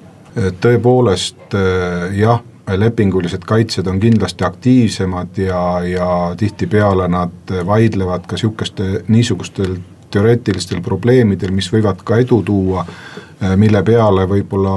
tõepoolest 0.60 1.56
jah, 2.18 2.42
lepingulised 2.76 3.44
kaitsjad 3.46 3.86
on 3.86 4.00
kindlasti 4.02 4.44
aktiivsemad 4.44 5.38
ja, 5.38 5.64
ja 5.88 6.08
tihtipeale 6.36 7.08
nad 7.08 7.56
vaidlevad 7.66 8.26
ka 8.26 8.36
sihukeste, 8.40 9.04
niisugustel 9.08 9.76
teoreetilistel 10.10 10.82
probleemidel, 10.82 11.52
mis 11.54 11.70
võivad 11.72 12.02
ka 12.06 12.18
edu 12.22 12.42
tuua, 12.42 12.84
mille 13.56 13.82
peale 13.82 14.26
võib-olla 14.30 14.74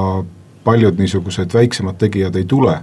paljud 0.63 0.99
niisugused 0.99 1.53
väiksemad 1.53 1.97
tegijad 1.97 2.35
ei 2.35 2.45
tule 2.45 2.77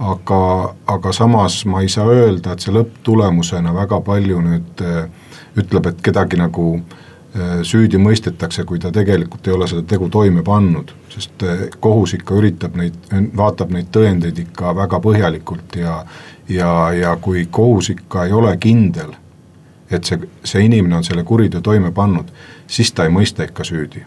aga, 0.00 0.74
aga 0.86 1.12
samas 1.12 1.64
ma 1.66 1.80
ei 1.80 1.88
saa 1.88 2.08
öelda, 2.08 2.54
et 2.54 2.64
see 2.64 2.72
lõpptulemusena 2.74 3.74
väga 3.76 4.00
palju 4.04 4.40
nüüd 4.44 4.82
äh, 4.84 5.04
ütleb, 5.60 5.90
et 5.90 6.00
kedagi 6.04 6.38
nagu 6.40 6.66
äh, 6.78 7.60
süüdi 7.66 8.00
mõistetakse, 8.00 8.64
kui 8.64 8.80
ta 8.80 8.92
tegelikult 8.94 9.48
ei 9.48 9.56
ole 9.56 9.68
seda 9.68 9.84
tegu 9.88 10.08
toime 10.08 10.42
pannud. 10.46 10.94
sest 11.10 11.42
äh, 11.42 11.66
kohus 11.80 12.14
ikka 12.16 12.38
üritab 12.38 12.78
neid, 12.80 12.96
vaatab 13.36 13.74
neid 13.76 13.90
tõendeid 13.92 14.38
ikka 14.46 14.74
väga 14.76 15.00
põhjalikult 15.04 15.76
ja, 15.76 16.04
ja, 16.48 16.70
ja 16.96 17.16
kui 17.16 17.46
kohus 17.50 17.90
ikka 17.90 18.24
ei 18.24 18.32
ole 18.32 18.56
kindel, 18.56 19.12
et 19.90 20.04
see, 20.04 20.20
see 20.44 20.64
inimene 20.64 20.96
on 20.96 21.04
selle 21.04 21.24
kuriteo 21.24 21.60
toime 21.60 21.90
pannud, 21.92 22.30
siis 22.66 22.92
ta 22.92 23.04
ei 23.04 23.12
mõista 23.12 23.44
ikka 23.44 23.64
süüdi. 23.64 24.06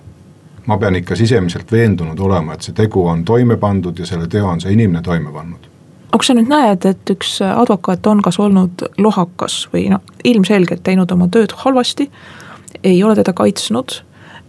ma 0.66 0.78
pean 0.78 0.96
ikka 0.96 1.16
sisemiselt 1.16 1.72
veendunud 1.72 2.20
olema, 2.20 2.54
et 2.54 2.62
see 2.62 2.74
tegu 2.74 3.06
on 3.06 3.26
toime 3.26 3.58
pandud 3.58 4.00
ja 4.00 4.06
selle 4.06 4.28
teo 4.28 4.48
on 4.48 4.62
see 4.62 4.72
inimene 4.74 5.02
toime 5.04 5.32
pannud 5.32 5.73
aga 6.14 6.22
kui 6.22 6.28
sa 6.28 6.36
nüüd 6.38 6.50
näed, 6.52 6.84
et 6.86 7.10
üks 7.10 7.40
advokaat 7.42 8.06
on 8.06 8.20
kas 8.22 8.38
olnud 8.38 8.84
lohakas 9.02 9.64
või 9.74 9.88
noh, 9.90 10.04
ilmselgelt 10.24 10.84
teinud 10.86 11.10
oma 11.12 11.26
tööd 11.34 11.56
halvasti, 11.64 12.06
ei 12.86 13.00
ole 13.04 13.16
teda 13.18 13.34
kaitsnud 13.34 13.96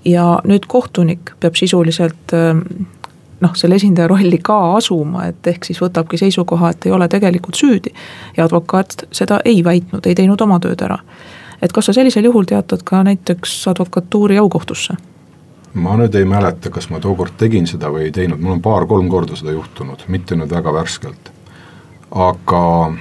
ja 0.04 0.26
nüüd 0.44 0.66
kohtunik 0.68 1.32
peab 1.40 1.56
sisuliselt 1.56 2.34
ähm, 2.36 2.60
noh, 3.40 3.54
selle 3.56 3.78
esindaja 3.80 4.10
rolli 4.12 4.42
ka 4.44 4.58
asuma, 4.76 5.24
et 5.30 5.46
ehk 5.48 5.64
siis 5.64 5.80
võtabki 5.80 6.20
seisukoha, 6.20 6.74
et 6.74 6.84
ei 6.84 6.92
ole 6.92 7.08
tegelikult 7.08 7.56
süüdi. 7.56 7.94
ja 8.36 8.44
advokaat 8.44 9.06
seda 9.12 9.40
ei 9.44 9.64
väitnud, 9.64 10.04
ei 10.04 10.14
teinud 10.14 10.40
oma 10.44 10.60
tööd 10.60 10.84
ära. 10.84 10.98
et 11.62 11.72
kas 11.72 11.88
sa 11.88 11.96
sellisel 11.96 12.28
juhul 12.28 12.44
teatad 12.44 12.84
ka 12.84 13.02
näiteks 13.08 13.56
advokatuuri 13.72 14.38
aukohtusse? 14.38 14.98
ma 15.74 15.96
nüüd 15.96 16.14
ei 16.14 16.28
mäleta, 16.28 16.70
kas 16.70 16.90
ma 16.90 17.00
tookord 17.00 17.40
tegin 17.40 17.66
seda 17.66 17.88
või 17.88 18.10
ei 18.10 18.12
teinud, 18.12 18.40
mul 18.40 18.58
on 18.58 18.62
paar-kolm 18.62 19.08
korda 19.08 19.36
seda 19.36 19.56
juhtunud, 19.56 20.04
mitte 20.08 20.36
nüüd 20.36 20.52
väga 20.52 20.72
värskelt 20.72 21.33
aga 22.14 22.92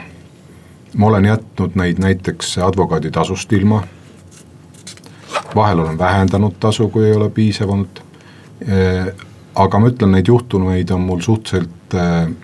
ma 0.97 1.07
olen 1.07 1.25
jätnud 1.25 1.75
neid 1.75 1.99
näiteks 1.99 2.57
advokaaditasust 2.57 3.53
ilma. 3.53 3.83
vahel 5.55 5.79
olen 5.79 5.97
vähendanud 5.97 6.53
tasu, 6.59 6.89
kui 6.89 7.05
ei 7.05 7.13
ole 7.13 7.29
piisavalt. 7.29 8.03
aga 9.55 9.79
ma 9.79 9.87
ütlen, 9.87 10.11
neid 10.11 10.27
juhtumeid 10.27 10.89
on 10.89 11.01
mul 11.01 11.19
suhteliselt, 11.19 11.93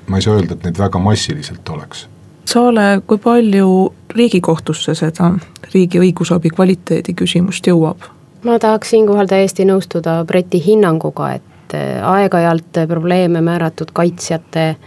ma 0.08 0.18
ei 0.18 0.22
saa 0.22 0.34
öelda, 0.34 0.54
et 0.54 0.64
neid 0.64 0.78
väga 0.78 1.00
massiliselt 1.00 1.70
oleks. 1.70 2.08
Saale, 2.46 3.02
kui 3.08 3.18
palju 3.18 3.94
Riigikohtusse 4.10 4.96
seda 4.96 5.34
riigi 5.74 6.00
õigusabi 6.00 6.50
kvaliteedi 6.50 7.14
küsimust 7.14 7.68
jõuab? 7.68 8.10
ma 8.44 8.60
tahaks 8.60 8.90
siinkohal 8.90 9.28
täiesti 9.28 9.66
nõustuda 9.66 10.24
Breti 10.26 10.62
hinnanguga, 10.66 11.32
et 11.34 11.74
aeg-ajalt 12.04 12.86
probleeme 12.88 13.42
määratud 13.42 13.92
kaitsjate 13.94 14.70
äh, 14.70 14.78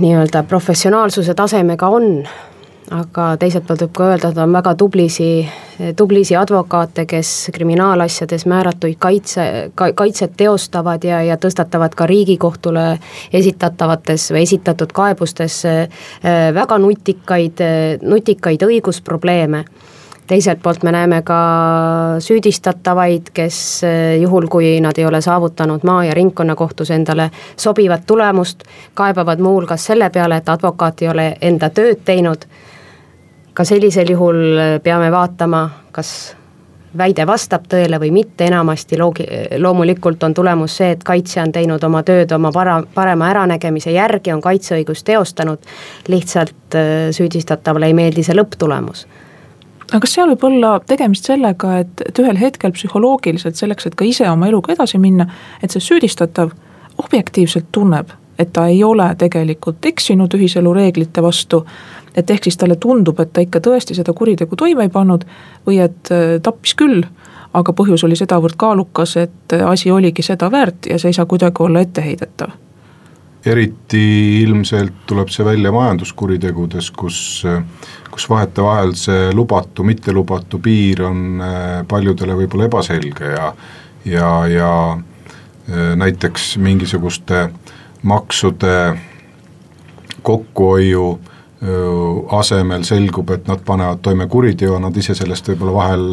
nii-öelda 0.00 0.42
professionaalsuse 0.48 1.34
tasemega 1.34 1.88
on, 1.88 2.24
aga 2.92 3.26
teiselt 3.40 3.66
poolt 3.68 3.84
võib 3.84 3.92
ka 3.96 4.08
öelda, 4.12 4.30
et 4.32 4.40
on 4.40 4.52
väga 4.52 4.74
tublisi, 4.78 5.28
tublisi 5.96 6.36
advokaate, 6.36 7.04
kes 7.08 7.30
kriminaalasjades 7.54 8.46
määratuid 8.50 8.98
kaitse, 9.00 9.46
kaitset 9.74 10.36
teostavad 10.36 11.04
ja, 11.04 11.22
ja 11.26 11.36
tõstatavad 11.40 11.96
ka 11.96 12.06
Riigikohtule 12.08 12.86
esitatavates 13.32 14.30
või 14.32 14.44
esitatud 14.48 14.92
kaebustes 14.96 15.62
äh, 15.68 16.04
väga 16.54 16.78
nutikaid, 16.82 17.64
nutikaid 18.02 18.68
õigusprobleeme 18.68 19.64
teiselt 20.32 20.62
poolt 20.62 20.82
me 20.82 20.92
näeme 20.94 21.20
ka 21.28 21.38
süüdistatavaid, 22.24 23.32
kes 23.36 23.56
eh, 23.84 24.16
juhul, 24.22 24.48
kui 24.48 24.74
nad 24.80 24.96
ei 24.98 25.06
ole 25.06 25.20
saavutanud 25.20 25.84
maa- 25.84 26.04
ja 26.08 26.14
ringkonnakohtus 26.16 26.90
endale 26.90 27.30
sobivat 27.56 28.06
tulemust, 28.06 28.64
kaebavad 28.94 29.42
muuhulgas 29.44 29.84
selle 29.90 30.10
peale, 30.10 30.40
et 30.40 30.48
advokaat 30.48 31.02
ei 31.02 31.08
ole 31.08 31.26
enda 31.40 31.70
tööd 31.70 32.04
teinud. 32.04 32.46
ka 33.52 33.64
sellisel 33.68 34.08
juhul 34.08 34.38
peame 34.82 35.10
vaatama, 35.12 35.66
kas 35.92 36.36
väide 36.98 37.26
vastab 37.28 37.66
tõele 37.68 37.98
või 38.00 38.10
mitte, 38.10 38.46
enamasti 38.48 38.96
loogi-, 38.96 39.26
loomulikult 39.60 40.22
on 40.22 40.34
tulemus 40.34 40.76
see, 40.76 40.94
et 40.96 41.04
kaitsja 41.04 41.42
on 41.42 41.52
teinud 41.52 41.84
oma 41.84 42.00
tööd 42.02 42.32
oma 42.32 42.52
para-, 42.54 42.86
parema 42.94 43.28
äranägemise 43.28 43.92
järgi, 43.92 44.32
on 44.32 44.40
kaitseõigust 44.40 45.04
teostanud, 45.04 45.68
lihtsalt 46.08 46.78
eh, 46.80 47.10
süüdistatavale 47.12 47.92
ei 47.92 47.98
meeldi 48.00 48.24
see 48.24 48.38
lõpptulemus 48.40 49.04
aga 49.92 50.00
kas 50.06 50.14
seal 50.16 50.30
võib 50.32 50.44
olla 50.48 50.72
tegemist 50.88 51.28
sellega, 51.28 51.76
et, 51.84 52.02
et 52.08 52.20
ühel 52.22 52.38
hetkel 52.40 52.72
psühholoogiliselt 52.72 53.58
selleks, 53.60 53.86
et 53.86 53.96
ka 53.98 54.06
ise 54.08 54.28
oma 54.30 54.48
eluga 54.48 54.72
edasi 54.72 55.00
minna, 55.02 55.28
et 55.62 55.74
see 55.74 55.84
süüdistatav 55.84 56.54
objektiivselt 57.02 57.68
tunneb, 57.72 58.12
et 58.38 58.52
ta 58.52 58.66
ei 58.72 58.80
ole 58.84 59.10
tegelikult 59.18 59.84
eksinud 59.92 60.32
ühiselu 60.38 60.72
reeglite 60.74 61.22
vastu. 61.22 61.66
et 62.16 62.30
ehk 62.30 62.44
siis 62.44 62.56
talle 62.60 62.76
tundub, 62.76 63.20
et 63.20 63.32
ta 63.32 63.40
ikka 63.40 63.60
tõesti 63.64 63.94
seda 63.96 64.12
kuritegu 64.12 64.56
toime 64.56 64.84
ei 64.84 64.90
pannud 64.92 65.24
või 65.66 65.78
et 65.80 66.10
äh, 66.12 66.40
tappis 66.42 66.74
küll, 66.76 67.04
aga 67.52 67.72
põhjus 67.72 68.04
oli 68.04 68.16
sedavõrd 68.16 68.56
kaalukas, 68.60 69.16
et 69.16 69.56
äh, 69.56 69.64
asi 69.68 69.90
oligi 69.90 70.22
seda 70.22 70.50
väärt 70.52 70.90
ja 70.90 70.98
see 70.98 71.08
ei 71.12 71.16
saa 71.16 71.26
kuidagi 71.26 71.64
olla 71.64 71.80
etteheidetav 71.80 72.61
eriti 73.46 74.42
ilmselt 74.42 75.06
tuleb 75.06 75.30
see 75.32 75.44
välja 75.46 75.72
majanduskuritegudes, 75.74 76.90
kus, 76.94 77.18
kus 78.10 78.28
vahetevahel 78.30 78.94
see 78.98 79.30
lubatu, 79.34 79.84
mittelubatu 79.86 80.60
piir 80.62 81.02
on 81.08 81.42
äh, 81.42 81.80
paljudele 81.88 82.36
võib-olla 82.38 82.68
ebaselge 82.70 83.32
ja, 83.34 83.48
ja, 84.04 84.28
ja 84.50 84.70
äh, 84.92 85.96
näiteks 85.98 86.56
mingisuguste 86.62 87.48
maksude 88.02 88.76
kokkuhoiu 90.22 91.08
äh, 91.16 92.38
asemel 92.38 92.86
selgub, 92.86 93.34
et 93.34 93.50
nad 93.50 93.66
panevad 93.66 94.04
toime 94.06 94.28
kuriteo, 94.30 94.78
nad 94.78 94.96
ise 94.96 95.18
sellest 95.18 95.50
võib-olla 95.50 95.76
vahel 95.80 96.06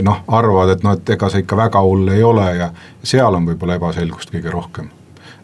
noh, 0.00 0.24
arvavad, 0.32 0.72
et 0.72 0.84
noh, 0.86 0.96
et 0.96 1.14
ega 1.18 1.28
see 1.28 1.44
ikka 1.44 1.60
väga 1.66 1.84
hull 1.84 2.08
ei 2.14 2.24
ole 2.24 2.48
ja 2.56 2.72
seal 3.04 3.36
on 3.36 3.52
võib-olla 3.52 3.76
ebaselgust 3.76 4.32
kõige 4.32 4.56
rohkem 4.56 4.88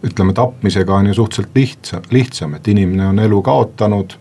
ütleme, 0.05 0.33
tapmisega 0.33 0.95
on 0.95 1.07
ju 1.07 1.15
suhteliselt 1.15 1.55
lihtsa, 1.55 2.01
lihtsam, 2.11 2.55
et 2.55 2.69
inimene 2.69 3.07
on 3.09 3.19
elu 3.19 3.43
kaotanud, 3.43 4.15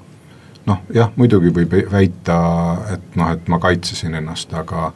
noh 0.65 0.84
jah, 0.93 1.11
muidugi 1.15 1.53
võib 1.53 1.75
väita, 1.91 2.39
et 2.93 3.15
noh, 3.15 3.32
et 3.36 3.47
ma 3.47 3.59
kaitsesin 3.63 4.17
ennast, 4.17 4.53
aga 4.53 4.91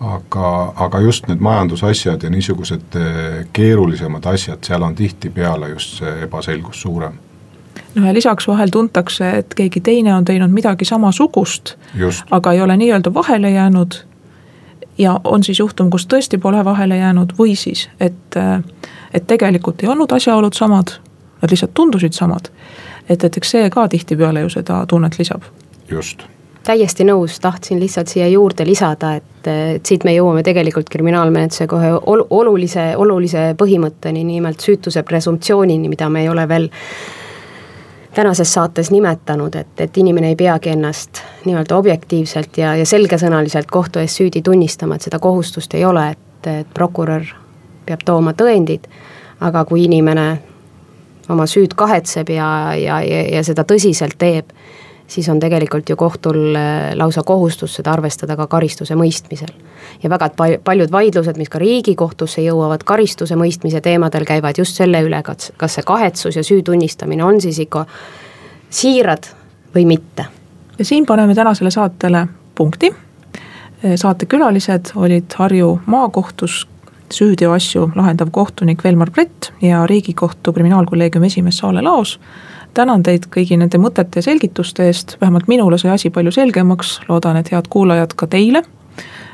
aga, 0.00 0.72
aga 0.76 1.00
just 1.04 1.26
need 1.28 1.42
majandusasjad 1.44 2.22
ja 2.24 2.30
niisugused 2.32 2.96
eh, 2.96 3.40
keerulisemad 3.52 4.24
asjad, 4.32 4.62
seal 4.64 4.82
on 4.82 4.94
tihtipeale 4.96 5.68
just 5.74 5.98
see 5.98 6.22
ebaselgus 6.24 6.80
suurem. 6.82 7.18
noh 7.94 8.06
ja 8.06 8.14
lisaks 8.14 8.48
vahel 8.48 8.70
tuntakse, 8.72 9.30
et 9.42 9.54
keegi 9.54 9.80
teine 9.80 10.14
on 10.14 10.24
teinud 10.24 10.50
midagi 10.50 10.84
samasugust, 10.84 11.74
aga 12.30 12.52
ei 12.52 12.60
ole 12.60 12.76
nii-öelda 12.76 13.14
vahele 13.14 13.50
jäänud. 13.50 13.94
ja 14.98 15.20
on 15.24 15.44
siis 15.44 15.58
juhtum, 15.58 15.90
kus 15.90 16.06
tõesti 16.06 16.38
pole 16.38 16.64
vahele 16.64 16.96
jäänud 16.96 17.36
või 17.38 17.56
siis, 17.56 17.88
et 18.00 18.36
äh, 18.36 18.62
et 19.14 19.26
tegelikult 19.26 19.82
ei 19.82 19.88
olnud 19.88 20.12
asjaolud 20.12 20.56
samad, 20.56 20.96
nad 21.42 21.50
lihtsalt 21.50 21.74
tundusid 21.74 22.12
samad. 22.12 22.50
et, 23.08 23.24
et 23.24 23.36
eks 23.36 23.50
see 23.50 23.70
ka 23.70 23.88
tihtipeale 23.88 24.40
ju 24.40 24.48
seda 24.48 24.84
tunnet 24.86 25.18
lisab. 25.18 25.42
just 25.90 26.26
täiesti 26.64 27.04
nõus, 27.04 27.38
tahtsin 27.40 27.80
lihtsalt 27.80 28.08
siia 28.08 28.28
juurde 28.28 28.64
lisada, 28.66 29.14
et, 29.16 29.46
et 29.48 29.86
siit 29.86 30.04
me 30.04 30.12
jõuame 30.14 30.42
tegelikult 30.46 30.90
kriminaalmenetluse 30.92 31.66
kohe 31.70 31.92
ol, 31.96 32.24
olulise, 32.30 32.92
olulise 32.96 33.54
põhimõtteni, 33.58 34.24
nimelt 34.24 34.60
süütuse 34.60 35.02
presumptsioonini, 35.06 35.88
mida 35.88 36.08
me 36.08 36.24
ei 36.24 36.28
ole 36.28 36.46
veel 36.48 36.68
tänases 38.14 38.52
saates 38.52 38.90
nimetanud, 38.90 39.54
et, 39.54 39.74
et 39.80 39.98
inimene 40.02 40.34
ei 40.34 40.36
peagi 40.36 40.74
ennast 40.74 41.22
nii-öelda 41.46 41.76
objektiivselt 41.78 42.58
ja, 42.58 42.74
ja 42.76 42.86
selgesõnaliselt 42.86 43.70
kohtu 43.70 44.02
ees 44.02 44.16
süüdi 44.18 44.42
tunnistama, 44.42 44.98
et 44.98 45.06
seda 45.08 45.18
kohustust 45.22 45.74
ei 45.78 45.84
ole, 45.86 46.10
et, 46.16 46.50
et 46.50 46.74
prokurör 46.74 47.24
peab 47.86 48.04
tooma 48.04 48.32
tõendid, 48.32 48.86
aga 49.40 49.64
kui 49.64 49.84
inimene 49.84 50.28
oma 51.30 51.46
süüd 51.46 51.74
kahetseb 51.78 52.30
ja, 52.34 52.74
ja, 52.78 53.00
ja, 53.06 53.24
ja 53.36 53.42
seda 53.46 53.64
tõsiselt 53.68 54.18
teeb, 54.18 54.50
siis 55.10 55.28
on 55.28 55.40
tegelikult 55.42 55.88
ju 55.90 55.96
kohtul 55.98 56.54
äh, 56.56 56.92
lausa 56.98 57.22
kohustus 57.26 57.74
seda 57.78 57.92
arvestada 57.92 58.36
ka 58.38 58.46
karistuse 58.46 58.94
mõistmisel. 58.98 59.52
ja 60.02 60.10
väga 60.10 60.30
paljud 60.64 60.92
vaidlused, 60.92 61.36
mis 61.36 61.48
ka 61.48 61.58
Riigikohtusse 61.58 62.42
jõuavad 62.42 62.84
karistuse 62.86 63.36
mõistmise 63.36 63.80
teemadel, 63.80 64.24
käivad 64.24 64.58
just 64.58 64.76
selle 64.78 65.02
üle, 65.02 65.22
kas, 65.22 65.52
kas 65.56 65.78
see 65.78 65.86
kahetsus 65.86 66.36
ja 66.36 66.44
süü 66.46 66.62
tunnistamine 66.62 67.24
on 67.24 67.40
siis 67.40 67.58
ikka 67.58 67.86
siirad 68.70 69.32
või 69.74 69.86
mitte. 69.86 70.26
ja 70.78 70.84
siin 70.84 71.06
paneme 71.06 71.34
tänasele 71.34 71.70
saatele 71.70 72.26
punkti. 72.54 72.94
saatekülalised 73.96 74.92
olid 74.94 75.34
Harju 75.34 75.80
maakohtus 75.86 76.66
süüteoasju 77.12 77.90
lahendav 77.94 78.30
kohtunik 78.30 78.84
Velmar 78.84 79.10
Brett 79.10 79.52
ja 79.62 79.86
Riigikohtu 79.86 80.52
kriminaalkolleegiumi 80.52 81.26
esimees 81.26 81.58
Saale 81.58 81.82
Laos. 81.82 82.20
tänan 82.74 83.02
teid 83.02 83.24
kõigi 83.34 83.56
nende 83.58 83.78
mõtete 83.82 84.20
ja 84.20 84.22
selgituste 84.22 84.84
eest, 84.86 85.16
vähemalt 85.20 85.48
minule 85.48 85.78
sai 85.78 85.90
asi 85.90 86.10
palju 86.10 86.30
selgemaks, 86.30 87.00
loodan, 87.08 87.36
et 87.36 87.50
head 87.52 87.66
kuulajad 87.68 88.14
ka 88.16 88.26
teile. 88.26 88.62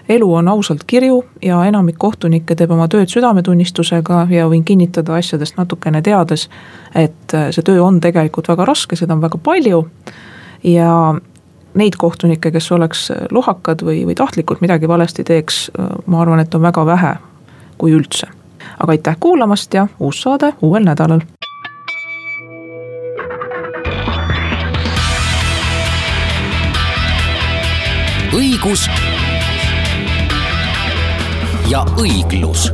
elu 0.08 0.34
on 0.34 0.48
ausalt 0.48 0.84
kirju 0.86 1.24
ja 1.42 1.64
enamik 1.64 1.98
kohtunikke 1.98 2.54
teeb 2.54 2.70
oma 2.70 2.88
tööd 2.88 3.08
südametunnistusega 3.08 4.26
ja 4.30 4.48
võin 4.48 4.64
kinnitada 4.64 5.14
asjadest 5.14 5.56
natukene 5.56 6.02
teades, 6.02 6.48
et 6.94 7.36
see 7.50 7.62
töö 7.62 7.82
on 7.82 8.00
tegelikult 8.00 8.48
väga 8.48 8.64
raske, 8.64 8.96
seda 8.96 9.14
on 9.14 9.20
väga 9.20 9.38
palju 9.38 9.88
ja 10.64 11.14
neid 11.74 11.96
kohtunikke, 11.98 12.50
kes 12.50 12.72
oleks 12.72 13.12
lohakad 13.30 13.82
või, 13.82 14.06
või 14.06 14.14
tahtlikult 14.14 14.60
midagi 14.60 14.88
valesti 14.88 15.24
teeks, 15.24 15.70
ma 16.06 16.20
arvan, 16.20 16.40
et 16.40 16.54
on 16.54 16.62
väga 16.62 16.86
vähe 16.86 17.16
kui 17.78 17.92
üldse. 17.92 18.26
aga 18.80 18.92
aitäh 18.92 19.16
kuulamast 19.20 19.74
ja 19.74 19.86
uus 20.00 20.22
saade 20.22 20.52
uuel 20.62 20.84
nädalal. 20.84 21.20
õigus 28.36 28.88
ja 31.70 31.84
õiglus 31.96 32.70